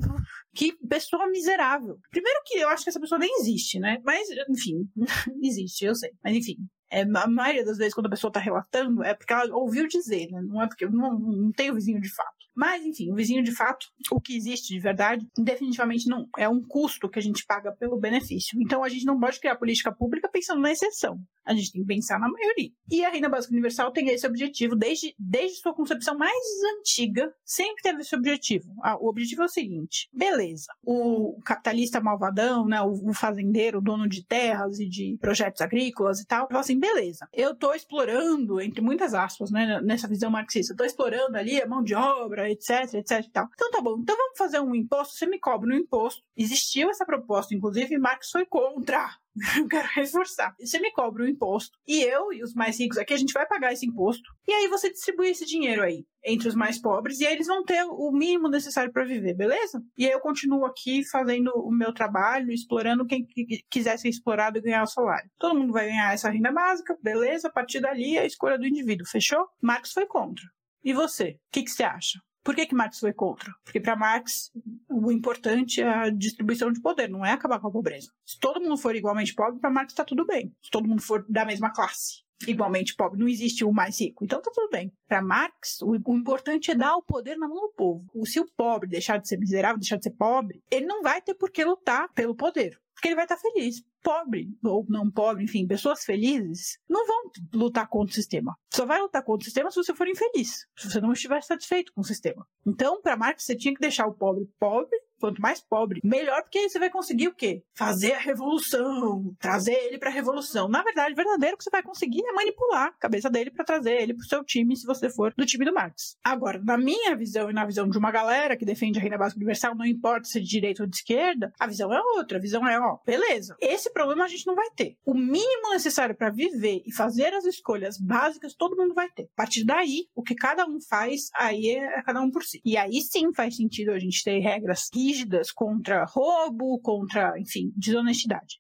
que 0.53 0.73
pessoa 0.87 1.27
miserável. 1.27 1.99
Primeiro 2.09 2.39
que 2.45 2.57
eu 2.57 2.69
acho 2.69 2.83
que 2.83 2.89
essa 2.89 2.99
pessoa 2.99 3.19
nem 3.19 3.39
existe, 3.39 3.79
né? 3.79 3.99
Mas, 4.03 4.27
enfim, 4.49 4.89
existe, 5.43 5.85
eu 5.85 5.95
sei. 5.95 6.11
Mas, 6.23 6.35
enfim, 6.35 6.57
é, 6.89 7.01
a 7.01 7.27
maioria 7.27 7.65
das 7.65 7.77
vezes 7.77 7.93
quando 7.93 8.07
a 8.07 8.11
pessoa 8.11 8.29
está 8.29 8.39
relatando 8.39 9.03
é 9.03 9.13
porque 9.13 9.33
ela 9.33 9.55
ouviu 9.55 9.87
dizer, 9.87 10.27
né? 10.31 10.41
Não 10.41 10.61
é 10.61 10.67
porque 10.67 10.85
não, 10.85 11.19
não 11.19 11.51
tenho 11.51 11.75
vizinho 11.75 11.99
de 11.99 12.13
fato. 12.13 12.37
Mas, 12.57 12.83
enfim, 12.83 13.11
o 13.11 13.15
vizinho 13.15 13.43
de 13.43 13.55
fato, 13.55 13.85
o 14.11 14.19
que 14.19 14.35
existe 14.35 14.73
de 14.73 14.79
verdade, 14.79 15.27
definitivamente 15.37 16.09
não 16.09 16.27
é 16.35 16.49
um 16.49 16.59
custo 16.59 17.07
que 17.07 17.19
a 17.19 17.21
gente 17.21 17.45
paga 17.45 17.71
pelo 17.71 17.99
benefício. 17.99 18.59
Então 18.59 18.83
a 18.83 18.89
gente 18.89 19.05
não 19.05 19.19
pode 19.19 19.39
criar 19.39 19.57
política 19.57 19.91
pública 19.91 20.27
pensando 20.27 20.59
na 20.59 20.71
exceção. 20.71 21.19
A 21.45 21.53
gente 21.53 21.71
tem 21.71 21.81
que 21.81 21.87
pensar 21.87 22.19
na 22.19 22.27
maioria. 22.27 22.71
E 22.91 23.05
a 23.05 23.09
renda 23.09 23.29
básica 23.29 23.53
universal 23.53 23.91
tem 23.91 24.09
esse 24.09 24.25
objetivo 24.25 24.75
desde, 24.75 25.13
desde 25.19 25.59
sua 25.59 25.73
concepção 25.73 26.17
mais 26.17 26.33
antiga, 26.79 27.31
sempre 27.45 27.83
teve 27.83 28.01
esse 28.01 28.15
objetivo. 28.15 28.73
Ah, 28.83 28.97
o 28.97 29.07
objetivo 29.07 29.43
é 29.43 29.45
o 29.45 29.49
seguinte: 29.49 30.09
beleza, 30.11 30.73
o 30.83 31.39
capitalista 31.45 32.01
malvadão, 32.01 32.65
né, 32.65 32.81
o, 32.81 33.13
fazendeiro, 33.13 33.77
o 33.77 33.81
dono 33.81 34.09
de 34.09 34.25
terras 34.25 34.79
e 34.79 34.89
de 34.89 35.15
projetos 35.21 35.61
agrícolas 35.61 36.19
e 36.19 36.25
tal, 36.25 36.47
fala 36.47 36.61
assim: 36.61 36.79
beleza, 36.79 37.27
eu 37.31 37.51
estou 37.51 37.75
explorando, 37.75 38.59
entre 38.59 38.81
muitas 38.81 39.13
aspas, 39.13 39.51
né, 39.51 39.79
nessa 39.81 40.07
visão 40.07 40.31
marxista, 40.31 40.73
estou 40.73 40.87
explorando 40.87 41.37
ali 41.37 41.61
a 41.61 41.67
mão 41.67 41.83
de 41.83 41.93
obra, 41.93 42.46
etc, 42.49 42.93
etc 42.95 43.25
e 43.25 43.31
tal. 43.31 43.47
Então 43.53 43.71
tá 43.71 43.81
bom, 43.81 43.97
então 43.99 44.15
vamos 44.15 44.38
fazer 44.38 44.60
um 44.60 44.75
imposto, 44.75 45.15
você 45.15 45.25
me 45.25 45.39
cobra 45.39 45.73
um 45.73 45.77
imposto. 45.77 46.21
Existiu 46.36 46.89
essa 46.89 47.05
proposta, 47.05 47.55
inclusive 47.55 47.97
Marx 47.97 48.29
foi 48.31 48.45
contra. 48.45 49.10
Eu 49.57 49.67
quero 49.67 49.88
reforçar. 49.93 50.55
Você 50.60 50.79
me 50.79 50.91
cobra 50.91 51.23
o 51.23 51.27
imposto 51.27 51.77
e 51.88 52.01
eu 52.01 52.33
e 52.33 52.41
os 52.41 52.53
mais 52.53 52.79
ricos 52.79 52.97
aqui, 52.97 53.13
a 53.13 53.17
gente 53.17 53.33
vai 53.33 53.45
pagar 53.45 53.71
esse 53.71 53.86
imposto 53.86 54.23
e 54.47 54.51
aí 54.51 54.67
você 54.67 54.91
distribui 54.91 55.29
esse 55.29 55.45
dinheiro 55.45 55.83
aí 55.83 56.05
entre 56.25 56.47
os 56.47 56.55
mais 56.55 56.79
pobres 56.79 57.19
e 57.19 57.27
aí 57.27 57.33
eles 57.33 57.47
vão 57.47 57.63
ter 57.63 57.83
o 57.83 58.12
mínimo 58.12 58.49
necessário 58.49 58.91
para 58.91 59.05
viver, 59.05 59.36
beleza? 59.36 59.81
E 59.97 60.05
aí 60.05 60.12
eu 60.12 60.19
continuo 60.19 60.65
aqui 60.65 61.03
fazendo 61.07 61.51
o 61.55 61.71
meu 61.71 61.93
trabalho, 61.93 62.51
explorando 62.51 63.05
quem 63.05 63.25
quiser 63.69 63.97
ser 63.97 64.10
explorado 64.10 64.57
e 64.57 64.62
ganhar 64.62 64.83
o 64.83 64.88
salário. 64.88 65.29
Todo 65.38 65.57
mundo 65.57 65.73
vai 65.73 65.86
ganhar 65.86 66.13
essa 66.13 66.29
renda 66.29 66.51
básica, 66.51 66.97
beleza? 67.01 67.47
A 67.47 67.51
partir 67.51 67.79
dali 67.79 68.17
é 68.17 68.21
a 68.21 68.25
escolha 68.25 68.57
do 68.57 68.65
indivíduo, 68.65 69.07
fechou? 69.07 69.47
Marx 69.62 69.91
foi 69.91 70.05
contra. 70.05 70.43
E 70.83 70.93
você? 70.93 71.31
O 71.31 71.51
que, 71.51 71.63
que 71.63 71.71
você 71.71 71.83
acha? 71.83 72.19
Por 72.47 72.55
que, 72.55 72.65
que 72.65 72.73
Marx 72.73 72.99
foi 73.01 73.12
contra? 73.12 73.53
Porque 73.62 73.77
para 73.77 73.93
Marx 73.97 74.53
o 74.89 75.12
importante 75.12 75.81
é 75.81 75.86
a 75.86 76.10
distribuição 76.10 76.71
de 76.71 76.79
poder, 76.79 77.10
não 77.10 77.25
é 77.25 77.33
acabar 77.33 77.60
com 77.60 77.67
a 77.67 77.71
pobreza. 77.71 78.10
Se 78.25 78.39
todo 78.39 78.62
mundo 78.62 78.77
for 78.77 78.95
igualmente 78.95 79.36
pobre, 79.36 79.60
para 79.60 79.69
Marx 79.69 79.91
está 79.91 80.05
tudo 80.05 80.25
bem. 80.25 80.55
Se 80.62 80.71
todo 80.71 80.88
mundo 80.88 81.01
for 81.01 81.25
da 81.27 81.43
mesma 81.43 81.73
classe, 81.73 82.23
igualmente 82.47 82.95
pobre, 82.95 83.19
não 83.19 83.27
existe 83.27 83.65
o 83.65 83.73
mais 83.73 83.99
rico. 83.99 84.23
Então 84.23 84.41
tá 84.41 84.49
tudo 84.49 84.69
bem. 84.69 84.93
Para 85.10 85.21
Marx, 85.21 85.81
o, 85.81 85.91
o, 85.91 86.15
importante 86.15 86.71
é 86.71 86.75
dar 86.75 86.95
o 86.95 87.03
poder 87.03 87.36
na 87.36 87.49
mão 87.49 87.60
do 87.60 87.73
povo. 87.73 88.05
Se 88.25 88.39
o 88.39 88.47
pobre 88.55 88.88
deixar 88.88 89.17
de 89.17 89.27
ser 89.27 89.38
miserável, 89.38 89.77
deixar 89.77 89.97
de 89.97 90.03
ser 90.03 90.12
pobre, 90.12 90.63
ele 90.71 90.86
não 90.86 91.03
vai 91.03 91.21
ter 91.21 91.33
por 91.33 91.51
que 91.51 91.65
lutar 91.65 92.07
pelo 92.13 92.33
poder. 92.33 92.79
Porque 92.97 93.10
ele 93.10 93.15
vai 93.15 93.25
estar 93.25 93.38
feliz 93.38 93.83
pobre, 94.01 94.57
ou 94.63 94.83
não 94.89 95.12
pobre, 95.12 95.43
enfim, 95.43 95.67
pessoas 95.67 96.03
felizes, 96.03 96.79
não 96.89 97.05
vão 97.05 97.31
lutar 97.53 97.88
contra 97.88 98.12
o 98.12 98.15
sistema. 98.15 98.57
Só 98.73 98.88
vai 98.88 98.99
lutar 98.99 99.23
contra 99.23 99.43
o 99.43 99.45
sistema 99.45 99.69
se 99.69 99.75
você 99.75 99.93
for 99.93 100.07
infeliz, 100.07 100.65
se 100.75 100.89
você 100.89 100.99
não 100.99 101.13
estiver 101.13 101.43
satisfeito 101.43 101.93
com 101.93 102.01
o 102.01 102.03
sistema. 102.03 102.47
Então, 102.65 102.99
para 103.01 103.15
Marx, 103.15 103.43
você 103.43 103.55
tinha 103.55 103.73
que 103.73 103.79
deixar 103.79 104.07
o 104.07 104.13
pobre 104.15 104.49
pobre 104.60 104.97
quanto 105.19 105.41
mais 105.41 105.62
pobre, 105.62 106.01
melhor, 106.03 106.41
porque 106.43 106.60
aí 106.60 106.69
você 106.69 106.80
vai 106.80 106.89
conseguir 106.89 107.27
o 107.27 107.34
quê? 107.34 107.63
Fazer 107.75 108.13
a 108.13 108.19
revolução, 108.19 109.36
trazer 109.39 109.73
ele 109.73 109.97
para 109.97 110.10
a 110.10 110.13
revolução. 110.13 110.67
Na 110.67 110.84
verdade, 110.84 111.13
o 111.13 111.15
verdadeiro 111.15 111.58
que 111.58 111.63
você 111.63 111.69
vai 111.69 111.84
conseguir 111.84 112.23
é 112.25 112.32
manipular 112.32 112.88
a 112.88 112.91
cabeça 112.91 113.30
dele 113.30 113.51
para 113.51 113.65
trazer 113.65 114.01
ele 114.01 114.13
para 114.13 114.23
o 114.23 114.27
seu 114.27 114.43
time, 114.43 114.75
se 114.75 114.86
você 114.86 115.10
for 115.10 115.34
do 115.36 115.45
time 115.45 115.65
do 115.65 115.73
Marx. 115.73 116.17
Agora, 116.23 116.62
na 116.63 116.77
minha 116.77 117.15
visão 117.15 117.49
e 117.49 117.53
na 117.53 117.65
visão 117.65 117.89
de 117.89 117.97
uma 117.97 118.12
galera 118.12 118.56
que 118.56 118.65
defende 118.65 118.99
a 118.99 119.01
renda 119.01 119.17
básica 119.17 119.39
universal, 119.39 119.75
não 119.75 119.86
importa 119.86 120.27
se 120.27 120.38
é 120.38 120.41
de 120.41 120.47
direita 120.47 120.84
ou 120.84 120.89
de 120.89 120.95
esquerda, 120.95 121.51
a 121.60 121.67
visão 121.67 121.93
é 121.93 122.01
outra. 122.17 122.38
A 122.38 122.41
visão 122.41 122.67
é, 122.67 122.80
ó, 122.80 122.97
beleza, 123.06 123.56
esse 123.60 123.91
problema 123.91 124.25
a 124.25 124.27
gente 124.27 124.45
não 124.45 124.56
vai 124.56 124.69
ter. 124.75 124.95
O 125.06 125.13
mínimo 125.13 125.71
necessário 125.71 126.15
para 126.15 126.30
viver 126.30 126.82
e 126.86 126.93
fazer 126.93 127.34
as 127.34 127.45
escolhas 127.45 127.97
básicas, 127.97 128.53
todo 128.53 128.77
mundo 128.77 128.93
vai 128.93 129.10
ter. 129.10 129.23
A 129.23 129.36
partir 129.36 129.65
daí, 129.65 130.08
o 130.15 130.23
que 130.23 130.36
cada 130.36 130.65
um 130.65 130.80
faz, 130.80 131.30
aí 131.36 131.69
é 131.69 132.01
cada 132.03 132.21
um 132.21 132.30
por 132.30 132.43
si. 132.43 132.62
E 132.63 132.77
aí 132.77 133.01
sim 133.01 133.34
faz 133.34 133.56
sentido 133.56 133.91
a 133.91 133.99
gente 133.99 134.23
ter 134.23 134.39
regras 134.39 134.89
rígidas 134.93 135.06
contra 135.51 136.05
roubo, 136.05 136.79
contra, 136.81 137.39
enfim, 137.39 137.71
desonestidade. 137.75 138.59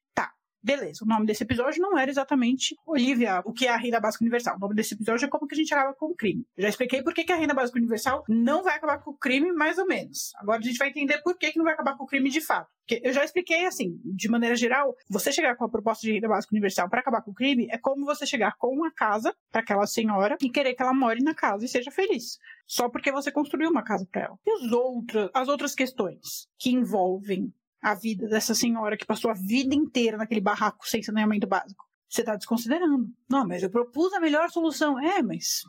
Beleza, 0.67 1.05
o 1.05 1.07
nome 1.07 1.25
desse 1.25 1.43
episódio 1.43 1.81
não 1.81 1.97
era 1.97 2.11
exatamente 2.11 2.77
Olivia, 2.85 3.41
o 3.45 3.53
que 3.53 3.65
é 3.65 3.69
a 3.69 3.77
renda 3.77 4.01
básica 4.01 4.21
universal. 4.21 4.57
O 4.57 4.59
nome 4.59 4.75
desse 4.75 4.95
episódio 4.95 5.25
é 5.25 5.29
como 5.29 5.47
que 5.47 5.55
a 5.55 5.57
gente 5.57 5.73
acaba 5.73 5.93
com 5.93 6.07
o 6.07 6.13
crime. 6.13 6.45
Eu 6.57 6.63
já 6.63 6.67
expliquei 6.67 7.01
por 7.01 7.13
que, 7.13 7.23
que 7.23 7.31
a 7.31 7.37
renda 7.37 7.53
básica 7.53 7.79
universal 7.79 8.25
não 8.27 8.61
vai 8.61 8.75
acabar 8.75 8.97
com 8.97 9.11
o 9.11 9.17
crime, 9.17 9.49
mais 9.53 9.77
ou 9.77 9.87
menos. 9.87 10.33
Agora 10.35 10.59
a 10.59 10.61
gente 10.61 10.77
vai 10.77 10.89
entender 10.89 11.19
por 11.19 11.37
que, 11.37 11.53
que 11.53 11.57
não 11.57 11.63
vai 11.63 11.73
acabar 11.73 11.95
com 11.95 12.03
o 12.03 12.05
crime 12.05 12.29
de 12.29 12.41
fato. 12.41 12.67
Porque 12.85 13.01
eu 13.01 13.13
já 13.13 13.23
expliquei 13.23 13.65
assim, 13.65 13.97
de 14.03 14.27
maneira 14.27 14.57
geral, 14.57 14.93
você 15.09 15.31
chegar 15.31 15.55
com 15.55 15.63
a 15.63 15.69
proposta 15.69 16.05
de 16.05 16.11
renda 16.11 16.27
básica 16.27 16.53
universal 16.53 16.89
para 16.89 16.99
acabar 16.99 17.21
com 17.21 17.31
o 17.31 17.33
crime 17.33 17.69
é 17.71 17.77
como 17.77 18.05
você 18.05 18.25
chegar 18.25 18.57
com 18.57 18.67
uma 18.67 18.91
casa 18.91 19.33
para 19.49 19.61
aquela 19.61 19.87
senhora 19.87 20.35
e 20.41 20.49
querer 20.49 20.73
que 20.73 20.81
ela 20.83 20.93
more 20.93 21.23
na 21.23 21.33
casa 21.33 21.63
e 21.63 21.69
seja 21.69 21.91
feliz. 21.91 22.39
Só 22.65 22.89
porque 22.89 23.09
você 23.09 23.31
construiu 23.31 23.69
uma 23.69 23.83
casa 23.83 24.05
para 24.11 24.23
ela. 24.23 24.39
E 24.45 24.51
as 24.51 24.71
outras, 24.73 25.29
as 25.33 25.47
outras 25.47 25.73
questões 25.73 26.49
que 26.59 26.71
envolvem 26.71 27.53
a 27.81 27.93
vida 27.93 28.27
dessa 28.27 28.55
senhora 28.55 28.97
que 28.97 29.05
passou 29.05 29.31
a 29.31 29.33
vida 29.33 29.73
inteira 29.75 30.17
naquele 30.17 30.41
barraco 30.41 30.87
sem 30.87 31.01
saneamento 31.01 31.47
básico? 31.47 31.85
Você 32.09 32.21
está 32.21 32.35
desconsiderando. 32.35 33.09
Não, 33.29 33.45
mas 33.45 33.63
eu 33.63 33.69
propus 33.69 34.13
a 34.13 34.19
melhor 34.19 34.49
solução. 34.49 34.99
É, 34.99 35.21
mas 35.21 35.63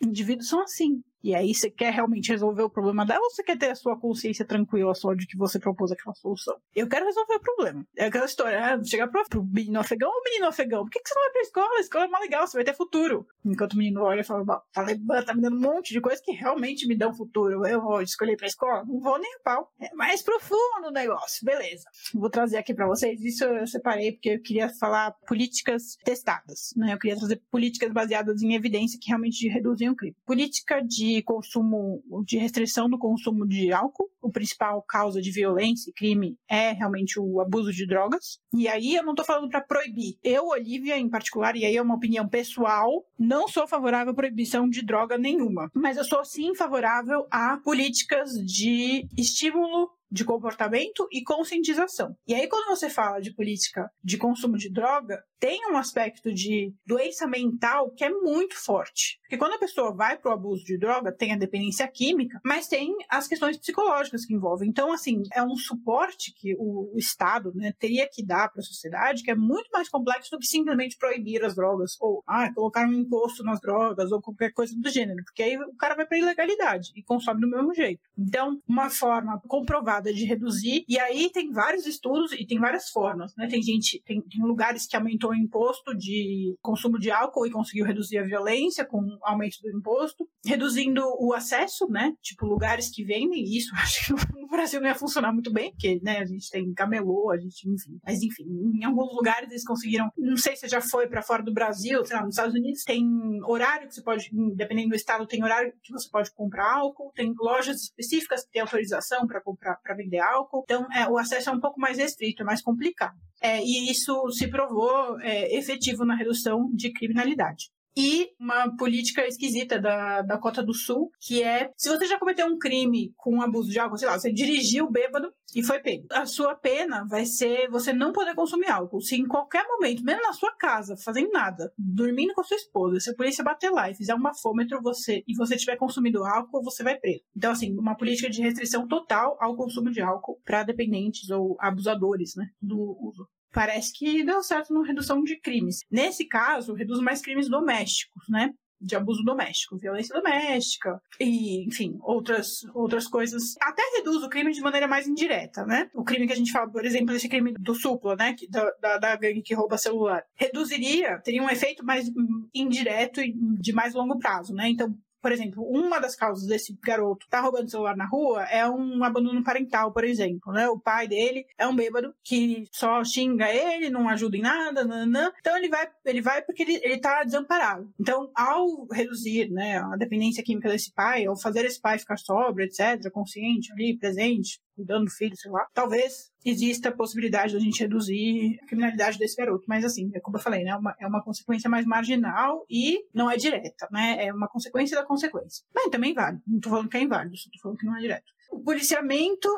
indivíduos 0.00 0.48
são 0.48 0.60
assim. 0.60 1.02
E 1.24 1.34
aí 1.34 1.54
você 1.54 1.70
quer 1.70 1.90
realmente 1.90 2.30
resolver 2.30 2.62
o 2.62 2.68
problema 2.68 3.06
dela 3.06 3.22
ou 3.22 3.30
você 3.30 3.42
quer 3.42 3.56
ter 3.56 3.70
a 3.70 3.74
sua 3.74 3.98
consciência 3.98 4.44
tranquila 4.44 4.94
só 4.94 5.14
de 5.14 5.26
que 5.26 5.38
você 5.38 5.58
propôs 5.58 5.90
aquela 5.90 6.14
solução? 6.14 6.54
Eu 6.76 6.86
quero 6.86 7.06
resolver 7.06 7.36
o 7.36 7.40
problema. 7.40 7.86
É 7.96 8.04
aquela 8.04 8.26
história, 8.26 8.62
ah, 8.62 8.84
chegar 8.84 9.08
pro, 9.08 9.24
pro 9.26 9.42
menino 9.42 9.80
afegão 9.80 10.10
ou 10.10 10.22
menino 10.22 10.46
afegão, 10.46 10.82
por 10.82 10.90
que, 10.90 11.00
que 11.00 11.08
você 11.08 11.14
não 11.14 11.22
vai 11.22 11.32
pra 11.32 11.40
escola? 11.40 11.78
A 11.78 11.80
escola 11.80 12.04
é 12.04 12.08
mais 12.08 12.24
legal, 12.24 12.46
você 12.46 12.58
vai 12.58 12.64
ter 12.64 12.76
futuro. 12.76 13.26
Enquanto 13.42 13.72
o 13.72 13.78
menino 13.78 14.02
olha 14.02 14.20
e 14.20 14.24
fala, 14.24 14.62
Talibã 14.70 15.22
tá 15.22 15.34
me 15.34 15.40
dando 15.40 15.56
um 15.56 15.60
monte 15.60 15.94
de 15.94 16.00
coisas 16.02 16.20
que 16.22 16.32
realmente 16.32 16.86
me 16.86 16.94
dão 16.94 17.14
futuro. 17.14 17.66
Eu 17.66 17.80
vou 17.80 18.02
escolher 18.02 18.36
pra 18.36 18.46
escola? 18.46 18.84
Não 18.84 19.00
vou 19.00 19.18
nem 19.18 19.34
a 19.36 19.38
pau. 19.42 19.72
É 19.80 19.94
mais 19.94 20.22
profundo 20.22 20.88
o 20.88 20.92
negócio. 20.92 21.42
Beleza. 21.42 21.84
Vou 22.12 22.28
trazer 22.28 22.58
aqui 22.58 22.74
pra 22.74 22.86
vocês. 22.86 23.18
Isso 23.22 23.44
eu 23.44 23.66
separei 23.66 24.12
porque 24.12 24.28
eu 24.28 24.42
queria 24.42 24.68
falar 24.68 25.12
políticas 25.26 25.96
testadas, 26.04 26.74
né? 26.76 26.92
Eu 26.92 26.98
queria 26.98 27.16
trazer 27.16 27.40
políticas 27.50 27.90
baseadas 27.90 28.42
em 28.42 28.54
evidência 28.54 28.98
que 29.00 29.08
realmente 29.08 29.48
reduzem 29.48 29.88
o 29.88 29.96
crime. 29.96 30.14
Política 30.26 30.82
de 30.82 31.13
consumo, 31.22 32.02
de 32.24 32.36
restrição 32.38 32.88
do 32.88 32.98
consumo 32.98 33.46
de 33.46 33.72
álcool. 33.72 34.10
O 34.20 34.30
principal 34.30 34.82
causa 34.82 35.20
de 35.20 35.30
violência 35.30 35.90
e 35.90 35.92
crime 35.92 36.38
é 36.48 36.72
realmente 36.72 37.20
o 37.20 37.40
abuso 37.40 37.72
de 37.72 37.86
drogas. 37.86 38.38
E 38.52 38.68
aí 38.68 38.94
eu 38.94 39.02
não 39.02 39.12
estou 39.12 39.24
falando 39.24 39.48
para 39.48 39.60
proibir. 39.60 40.16
Eu, 40.22 40.48
Olivia, 40.48 40.98
em 40.98 41.08
particular, 41.08 41.56
e 41.56 41.64
aí 41.64 41.76
é 41.76 41.82
uma 41.82 41.96
opinião 41.96 42.28
pessoal, 42.28 43.04
não 43.18 43.46
sou 43.48 43.66
favorável 43.66 44.12
à 44.12 44.16
proibição 44.16 44.68
de 44.68 44.82
droga 44.82 45.18
nenhuma. 45.18 45.70
Mas 45.74 45.96
eu 45.96 46.04
sou 46.04 46.24
sim 46.24 46.54
favorável 46.54 47.26
a 47.30 47.58
políticas 47.58 48.32
de 48.32 49.06
estímulo 49.16 49.90
de 50.14 50.24
comportamento 50.24 51.08
e 51.10 51.24
conscientização. 51.24 52.16
E 52.24 52.34
aí, 52.34 52.46
quando 52.46 52.68
você 52.68 52.88
fala 52.88 53.20
de 53.20 53.34
política 53.34 53.90
de 54.02 54.16
consumo 54.16 54.56
de 54.56 54.70
droga, 54.70 55.20
tem 55.38 55.70
um 55.70 55.76
aspecto 55.76 56.32
de 56.32 56.72
doença 56.86 57.26
mental 57.26 57.90
que 57.90 58.04
é 58.04 58.10
muito 58.10 58.56
forte. 58.56 59.18
Porque 59.22 59.38
quando 59.38 59.54
a 59.54 59.58
pessoa 59.58 59.94
vai 59.94 60.16
para 60.16 60.30
o 60.30 60.34
abuso 60.34 60.64
de 60.64 60.78
droga, 60.78 61.12
tem 61.12 61.32
a 61.32 61.38
dependência 61.38 61.86
química, 61.88 62.40
mas 62.44 62.68
tem 62.68 62.94
as 63.08 63.26
questões 63.26 63.56
psicológicas 63.56 64.24
que 64.24 64.34
envolvem. 64.34 64.68
Então, 64.68 64.92
assim, 64.92 65.22
é 65.32 65.42
um 65.42 65.56
suporte 65.56 66.32
que 66.34 66.54
o, 66.58 66.92
Estado 66.96 67.52
né, 67.54 67.72
teria 67.78 68.08
que 68.10 68.24
dar 68.24 68.48
para 68.48 68.60
a 68.60 68.64
sociedade 68.64 69.22
que 69.22 69.30
é 69.30 69.34
muito 69.34 69.68
mais 69.72 69.88
complexo 69.88 70.30
do 70.30 70.38
que 70.38 70.46
simplesmente 70.46 70.96
proibir 70.96 71.44
as 71.44 71.54
drogas, 71.54 71.96
ou 72.00 72.22
ah, 72.26 72.52
colocar 72.54 72.86
um 72.86 72.92
imposto 72.92 73.42
nas 73.42 73.60
drogas, 73.60 74.12
ou 74.12 74.22
qualquer 74.22 74.52
coisa 74.52 74.74
do 74.76 74.88
gênero. 74.88 75.22
Porque 75.24 75.42
aí 75.42 75.58
o 75.58 75.74
cara 75.76 75.94
vai 75.94 76.06
para 76.06 76.18
ilegalidade 76.18 76.92
e 76.94 77.02
consome 77.02 77.40
do 77.40 77.48
mesmo 77.48 77.74
jeito. 77.74 78.00
Então, 78.16 78.60
uma 78.68 78.88
forma 78.90 79.40
comprovada 79.48 80.12
de 80.12 80.24
reduzir, 80.24 80.84
e 80.88 80.98
aí 80.98 81.30
tem 81.30 81.50
vários 81.50 81.86
estudos 81.86 82.32
e 82.32 82.46
tem 82.46 82.58
várias 82.58 82.88
formas, 82.90 83.34
né? 83.36 83.48
Tem 83.48 83.62
gente, 83.62 84.02
tem, 84.04 84.20
tem 84.22 84.42
lugares 84.42 84.86
que 84.86 84.96
aumentou 85.24 85.30
o 85.30 85.34
imposto 85.34 85.96
de 85.96 86.56
consumo 86.60 86.98
de 86.98 87.10
álcool 87.10 87.46
e 87.46 87.50
conseguiu 87.50 87.84
reduzir 87.84 88.18
a 88.18 88.24
violência 88.24 88.84
com 88.84 88.98
o 88.98 89.18
aumento 89.22 89.60
do 89.62 89.70
imposto, 89.70 90.28
reduzindo 90.44 91.02
o 91.18 91.32
acesso, 91.32 91.88
né? 91.88 92.12
Tipo, 92.20 92.46
lugares 92.46 92.90
que 92.90 93.04
vendem 93.04 93.42
isso, 93.44 93.72
acho 93.76 94.14
que 94.14 94.40
no 94.40 94.48
Brasil 94.48 94.80
não 94.80 94.88
ia 94.88 94.94
funcionar 94.94 95.32
muito 95.32 95.52
bem, 95.52 95.70
porque, 95.70 96.00
né, 96.02 96.18
a 96.18 96.24
gente 96.24 96.50
tem 96.50 96.72
camelô, 96.74 97.30
a 97.30 97.38
gente, 97.38 97.68
enfim. 97.68 97.98
Mas, 98.04 98.22
enfim, 98.22 98.44
em 98.80 98.84
alguns 98.84 99.14
lugares 99.14 99.50
eles 99.50 99.64
conseguiram, 99.64 100.10
não 100.16 100.36
sei 100.36 100.56
se 100.56 100.68
já 100.68 100.80
foi 100.80 101.08
para 101.08 101.22
fora 101.22 101.42
do 101.42 101.52
Brasil, 101.52 102.04
sei 102.04 102.16
lá, 102.16 102.22
nos 102.22 102.34
Estados 102.34 102.54
Unidos 102.54 102.82
tem 102.84 103.04
horário 103.44 103.88
que 103.88 103.94
você 103.94 104.02
pode, 104.02 104.30
dependendo 104.54 104.90
do 104.90 104.96
estado, 104.96 105.26
tem 105.26 105.42
horário 105.42 105.72
que 105.82 105.92
você 105.92 106.08
pode 106.10 106.32
comprar 106.32 106.74
álcool, 106.74 107.12
tem 107.14 107.32
lojas 107.38 107.82
específicas 107.82 108.44
que 108.44 108.52
têm 108.52 108.62
autorização 108.62 109.26
para 109.26 109.40
comprar, 109.40 109.76
para 109.76 109.94
vender 109.94 110.18
álcool. 110.18 110.62
Então, 110.64 110.86
é, 110.92 111.08
o 111.08 111.18
acesso 111.18 111.50
é 111.50 111.52
um 111.52 111.60
pouco 111.60 111.80
mais 111.80 111.98
restrito, 111.98 112.42
é 112.42 112.44
mais 112.44 112.62
complicado. 112.62 113.16
É, 113.44 113.60
e 113.62 113.90
isso 113.90 114.30
se 114.30 114.48
provou 114.48 115.13
é, 115.20 115.56
efetivo 115.56 116.04
na 116.04 116.14
redução 116.14 116.70
de 116.72 116.92
criminalidade 116.92 117.66
e 117.96 118.30
uma 118.40 118.74
política 118.76 119.26
esquisita 119.26 119.80
da, 119.80 120.38
Cota 120.38 120.62
do 120.62 120.74
Sul, 120.74 121.10
que 121.20 121.42
é 121.42 121.70
se 121.76 121.88
você 121.88 122.06
já 122.06 122.18
cometeu 122.18 122.46
um 122.46 122.58
crime 122.58 123.12
com 123.16 123.40
abuso 123.40 123.70
de 123.70 123.78
álcool, 123.78 123.96
sei 123.96 124.08
lá, 124.08 124.18
você 124.18 124.32
dirigiu 124.32 124.90
bêbado 124.90 125.32
e 125.54 125.62
foi 125.62 125.78
pego. 125.78 126.06
A 126.10 126.26
sua 126.26 126.54
pena 126.56 127.06
vai 127.08 127.24
ser 127.24 127.68
você 127.70 127.92
não 127.92 128.12
poder 128.12 128.34
consumir 128.34 128.68
álcool. 128.68 129.00
Se 129.00 129.14
em 129.14 129.26
qualquer 129.26 129.64
momento, 129.66 130.02
mesmo 130.02 130.22
na 130.22 130.32
sua 130.32 130.52
casa, 130.56 130.96
fazendo 130.96 131.30
nada, 131.30 131.72
dormindo 131.78 132.34
com 132.34 132.40
a 132.40 132.44
sua 132.44 132.56
esposa, 132.56 132.98
se 132.98 133.10
a 133.10 133.14
polícia 133.14 133.44
bater 133.44 133.70
lá 133.70 133.88
e 133.88 133.94
fizer 133.94 134.14
um 134.14 134.22
bafômetro 134.22 134.82
você, 134.82 135.22
e 135.26 135.34
você 135.36 135.56
tiver 135.56 135.76
consumido 135.76 136.24
álcool, 136.24 136.62
você 136.62 136.82
vai 136.82 136.96
preso. 136.98 137.22
Então, 137.36 137.52
assim, 137.52 137.78
uma 137.78 137.96
política 137.96 138.28
de 138.28 138.42
restrição 138.42 138.88
total 138.88 139.36
ao 139.40 139.56
consumo 139.56 139.90
de 139.90 140.00
álcool 140.00 140.40
para 140.44 140.64
dependentes 140.64 141.30
ou 141.30 141.56
abusadores, 141.60 142.34
né, 142.36 142.48
do 142.60 142.98
uso 143.00 143.28
parece 143.54 143.92
que 143.92 144.24
deu 144.24 144.42
certo 144.42 144.74
na 144.74 144.84
redução 144.84 145.22
de 145.22 145.40
crimes. 145.40 145.78
Nesse 145.90 146.26
caso, 146.26 146.74
reduz 146.74 147.00
mais 147.00 147.22
crimes 147.22 147.48
domésticos, 147.48 148.24
né? 148.28 148.50
de 148.84 148.94
abuso 148.94 149.22
doméstico, 149.24 149.78
violência 149.78 150.14
doméstica 150.14 151.00
e, 151.18 151.66
enfim, 151.66 151.96
outras, 152.02 152.58
outras 152.74 153.08
coisas. 153.08 153.54
Até 153.60 153.82
reduz 153.96 154.22
o 154.22 154.28
crime 154.28 154.52
de 154.52 154.60
maneira 154.60 154.86
mais 154.86 155.08
indireta, 155.08 155.64
né? 155.64 155.88
O 155.94 156.04
crime 156.04 156.26
que 156.26 156.32
a 156.32 156.36
gente 156.36 156.52
fala, 156.52 156.70
por 156.70 156.84
exemplo, 156.84 157.14
esse 157.14 157.28
crime 157.28 157.54
do 157.58 157.74
supla, 157.74 158.14
né? 158.14 158.34
Que, 158.34 158.48
da, 158.48 158.70
da, 158.80 158.98
da 158.98 159.16
gangue 159.16 159.42
que 159.42 159.54
rouba 159.54 159.78
celular. 159.78 160.22
Reduziria, 160.36 161.18
teria 161.24 161.42
um 161.42 161.48
efeito 161.48 161.84
mais 161.84 162.10
indireto 162.54 163.22
e 163.22 163.32
de 163.58 163.72
mais 163.72 163.94
longo 163.94 164.18
prazo, 164.18 164.52
né? 164.52 164.68
Então, 164.68 164.94
por 165.24 165.32
exemplo, 165.32 165.66
uma 165.66 165.98
das 165.98 166.14
causas 166.14 166.46
desse 166.46 166.78
garoto 166.82 167.26
tá 167.30 167.40
roubando 167.40 167.70
celular 167.70 167.96
na 167.96 168.04
rua 168.04 168.42
é 168.42 168.68
um 168.68 169.02
abandono 169.02 169.42
parental, 169.42 169.90
por 169.90 170.04
exemplo, 170.04 170.52
né? 170.52 170.68
O 170.68 170.78
pai 170.78 171.08
dele 171.08 171.46
é 171.56 171.66
um 171.66 171.74
bêbado 171.74 172.14
que 172.22 172.68
só 172.70 173.02
xinga 173.02 173.48
ele, 173.48 173.88
não 173.88 174.06
ajuda 174.06 174.36
em 174.36 174.42
nada, 174.42 174.84
nanã. 174.84 175.32
Então 175.40 175.56
ele 175.56 175.70
vai, 175.70 175.88
ele 176.04 176.20
vai 176.20 176.42
porque 176.42 176.62
ele, 176.62 176.78
ele 176.82 176.98
tá 176.98 177.24
desamparado. 177.24 177.90
Então, 177.98 178.30
ao 178.34 178.86
reduzir, 178.92 179.50
né, 179.50 179.78
a 179.78 179.96
dependência 179.96 180.44
química 180.44 180.68
desse 180.68 180.92
pai, 180.92 181.24
ao 181.24 181.40
fazer 181.40 181.64
esse 181.64 181.80
pai 181.80 181.98
ficar 181.98 182.18
sóbrio, 182.18 182.66
etc., 182.66 183.10
consciente 183.10 183.72
ali, 183.72 183.96
presente, 183.96 184.60
cuidando 184.74 185.04
do 185.04 185.10
filho, 185.10 185.36
sei 185.36 185.50
lá, 185.50 185.66
talvez 185.72 186.32
exista 186.44 186.88
a 186.88 186.92
possibilidade 186.92 187.52
de 187.52 187.56
a 187.56 187.60
gente 187.60 187.80
reduzir 187.80 188.58
a 188.62 188.66
criminalidade 188.66 189.18
desse 189.18 189.36
garoto. 189.36 189.64
Mas 189.66 189.84
assim, 189.84 190.10
é 190.14 190.20
como 190.20 190.36
eu 190.36 190.40
falei, 190.42 190.62
né? 190.62 190.70
É 190.70 190.76
uma, 190.76 190.94
é 191.00 191.06
uma 191.06 191.22
consequência 191.22 191.70
mais 191.70 191.86
marginal 191.86 192.64
e 192.68 192.98
não 193.14 193.30
é 193.30 193.36
direta, 193.36 193.88
né? 193.90 194.26
É 194.26 194.32
uma 194.32 194.48
consequência 194.48 194.96
da 194.96 195.04
consequência. 195.04 195.64
Mas 195.74 195.88
também 195.88 196.12
vale. 196.12 196.38
Não 196.46 196.60
tô 196.60 196.70
falando 196.70 196.88
que 196.88 196.96
é 196.96 197.02
inválido, 197.02 197.34
tô 197.52 197.60
falando 197.62 197.78
que 197.78 197.86
não 197.86 197.96
é 197.96 198.00
direto. 198.00 198.32
O 198.50 198.60
policiamento 198.60 199.48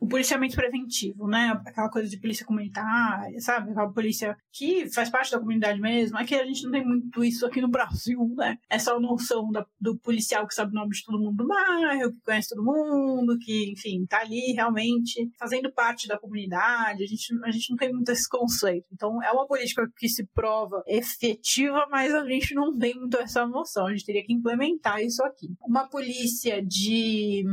o 0.00 0.08
policiamento 0.08 0.56
preventivo, 0.56 1.28
né? 1.28 1.60
Aquela 1.66 1.90
coisa 1.90 2.08
de 2.08 2.18
polícia 2.18 2.46
comunitária, 2.46 3.38
sabe? 3.40 3.70
Aquela 3.70 3.92
polícia 3.92 4.34
que 4.50 4.90
faz 4.90 5.10
parte 5.10 5.30
da 5.30 5.38
comunidade 5.38 5.78
mesmo. 5.78 6.16
Aqui 6.16 6.34
a 6.34 6.46
gente 6.46 6.64
não 6.64 6.70
tem 6.70 6.84
muito 6.84 7.22
isso 7.22 7.44
aqui 7.44 7.60
no 7.60 7.68
Brasil, 7.68 8.32
né? 8.34 8.56
Essa 8.68 8.98
noção 8.98 9.50
da, 9.50 9.64
do 9.78 9.98
policial 9.98 10.46
que 10.46 10.54
sabe 10.54 10.72
o 10.72 10.74
nome 10.74 10.92
de 10.92 11.04
todo 11.04 11.18
mundo 11.18 11.36
do 11.36 11.46
bairro, 11.46 12.12
que 12.12 12.20
conhece 12.24 12.48
todo 12.48 12.64
mundo, 12.64 13.38
que, 13.38 13.72
enfim, 13.72 14.06
tá 14.06 14.20
ali 14.20 14.52
realmente 14.52 15.30
fazendo 15.38 15.70
parte 15.70 16.08
da 16.08 16.18
comunidade. 16.18 17.04
A 17.04 17.06
gente, 17.06 17.26
a 17.44 17.50
gente 17.50 17.70
não 17.70 17.76
tem 17.76 17.92
muito 17.92 18.10
esse 18.10 18.26
conceito. 18.26 18.86
Então, 18.90 19.22
é 19.22 19.30
uma 19.30 19.46
política 19.46 19.86
que 19.98 20.08
se 20.08 20.26
prova 20.34 20.82
efetiva, 20.86 21.86
mas 21.90 22.14
a 22.14 22.24
gente 22.24 22.54
não 22.54 22.76
tem 22.78 22.94
muito 22.94 23.18
essa 23.18 23.46
noção. 23.46 23.86
A 23.86 23.90
gente 23.90 24.06
teria 24.06 24.24
que 24.24 24.32
implementar 24.32 25.02
isso 25.02 25.22
aqui. 25.22 25.48
Uma 25.60 25.86
polícia 25.86 26.62
de. 26.64 27.44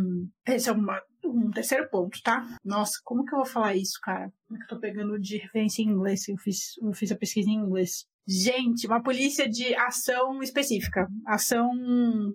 Esse 0.48 0.70
é 0.70 0.72
uma 0.72 1.02
um 1.30 1.52
terceiro 1.52 1.90
ponto, 1.90 2.22
tá? 2.24 2.58
Nossa, 2.64 3.00
como 3.04 3.26
que 3.26 3.34
eu 3.34 3.40
vou 3.40 3.46
falar 3.46 3.76
isso, 3.76 4.00
cara? 4.02 4.32
Como 4.48 4.58
é 4.58 4.66
que 4.66 4.66
eu 4.66 4.78
tô 4.78 4.80
pegando 4.80 5.20
de 5.20 5.38
referência 5.38 5.82
em 5.82 5.90
inglês? 5.90 6.28
Eu 6.28 6.38
fiz, 6.38 6.78
eu 6.82 6.94
fiz 6.94 7.12
a 7.12 7.18
pesquisa 7.18 7.50
em 7.50 7.56
inglês. 7.56 8.06
Gente, 8.28 8.88
uma 8.88 9.02
polícia 9.02 9.48
de 9.48 9.74
ação 9.76 10.44
específica, 10.44 11.08
ação 11.26 11.72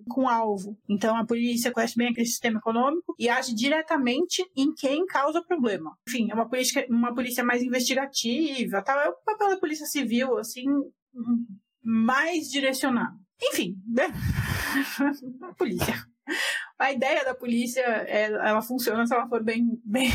com 0.09 0.27
alvo. 0.27 0.75
Então 0.89 1.15
a 1.15 1.23
polícia 1.23 1.71
conhece 1.71 1.95
bem 1.95 2.07
aquele 2.07 2.25
sistema 2.25 2.57
econômico 2.57 3.13
e 3.19 3.29
age 3.29 3.53
diretamente 3.53 4.43
em 4.55 4.73
quem 4.73 5.05
causa 5.05 5.39
o 5.39 5.45
problema. 5.45 5.95
Enfim, 6.09 6.31
é 6.31 6.33
uma 6.33 6.49
polícia, 6.49 6.87
uma 6.89 7.13
polícia 7.13 7.43
mais 7.43 7.61
investigativa, 7.61 8.81
tal. 8.81 8.99
É 8.99 9.09
o 9.09 9.13
papel 9.23 9.49
da 9.49 9.57
polícia 9.57 9.85
civil, 9.85 10.37
assim, 10.39 10.65
mais 11.83 12.49
direcionado. 12.49 13.15
Enfim, 13.39 13.75
né? 13.87 14.07
polícia 15.57 15.93
a 16.83 16.91
ideia 16.91 17.23
da 17.23 17.33
polícia, 17.33 17.81
é, 17.81 18.25
ela 18.25 18.61
funciona 18.61 19.05
se 19.07 19.13
ela 19.13 19.27
for 19.27 19.41
bem, 19.41 19.79
bem 19.85 20.09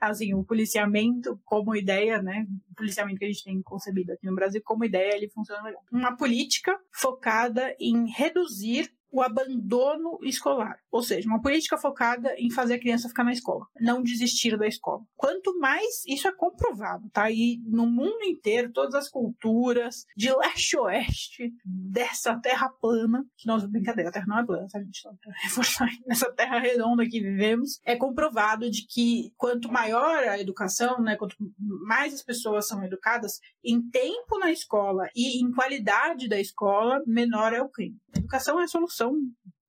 assim, 0.00 0.32
o 0.34 0.42
policiamento 0.42 1.38
como 1.44 1.76
ideia, 1.76 2.22
né, 2.22 2.46
o 2.70 2.74
policiamento 2.74 3.18
que 3.18 3.24
a 3.26 3.28
gente 3.28 3.44
tem 3.44 3.62
concebido 3.62 4.12
aqui 4.12 4.26
no 4.26 4.34
Brasil 4.34 4.62
como 4.64 4.84
ideia, 4.84 5.14
ele 5.14 5.28
funciona 5.28 5.62
legal. 5.62 5.82
Uma 5.92 6.16
política 6.16 6.78
focada 6.92 7.74
em 7.78 8.10
reduzir 8.10 8.90
o 9.10 9.22
abandono 9.22 10.18
escolar, 10.22 10.78
ou 10.90 11.02
seja, 11.02 11.28
uma 11.28 11.40
política 11.40 11.78
focada 11.78 12.34
em 12.38 12.50
fazer 12.50 12.74
a 12.74 12.80
criança 12.80 13.08
ficar 13.08 13.24
na 13.24 13.32
escola, 13.32 13.66
não 13.80 14.02
desistir 14.02 14.56
da 14.58 14.66
escola. 14.66 15.02
Quanto 15.16 15.58
mais 15.58 16.04
isso 16.06 16.28
é 16.28 16.32
comprovado, 16.32 17.08
tá? 17.10 17.30
E 17.30 17.60
no 17.66 17.86
mundo 17.86 18.22
inteiro, 18.24 18.72
todas 18.72 18.94
as 18.94 19.08
culturas 19.08 20.04
de 20.16 20.30
leste 20.36 20.76
a 20.76 20.82
oeste 20.82 21.52
dessa 21.64 22.38
terra 22.40 22.68
plana, 22.68 23.24
que 23.36 23.46
nós 23.46 23.64
brincadeira, 23.64 24.10
a 24.10 24.12
terra 24.12 24.26
não 24.26 24.38
é 24.38 24.46
plana, 24.46 24.66
a 24.72 24.78
gente 24.78 25.02
tá 25.02 25.10
reforçar 25.42 25.88
nessa 26.06 26.30
terra 26.32 26.58
redonda 26.58 27.04
que 27.08 27.20
vivemos, 27.20 27.80
é 27.84 27.96
comprovado 27.96 28.70
de 28.70 28.86
que 28.86 29.32
quanto 29.36 29.72
maior 29.72 30.24
a 30.24 30.38
educação, 30.38 31.00
né, 31.00 31.16
quanto 31.16 31.36
mais 31.58 32.14
as 32.14 32.22
pessoas 32.22 32.66
são 32.66 32.82
educadas 32.84 33.40
em 33.64 33.80
tempo 33.90 34.38
na 34.38 34.52
escola 34.52 35.08
e 35.14 35.42
em 35.42 35.50
qualidade 35.52 36.28
da 36.28 36.40
escola, 36.40 37.02
menor 37.06 37.52
é 37.52 37.62
o 37.62 37.68
crime. 37.68 37.96
A 38.14 38.18
educação 38.18 38.60
é 38.60 38.64
a 38.64 38.68
solução 38.68 38.97
solução 38.98 39.12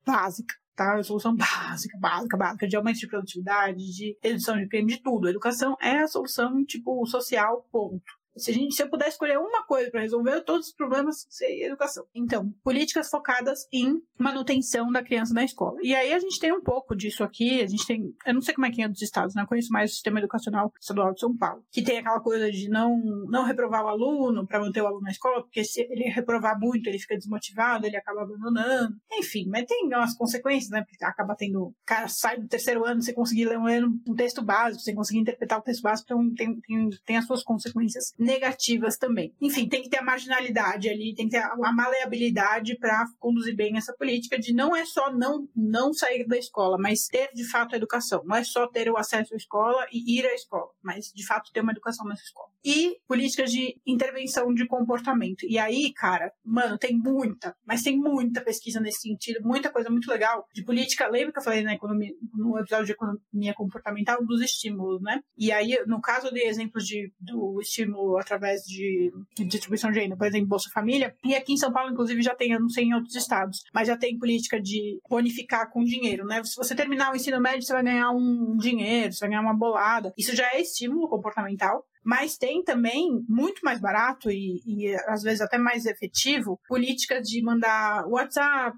básica. 0.05 0.55
Tá? 0.75 0.95
A 0.95 1.03
solução 1.03 1.35
básica, 1.35 1.97
básica, 1.99 2.37
básica, 2.37 2.67
de 2.67 2.75
aumento 2.75 2.99
de 2.99 3.07
produtividade, 3.07 3.77
de 3.77 4.17
redução 4.23 4.57
de 4.57 4.67
crime, 4.67 4.93
de 4.93 5.01
tudo. 5.01 5.27
A 5.27 5.29
educação 5.29 5.75
é 5.81 5.99
a 5.99 6.07
solução, 6.07 6.63
tipo, 6.65 7.05
social, 7.05 7.67
ponto. 7.71 8.18
Se, 8.37 8.51
a 8.51 8.53
gente, 8.53 8.75
se 8.75 8.83
eu 8.83 8.89
puder 8.89 9.07
escolher 9.07 9.37
uma 9.37 9.65
coisa 9.65 9.91
para 9.91 10.01
resolver 10.01 10.41
todos 10.41 10.67
os 10.67 10.73
problemas, 10.73 11.25
seria 11.29 11.67
educação. 11.67 12.05
Então, 12.15 12.51
políticas 12.63 13.09
focadas 13.09 13.67
em 13.71 14.01
manutenção 14.17 14.91
da 14.91 15.03
criança 15.03 15.33
na 15.33 15.43
escola. 15.43 15.77
E 15.81 15.93
aí 15.93 16.13
a 16.13 16.19
gente 16.19 16.39
tem 16.39 16.51
um 16.51 16.61
pouco 16.61 16.95
disso 16.95 17.23
aqui, 17.23 17.61
a 17.61 17.67
gente 17.67 17.85
tem, 17.85 18.13
eu 18.25 18.33
não 18.33 18.41
sei 18.41 18.53
como 18.53 18.65
é 18.67 18.71
que 18.71 18.81
é 18.81 18.87
dos 18.87 19.01
estados, 19.01 19.35
né? 19.35 19.41
Eu 19.41 19.47
conheço 19.47 19.71
mais 19.71 19.91
o 19.91 19.93
sistema 19.93 20.19
educacional 20.19 20.71
estadual 20.79 21.13
de 21.13 21.19
São 21.19 21.35
Paulo, 21.35 21.63
que 21.71 21.81
tem 21.81 21.99
aquela 21.99 22.19
coisa 22.19 22.51
de 22.51 22.69
não, 22.69 22.97
não 23.29 23.43
reprovar 23.45 23.83
o 23.83 23.87
aluno 23.87 24.45
para 24.47 24.59
manter 24.59 24.81
o 24.81 24.87
aluno 24.87 25.03
na 25.03 25.11
escola, 25.11 25.41
porque 25.41 25.63
se 25.63 25.81
ele 25.81 26.09
reprovar 26.09 26.59
muito, 26.59 26.87
ele 26.87 26.99
fica 26.99 27.17
desmotivado, 27.17 27.85
ele 27.85 27.97
acaba 27.97 28.23
abandonando. 28.23 28.95
Enfim, 29.11 29.45
mas 29.49 29.65
tem 29.65 29.85
umas 29.85 30.15
consequências, 30.15 30.69
né? 30.69 30.83
Porque 30.87 31.03
acaba 31.03 31.35
tendo, 31.35 31.67
o 31.67 31.75
cara 31.85 32.07
sai 32.07 32.39
do 32.39 32.47
terceiro 32.47 32.85
ano 32.85 33.01
sem 33.01 33.13
conseguir 33.13 33.45
ler 33.45 33.57
um, 33.59 34.15
texto 34.15 34.43
básico, 34.43 34.83
sem 34.83 34.95
conseguir 34.95 35.19
interpretar 35.19 35.59
o 35.59 35.61
texto 35.61 35.81
básico, 35.81 36.05
então 36.05 36.33
tem, 36.33 36.59
tem, 36.61 36.89
tem 37.05 37.17
as 37.17 37.25
suas 37.25 37.43
consequências 37.43 38.13
negativas 38.19 38.97
também. 38.97 39.33
Enfim, 39.41 39.67
tem 39.67 39.81
que 39.81 39.89
ter 39.89 39.97
a 39.97 40.03
marginalidade 40.03 40.89
ali, 40.89 41.15
tem 41.15 41.27
que 41.27 41.37
ter 41.37 41.43
a 41.43 41.71
maleabilidade 41.71 42.77
para 42.77 43.05
conduzir 43.17 43.55
bem 43.55 43.77
essa 43.77 43.93
política 43.93 44.37
de 44.37 44.53
não 44.53 44.75
é 44.75 44.85
só 44.85 45.11
não, 45.11 45.47
não 45.55 45.93
sair 45.93 46.27
da 46.27 46.37
escola, 46.37 46.77
mas 46.77 47.07
ter 47.07 47.29
de 47.33 47.49
fato 47.49 47.73
a 47.73 47.77
educação. 47.77 48.21
Não 48.25 48.35
é 48.35 48.43
só 48.43 48.67
ter 48.67 48.91
o 48.91 48.97
acesso 48.97 49.33
à 49.33 49.37
escola 49.37 49.87
e 49.91 50.19
ir 50.19 50.25
à 50.25 50.33
escola, 50.33 50.69
mas 50.83 51.11
de 51.15 51.25
fato 51.25 51.51
ter 51.53 51.61
uma 51.61 51.71
educação 51.71 52.05
nessa 52.05 52.23
escola. 52.23 52.49
E 52.63 52.97
políticas 53.07 53.51
de 53.51 53.75
intervenção 53.85 54.53
de 54.53 54.67
comportamento. 54.67 55.45
E 55.47 55.57
aí, 55.57 55.93
cara, 55.93 56.31
mano, 56.43 56.77
tem 56.77 56.97
muita, 56.97 57.55
mas 57.65 57.81
tem 57.81 57.97
muita 57.97 58.41
pesquisa 58.41 58.79
nesse 58.79 59.01
sentido, 59.01 59.39
muita 59.43 59.69
coisa 59.71 59.89
muito 59.89 60.09
legal 60.09 60.45
de 60.53 60.63
política. 60.63 61.07
Lembra 61.07 61.31
que 61.33 61.39
eu 61.39 61.43
falei 61.43 61.63
na 61.63 61.73
economia, 61.73 62.11
no 62.33 62.57
episódio 62.59 62.85
de 62.85 62.91
economia 62.91 63.53
comportamental 63.55 64.23
dos 64.25 64.41
estímulos, 64.41 65.01
né? 65.01 65.21
E 65.37 65.51
aí, 65.51 65.81
no 65.87 66.01
caso 66.01 66.31
de 66.33 66.41
exemplos 66.41 66.85
de, 66.85 67.11
do 67.19 67.59
estímulo 67.61 68.17
através 68.17 68.61
de, 68.63 69.11
de 69.35 69.45
distribuição 69.45 69.91
de 69.91 69.99
renda, 69.99 70.17
por 70.17 70.27
exemplo, 70.27 70.47
Bolsa 70.47 70.69
Família. 70.73 71.15
E 71.23 71.35
aqui 71.35 71.53
em 71.53 71.57
São 71.57 71.71
Paulo, 71.71 71.91
inclusive, 71.91 72.21
já 72.21 72.35
tem, 72.35 72.51
eu 72.51 72.59
não 72.59 72.69
sei 72.69 72.85
em 72.85 72.93
outros 72.93 73.15
estados, 73.15 73.63
mas 73.73 73.87
já 73.87 73.97
tem 73.97 74.17
política 74.17 74.61
de 74.61 74.99
bonificar 75.09 75.69
com 75.71 75.83
dinheiro, 75.83 76.25
né? 76.25 76.43
Se 76.43 76.55
você 76.55 76.75
terminar 76.75 77.11
o 77.11 77.15
ensino 77.15 77.39
médio, 77.39 77.63
você 77.63 77.73
vai 77.73 77.83
ganhar 77.83 78.11
um 78.11 78.57
dinheiro, 78.57 79.13
você 79.13 79.21
vai 79.21 79.29
ganhar 79.29 79.41
uma 79.41 79.53
bolada. 79.53 80.13
Isso 80.17 80.35
já 80.35 80.47
é 80.53 80.61
estímulo 80.61 81.07
comportamental. 81.07 81.85
Mas 82.03 82.37
tem 82.37 82.63
também, 82.63 83.23
muito 83.27 83.61
mais 83.63 83.79
barato 83.79 84.31
e, 84.31 84.61
e 84.65 84.95
às 85.07 85.21
vezes 85.21 85.41
até 85.41 85.57
mais 85.57 85.85
efetivo, 85.85 86.59
políticas 86.67 87.27
de 87.27 87.41
mandar 87.41 88.05
WhatsApp, 88.07 88.77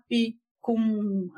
com 0.61 0.77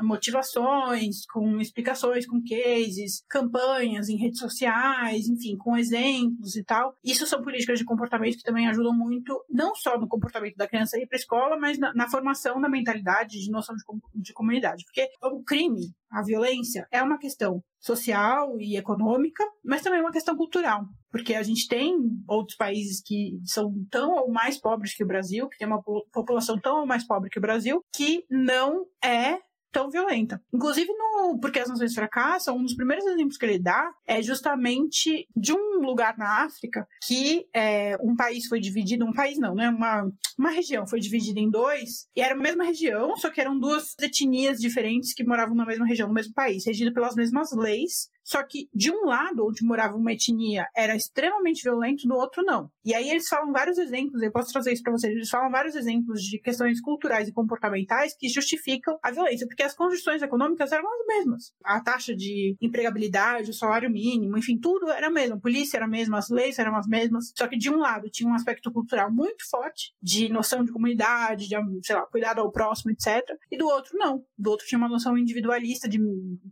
motivações, 0.01 1.25
com 1.25 1.59
explicações, 1.59 2.27
com 2.27 2.43
cases, 2.43 3.23
campanhas 3.29 4.09
em 4.09 4.17
redes 4.17 4.39
sociais, 4.39 5.27
enfim, 5.27 5.55
com 5.57 5.77
exemplos 5.77 6.55
e 6.57 6.63
tal. 6.63 6.93
Isso 7.03 7.25
são 7.25 7.41
políticas 7.41 7.79
de 7.79 7.85
comportamento 7.85 8.37
que 8.37 8.43
também 8.43 8.67
ajudam 8.67 8.93
muito, 8.93 9.43
não 9.49 9.73
só 9.75 9.97
no 9.97 10.09
comportamento 10.09 10.55
da 10.55 10.67
criança 10.67 10.99
ir 10.99 11.07
para 11.07 11.17
a 11.17 11.21
escola, 11.21 11.57
mas 11.57 11.79
na, 11.79 11.93
na, 11.93 12.09
formação 12.09 12.59
da 12.59 12.67
mentalidade, 12.67 13.39
de 13.39 13.49
noção 13.49 13.75
de, 13.75 13.83
de 14.21 14.33
comunidade. 14.33 14.83
Porque 14.83 15.09
o 15.21 15.41
crime, 15.41 15.93
a 16.13 16.21
violência, 16.21 16.87
é 16.91 17.01
uma 17.01 17.17
questão 17.17 17.61
social 17.79 18.55
e 18.59 18.77
econômica, 18.77 19.43
mas 19.65 19.81
também 19.81 19.99
uma 19.99 20.11
questão 20.11 20.37
cultural, 20.37 20.85
porque 21.11 21.33
a 21.33 21.43
gente 21.43 21.67
tem 21.67 21.97
outros 22.27 22.55
países 22.55 23.01
que 23.03 23.39
são 23.43 23.73
tão 23.89 24.11
ou 24.11 24.31
mais 24.31 24.59
pobres 24.59 24.95
que 24.95 25.03
o 25.03 25.07
Brasil, 25.07 25.49
que 25.49 25.57
tem 25.57 25.67
uma 25.67 25.81
população 26.13 26.57
tão 26.59 26.81
ou 26.81 26.85
mais 26.85 27.05
pobre 27.05 27.29
que 27.29 27.39
o 27.39 27.41
Brasil, 27.41 27.83
que 27.93 28.23
não 28.29 28.85
é 29.03 29.39
tão 29.73 29.89
violenta. 29.89 30.41
Inclusive, 30.53 30.87
no 30.93 31.37
Porque 31.39 31.59
as 31.59 31.67
Nações 31.67 31.95
Fracassam, 31.95 32.55
um 32.55 32.63
dos 32.63 32.75
primeiros 32.75 33.05
exemplos 33.05 33.37
que 33.37 33.45
ele 33.45 33.59
dá 33.59 33.91
é 34.07 34.21
justamente 34.21 35.27
de 35.35 35.51
um 35.51 35.81
lugar 35.81 36.15
na 36.17 36.43
África 36.43 36.87
que 37.03 37.47
é, 37.53 37.97
um 38.01 38.15
país 38.15 38.45
foi 38.47 38.59
dividido, 38.59 39.03
um 39.03 39.11
país 39.11 39.37
não, 39.39 39.55
né? 39.55 39.69
Uma, 39.69 40.09
uma 40.37 40.51
região 40.51 40.85
foi 40.85 40.99
dividida 40.99 41.39
em 41.39 41.49
dois, 41.49 42.07
e 42.15 42.21
era 42.21 42.35
a 42.35 42.37
mesma 42.37 42.63
região, 42.63 43.17
só 43.17 43.31
que 43.31 43.41
eram 43.41 43.59
duas 43.59 43.95
etnias 43.99 44.59
diferentes 44.59 45.13
que 45.13 45.23
moravam 45.23 45.55
na 45.55 45.65
mesma 45.65 45.87
região, 45.87 46.07
no 46.07 46.13
mesmo 46.13 46.33
país, 46.33 46.65
regido 46.65 46.93
pelas 46.93 47.15
mesmas 47.15 47.51
leis, 47.51 48.09
Só 48.23 48.41
que 48.43 48.69
de 48.73 48.91
um 48.91 49.05
lado, 49.05 49.45
onde 49.47 49.65
morava 49.65 49.97
uma 49.97 50.13
etnia, 50.13 50.65
era 50.75 50.95
extremamente 50.95 51.63
violento, 51.63 52.07
do 52.07 52.15
outro 52.15 52.43
não. 52.43 52.69
E 52.85 52.93
aí 52.93 53.09
eles 53.09 53.27
falam 53.27 53.51
vários 53.51 53.77
exemplos, 53.77 54.21
eu 54.21 54.31
posso 54.31 54.51
trazer 54.51 54.73
isso 54.73 54.83
para 54.83 54.93
vocês, 54.93 55.13
eles 55.13 55.29
falam 55.29 55.51
vários 55.51 55.75
exemplos 55.75 56.21
de 56.21 56.39
questões 56.39 56.81
culturais 56.81 57.27
e 57.27 57.33
comportamentais 57.33 58.15
que 58.17 58.29
justificam 58.29 58.97
a 59.01 59.11
violência, 59.11 59.47
porque 59.47 59.63
as 59.63 59.75
condições 59.75 60.21
econômicas 60.21 60.71
eram 60.71 60.85
as 60.87 61.07
mesmas. 61.07 61.53
A 61.63 61.81
taxa 61.81 62.15
de 62.15 62.55
empregabilidade, 62.61 63.49
o 63.49 63.53
salário 63.53 63.89
mínimo, 63.89 64.37
enfim, 64.37 64.57
tudo 64.57 64.89
era 64.89 65.09
o 65.09 65.13
mesmo. 65.13 65.35
A 65.35 65.39
polícia 65.39 65.77
era 65.77 65.85
a 65.85 65.89
mesma, 65.89 66.17
as 66.17 66.29
leis 66.29 66.59
eram 66.59 66.75
as 66.75 66.87
mesmas. 66.87 67.31
Só 67.37 67.47
que 67.47 67.57
de 67.57 67.69
um 67.69 67.77
lado 67.77 68.09
tinha 68.09 68.29
um 68.29 68.33
aspecto 68.33 68.71
cultural 68.71 69.11
muito 69.11 69.43
forte, 69.49 69.93
de 70.01 70.29
noção 70.29 70.63
de 70.63 70.71
comunidade, 70.71 71.47
de, 71.47 71.55
sei 71.85 71.95
lá, 71.95 72.05
cuidado 72.07 72.41
ao 72.41 72.51
próximo, 72.51 72.91
etc. 72.91 73.21
E 73.51 73.57
do 73.57 73.67
outro, 73.67 73.97
não. 73.97 74.23
Do 74.37 74.51
outro 74.51 74.65
tinha 74.65 74.77
uma 74.77 74.89
noção 74.89 75.17
individualista 75.17 75.87
de 75.87 75.99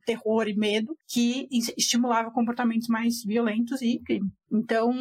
terror 0.05 0.47
e 0.47 0.55
medo 0.55 0.95
que 1.07 1.47
estimulava 1.77 2.31
comportamentos 2.31 2.87
mais 2.87 3.23
violentos 3.23 3.81
e 3.81 3.99
crime. 3.99 4.29
Então, 4.51 4.93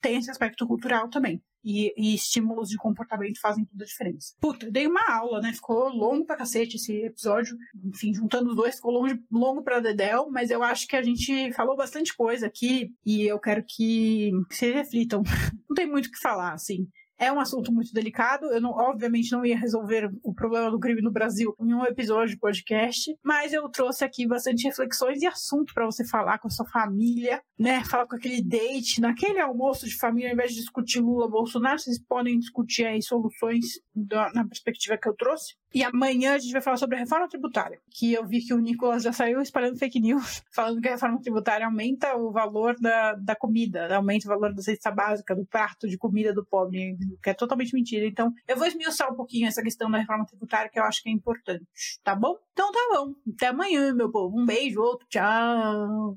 tem 0.00 0.16
esse 0.16 0.30
aspecto 0.30 0.66
cultural 0.66 1.08
também. 1.08 1.42
E, 1.64 1.94
e, 1.96 2.14
estímulos 2.14 2.68
de 2.68 2.76
comportamento 2.76 3.40
fazem 3.40 3.64
toda 3.64 3.84
a 3.84 3.86
diferença. 3.86 4.34
Puta, 4.38 4.70
dei 4.70 4.86
uma 4.86 5.00
aula, 5.10 5.40
né? 5.40 5.50
Ficou 5.50 5.88
longo 5.88 6.26
pra 6.26 6.36
cacete 6.36 6.76
esse 6.76 6.92
episódio. 7.06 7.56
Enfim, 7.82 8.12
juntando 8.12 8.50
os 8.50 8.56
dois, 8.56 8.74
ficou 8.74 8.92
longo, 8.92 9.18
longo 9.32 9.62
pra 9.62 9.80
Dedel, 9.80 10.28
mas 10.30 10.50
eu 10.50 10.62
acho 10.62 10.86
que 10.86 10.94
a 10.94 11.02
gente 11.02 11.50
falou 11.54 11.74
bastante 11.74 12.14
coisa 12.14 12.46
aqui 12.46 12.92
e 13.04 13.22
eu 13.22 13.40
quero 13.40 13.64
que 13.66 14.30
vocês 14.50 14.74
reflitam. 14.74 15.22
Não 15.66 15.74
tem 15.74 15.88
muito 15.90 16.06
o 16.06 16.10
que 16.10 16.18
falar, 16.18 16.52
assim. 16.52 16.86
É 17.18 17.32
um 17.32 17.40
assunto 17.40 17.72
muito 17.72 17.92
delicado. 17.92 18.46
Eu, 18.46 18.60
não, 18.60 18.70
obviamente, 18.70 19.32
não 19.32 19.44
ia 19.44 19.56
resolver 19.56 20.10
o 20.22 20.34
problema 20.34 20.70
do 20.70 20.78
crime 20.78 21.00
no 21.00 21.12
Brasil 21.12 21.54
em 21.60 21.72
um 21.72 21.84
episódio 21.84 22.34
de 22.34 22.38
podcast, 22.38 23.16
mas 23.22 23.52
eu 23.52 23.68
trouxe 23.68 24.04
aqui 24.04 24.26
bastante 24.26 24.64
reflexões 24.64 25.22
e 25.22 25.26
assunto 25.26 25.72
para 25.72 25.86
você 25.86 26.04
falar 26.06 26.38
com 26.38 26.48
a 26.48 26.50
sua 26.50 26.66
família, 26.66 27.40
né? 27.58 27.84
Falar 27.84 28.06
com 28.06 28.16
aquele 28.16 28.42
date, 28.42 29.00
naquele 29.00 29.40
almoço 29.40 29.86
de 29.86 29.96
família, 29.96 30.30
ao 30.30 30.34
invés 30.34 30.50
de 30.52 30.60
discutir 30.60 31.00
Lula 31.00 31.28
Bolsonaro, 31.28 31.78
vocês 31.78 31.98
podem 31.98 32.38
discutir 32.38 32.84
aí 32.84 33.02
soluções 33.02 33.64
da, 33.94 34.32
na 34.32 34.46
perspectiva 34.46 34.98
que 34.98 35.08
eu 35.08 35.14
trouxe. 35.14 35.54
E 35.74 35.82
amanhã 35.82 36.34
a 36.34 36.38
gente 36.38 36.52
vai 36.52 36.62
falar 36.62 36.76
sobre 36.76 36.96
a 36.96 37.00
reforma 37.00 37.28
tributária, 37.28 37.80
que 37.90 38.12
eu 38.12 38.24
vi 38.24 38.40
que 38.40 38.54
o 38.54 38.60
Nicolas 38.60 39.02
já 39.02 39.12
saiu 39.12 39.40
espalhando 39.40 39.76
fake 39.76 40.00
news, 40.00 40.40
falando 40.54 40.80
que 40.80 40.86
a 40.88 40.92
reforma 40.92 41.20
tributária 41.20 41.66
aumenta 41.66 42.14
o 42.16 42.30
valor 42.30 42.76
da, 42.80 43.14
da 43.14 43.34
comida, 43.34 43.94
aumenta 43.94 44.26
o 44.26 44.28
valor 44.28 44.54
da 44.54 44.62
cesta 44.62 44.92
básica, 44.92 45.34
do 45.34 45.44
prato 45.44 45.88
de 45.88 45.98
comida 45.98 46.32
do 46.32 46.46
pobre, 46.46 46.96
que 47.22 47.30
é 47.30 47.34
totalmente 47.34 47.74
mentira. 47.74 48.06
Então, 48.06 48.32
eu 48.46 48.56
vou 48.56 48.66
esmiuçar 48.66 49.12
um 49.12 49.16
pouquinho 49.16 49.46
essa 49.46 49.62
questão 49.62 49.90
da 49.90 49.98
reforma 49.98 50.26
tributária, 50.26 50.70
que 50.70 50.78
eu 50.78 50.84
acho 50.84 51.02
que 51.02 51.08
é 51.08 51.12
importante, 51.12 51.66
tá 52.02 52.14
bom? 52.14 52.36
Então 52.52 52.70
tá 52.70 52.80
bom. 52.92 53.14
Até 53.34 53.48
amanhã, 53.48 53.94
meu 53.94 54.10
povo. 54.10 54.38
Um 54.38 54.46
beijo, 54.46 54.80
outro, 54.80 55.06
tchau. 55.08 56.16